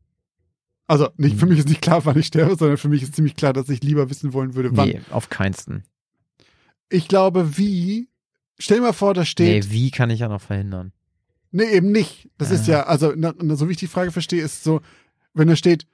[0.86, 3.34] Also, nicht, für mich ist nicht klar, wann ich sterbe, sondern für mich ist ziemlich
[3.36, 4.88] klar, dass ich lieber wissen wollen würde, wann.
[4.88, 5.84] Nee, auf keinsten.
[6.90, 8.08] Ich glaube, wie.
[8.58, 9.70] Stell dir mal vor, da Nee, steht.
[9.70, 10.92] wie kann ich ja noch verhindern?
[11.50, 12.28] Nee, eben nicht.
[12.38, 12.72] Das ist Ah.
[12.72, 14.80] ja, also, na, na, so wie ich die Frage verstehe, ist so,
[15.34, 15.86] wenn da steht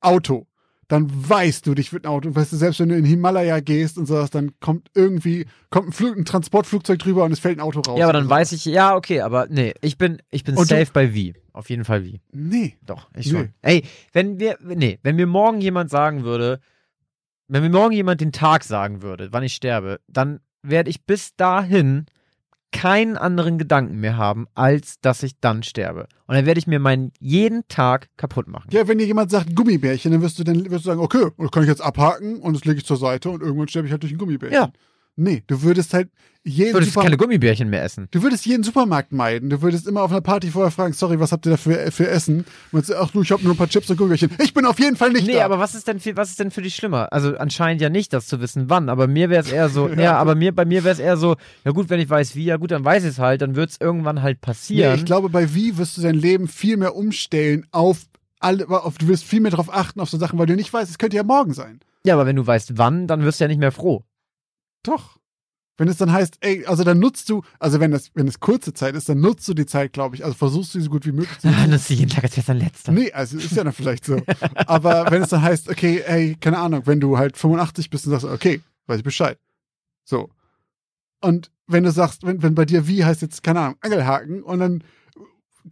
[0.00, 0.46] Auto,
[0.88, 2.34] dann weißt du, dich wird ein Auto.
[2.34, 5.88] Weißt du, selbst wenn du in den Himalaya gehst und sowas, dann kommt irgendwie, kommt
[5.88, 7.98] ein, Flug, ein Transportflugzeug drüber und es fällt ein Auto raus.
[7.98, 10.70] Ja, aber dann oder weiß ich, ja, okay, aber nee, ich bin, ich bin Und
[10.70, 11.34] du- safe bei wie.
[11.52, 12.20] Auf jeden Fall wie.
[12.32, 12.76] Nee.
[12.84, 13.38] Doch, ich Nee.
[13.38, 13.48] schon.
[13.62, 16.60] Ey, wenn wir, nee, wenn mir morgen jemand sagen würde,
[17.48, 21.34] wenn mir morgen jemand den Tag sagen würde, wann ich sterbe, dann werde ich bis
[21.36, 22.06] dahin
[22.72, 26.06] keinen anderen Gedanken mehr haben, als dass ich dann sterbe.
[26.26, 28.68] Und dann werde ich mir meinen jeden Tag kaputt machen.
[28.70, 31.50] Ja, wenn dir jemand sagt Gummibärchen, dann wirst du dann wirst du sagen, okay, das
[31.50, 34.02] kann ich jetzt abhaken und das lege ich zur Seite und irgendwann sterbe ich halt
[34.02, 34.54] durch ein Gummibärchen.
[34.54, 34.70] Ja.
[35.22, 36.08] Nee, du würdest halt
[36.42, 38.08] jeden Ich würde jetzt Super- keine Gummibärchen mehr essen.
[38.10, 39.50] Du würdest jeden Supermarkt meiden.
[39.50, 42.08] Du würdest immer auf einer Party vorher fragen, sorry, was habt ihr da für, für
[42.08, 42.46] Essen?
[42.72, 44.30] Und jetzt, ach du, ich hab nur ein paar Chips und Gummibärchen.
[44.42, 45.44] Ich bin auf jeden Fall nicht Nee, da.
[45.44, 47.12] aber was ist denn für, was ist denn für dich schlimmer?
[47.12, 48.88] Also anscheinend ja nicht, das zu wissen, wann.
[48.88, 50.16] Aber mir wäre es eher so, ja.
[50.16, 51.36] aber mir, bei mir wäre es eher so,
[51.66, 53.70] ja gut, wenn ich weiß wie, ja gut, dann weiß ich es halt, dann wird
[53.72, 54.94] es irgendwann halt nee, passieren.
[54.94, 57.98] ich glaube, bei Wie wirst du dein Leben viel mehr umstellen auf
[58.38, 60.90] alle, auf, du wirst viel mehr darauf achten auf so Sachen, weil du nicht weißt,
[60.90, 61.80] es könnte ja morgen sein.
[62.06, 64.02] ja, aber wenn du weißt wann, dann wirst du ja nicht mehr froh.
[64.82, 65.18] Doch.
[65.80, 68.74] Wenn es dann heißt, ey, also dann nutzt du, also wenn es, wenn es kurze
[68.74, 70.22] Zeit ist, dann nutzt du die Zeit, glaube ich.
[70.22, 71.70] Also versuchst du sie so gut wie möglich zu nutzen.
[71.70, 72.92] das ist jeden Tag als jetzt ein letzter.
[72.92, 74.20] Nee, also ist ja dann vielleicht so.
[74.54, 78.12] Aber wenn es dann heißt, okay, ey, keine Ahnung, wenn du halt 85 bist und
[78.12, 79.38] sagst, okay, weiß ich Bescheid.
[80.04, 80.28] So.
[81.22, 84.58] Und wenn du sagst, wenn, wenn bei dir wie heißt jetzt, keine Ahnung, Angelhaken und
[84.58, 84.84] dann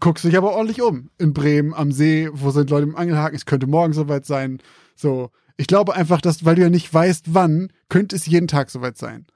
[0.00, 1.10] guckst du dich aber ordentlich um.
[1.18, 4.60] In Bremen am See, wo sind Leute im Angelhaken, es könnte morgen soweit sein.
[4.94, 5.30] So.
[5.58, 8.96] Ich glaube einfach, dass, weil du ja nicht weißt, wann, könnte es jeden Tag soweit
[8.96, 9.26] sein.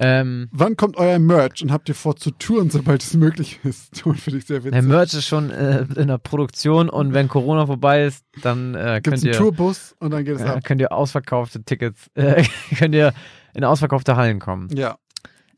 [0.00, 3.94] Ähm, Wann kommt euer Merch und habt ihr vor zu touren, sobald es möglich ist?
[4.00, 4.88] Touren finde ich sehr der witzig.
[4.88, 9.04] Merch ist schon äh, in der Produktion und wenn Corona vorbei ist, dann äh, Gibt
[9.04, 10.64] könnt es einen ihr, Tourbus und dann geht es äh, ab.
[10.64, 12.44] könnt ihr ausverkaufte Tickets, äh,
[12.76, 13.12] könnt ihr
[13.54, 14.68] in ausverkaufte Hallen kommen.
[14.72, 14.98] Ja.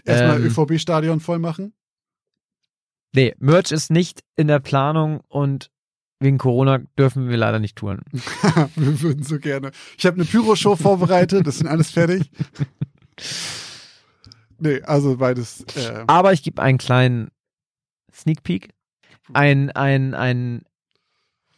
[0.04, 1.74] Erstmal Ähm, ÖVB-Stadion voll machen.
[3.14, 5.70] Nee, Merch ist nicht in der Planung und
[6.20, 8.02] wegen Corona dürfen wir leider nicht touren.
[8.76, 9.72] Wir würden so gerne.
[9.96, 12.30] Ich habe eine Pyro-Show vorbereitet, das sind alles fertig.
[14.58, 15.64] Nee, also beides.
[15.74, 17.28] Äh, Aber ich gebe einen kleinen
[18.12, 18.70] Sneak Peek.
[19.32, 20.62] Ein, ein, ein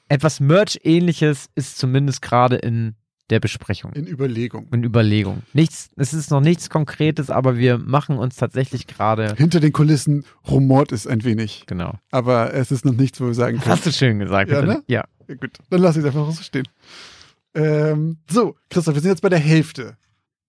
[0.09, 2.95] etwas Merch-ähnliches ist zumindest gerade in
[3.31, 4.69] der Besprechung, in Überlegung.
[4.73, 5.43] in Überlegung.
[5.53, 9.35] Nichts, es ist noch nichts Konkretes, aber wir machen uns tatsächlich gerade.
[9.37, 11.65] Hinter den Kulissen rumort es ein wenig.
[11.67, 11.95] Genau.
[12.11, 13.71] Aber es ist noch nichts, wo wir sagen können.
[13.71, 14.51] Hast du schön gesagt.
[14.51, 14.83] Ja, ne?
[14.87, 15.05] ja.
[15.29, 16.69] Ja, gut, dann lass ich es einfach so stehen.
[17.55, 19.97] Ähm, so, Christoph, wir sind jetzt bei der Hälfte.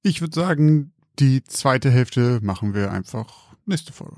[0.02, 4.18] Ich würde sagen, die zweite Hälfte machen wir einfach nächste Folge.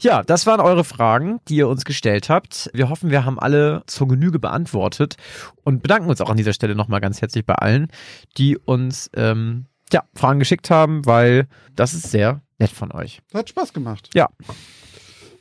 [0.00, 2.70] Ja, das waren eure Fragen, die ihr uns gestellt habt.
[2.72, 5.16] Wir hoffen, wir haben alle zur Genüge beantwortet
[5.64, 7.88] und bedanken uns auch an dieser Stelle nochmal ganz herzlich bei allen,
[8.36, 13.20] die uns ähm, ja, Fragen geschickt haben, weil das ist sehr nett von euch.
[13.34, 14.10] Hat Spaß gemacht.
[14.14, 14.28] Ja.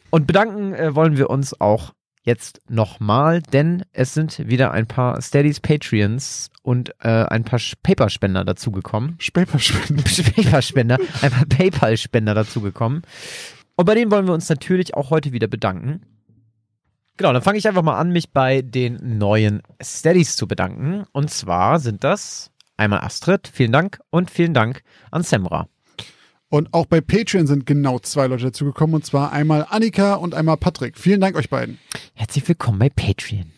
[0.10, 1.94] Und bedanken äh, wollen wir uns auch
[2.28, 8.44] jetzt nochmal, denn es sind wieder ein paar Steadies, Patreons und äh, ein paar Paperspender
[8.44, 9.18] dazugekommen.
[9.34, 10.04] Paperspender.
[10.36, 13.04] Paperspender, ein paar PayPal-Spender dazugekommen.
[13.78, 16.02] Und bei denen wollen wir uns natürlich auch heute wieder bedanken.
[17.16, 21.06] Genau, dann fange ich einfach mal an, mich bei den neuen Steadies zu bedanken.
[21.14, 24.82] Und zwar sind das einmal Astrid, vielen Dank, und vielen Dank
[25.12, 25.68] an Semra.
[26.50, 30.58] Und auch bei Patreon sind genau zwei Leute dazugekommen, und zwar einmal Annika und einmal
[30.58, 30.98] Patrick.
[30.98, 31.78] Vielen Dank euch beiden.
[32.16, 33.52] Herzlich willkommen bei Patreon.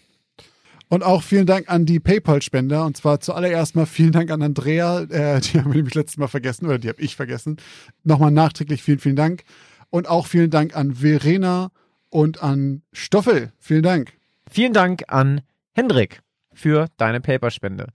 [0.89, 2.83] Und auch vielen Dank an die PayPal-Spender.
[2.83, 5.01] Und zwar zuallererst mal vielen Dank an Andrea.
[5.01, 7.57] Äh, die haben wir nämlich letztes Mal vergessen, oder die habe ich vergessen.
[8.03, 9.43] Nochmal nachträglich vielen, vielen Dank.
[9.89, 11.71] Und auch vielen Dank an Verena
[12.09, 13.53] und an Stoffel.
[13.59, 14.13] Vielen Dank.
[14.49, 15.41] Vielen Dank an
[15.73, 16.21] Hendrik
[16.53, 17.87] für deine Paperspende.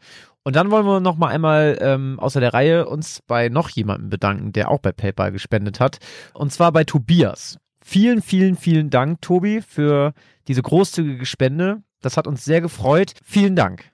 [0.42, 4.10] Und dann wollen wir noch mal einmal ähm, außer der Reihe uns bei noch jemandem
[4.10, 5.98] bedanken, der auch bei PayPal gespendet hat.
[6.34, 7.58] Und zwar bei Tobias.
[7.82, 10.12] Vielen, vielen, vielen Dank, Tobi, für
[10.48, 11.82] diese großzügige Spende.
[12.00, 13.14] Das hat uns sehr gefreut.
[13.22, 13.93] Vielen Dank.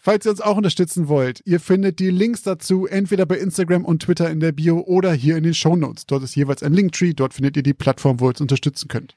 [0.00, 4.02] Falls ihr uns auch unterstützen wollt, ihr findet die Links dazu entweder bei Instagram und
[4.02, 6.06] Twitter in der Bio oder hier in den Shownotes.
[6.06, 9.16] Dort ist jeweils ein Linktree, dort findet ihr die Plattform, wo ihr uns unterstützen könnt.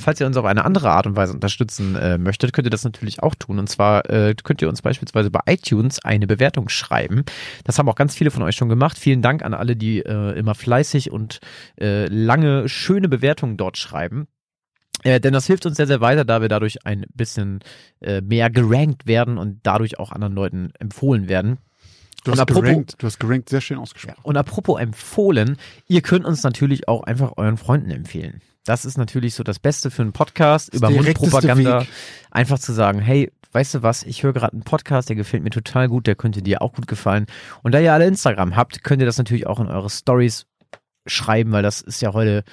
[0.00, 2.84] Falls ihr uns auf eine andere Art und Weise unterstützen äh, möchtet, könnt ihr das
[2.84, 3.58] natürlich auch tun.
[3.58, 7.24] Und zwar äh, könnt ihr uns beispielsweise bei iTunes eine Bewertung schreiben.
[7.64, 8.98] Das haben auch ganz viele von euch schon gemacht.
[8.98, 11.40] Vielen Dank an alle, die äh, immer fleißig und
[11.78, 14.26] äh, lange schöne Bewertungen dort schreiben.
[15.02, 17.60] Äh, denn das hilft uns sehr, sehr weiter, da wir dadurch ein bisschen
[18.00, 21.58] äh, mehr gerankt werden und dadurch auch anderen Leuten empfohlen werden.
[22.24, 24.20] Du Und hast, apropos- gerankt, du hast gerankt, sehr schön ausgesprochen.
[24.22, 25.56] Und apropos empfohlen,
[25.88, 28.42] ihr könnt uns natürlich auch einfach euren Freunden empfehlen.
[28.64, 31.80] Das ist natürlich so das Beste für einen Podcast über Mundpropaganda.
[31.80, 31.88] Weg.
[32.30, 35.50] Einfach zu sagen, hey, weißt du was, ich höre gerade einen Podcast, der gefällt mir
[35.50, 37.24] total gut, der könnte dir auch gut gefallen.
[37.62, 40.44] Und da ihr alle Instagram habt, könnt ihr das natürlich auch in eure Stories
[41.06, 42.44] schreiben, weil das ist ja heute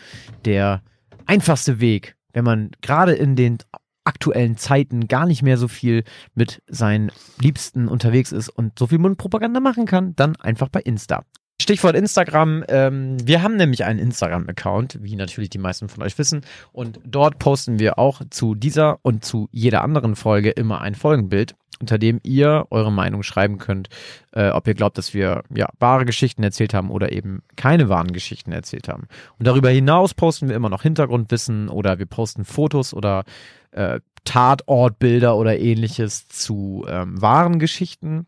[0.45, 0.81] der
[1.25, 3.57] einfachste Weg, wenn man gerade in den
[4.03, 6.03] aktuellen Zeiten gar nicht mehr so viel
[6.35, 7.11] mit seinen
[7.41, 11.25] Liebsten unterwegs ist und so viel Mundpropaganda machen kann, dann einfach bei Insta.
[11.59, 12.63] Stichwort Instagram.
[12.67, 16.41] Ähm, wir haben nämlich einen Instagram-Account, wie natürlich die meisten von euch wissen.
[16.71, 21.55] Und dort posten wir auch zu dieser und zu jeder anderen Folge immer ein Folgenbild,
[21.79, 23.89] unter dem ihr eure Meinung schreiben könnt,
[24.33, 28.13] äh, ob ihr glaubt, dass wir ja wahre Geschichten erzählt haben oder eben keine wahren
[28.13, 29.07] Geschichten erzählt haben.
[29.39, 33.23] Und darüber hinaus posten wir immer noch Hintergrundwissen oder wir posten Fotos oder
[33.71, 38.27] äh, Tatortbilder oder ähnliches zu ähm, wahren Geschichten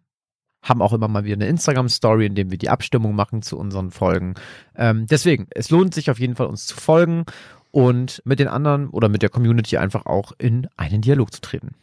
[0.61, 3.91] haben auch immer mal wieder eine Instagram-Story, in dem wir die Abstimmung machen zu unseren
[3.91, 4.36] Folgen.
[4.76, 7.26] Ähm, deswegen, es lohnt sich auf jeden Fall, uns zu folgen
[7.72, 11.76] und mit den anderen oder mit der Community einfach auch in einen Dialog zu treten.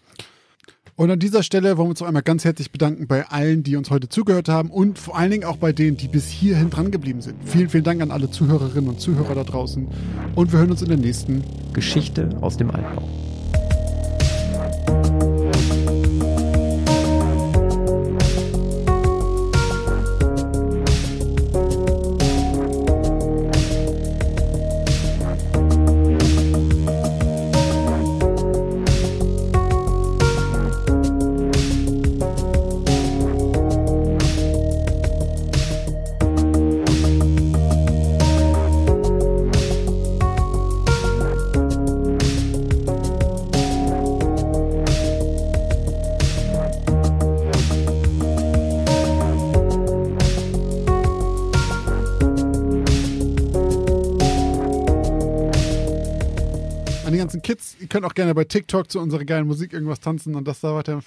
[0.96, 3.76] Und an dieser Stelle wollen wir uns auch einmal ganz herzlich bedanken bei allen, die
[3.76, 6.90] uns heute zugehört haben und vor allen Dingen auch bei denen, die bis hierhin dran
[6.90, 7.36] geblieben sind.
[7.44, 9.86] Vielen, vielen Dank an alle Zuhörerinnen und Zuhörer da draußen.
[10.34, 11.44] Und wir hören uns in der nächsten.
[11.74, 13.06] Geschichte aus dem Altbau.
[57.96, 61.00] Könnt auch gerne bei TikTok zu unserer geilen Musik irgendwas tanzen und das da weiter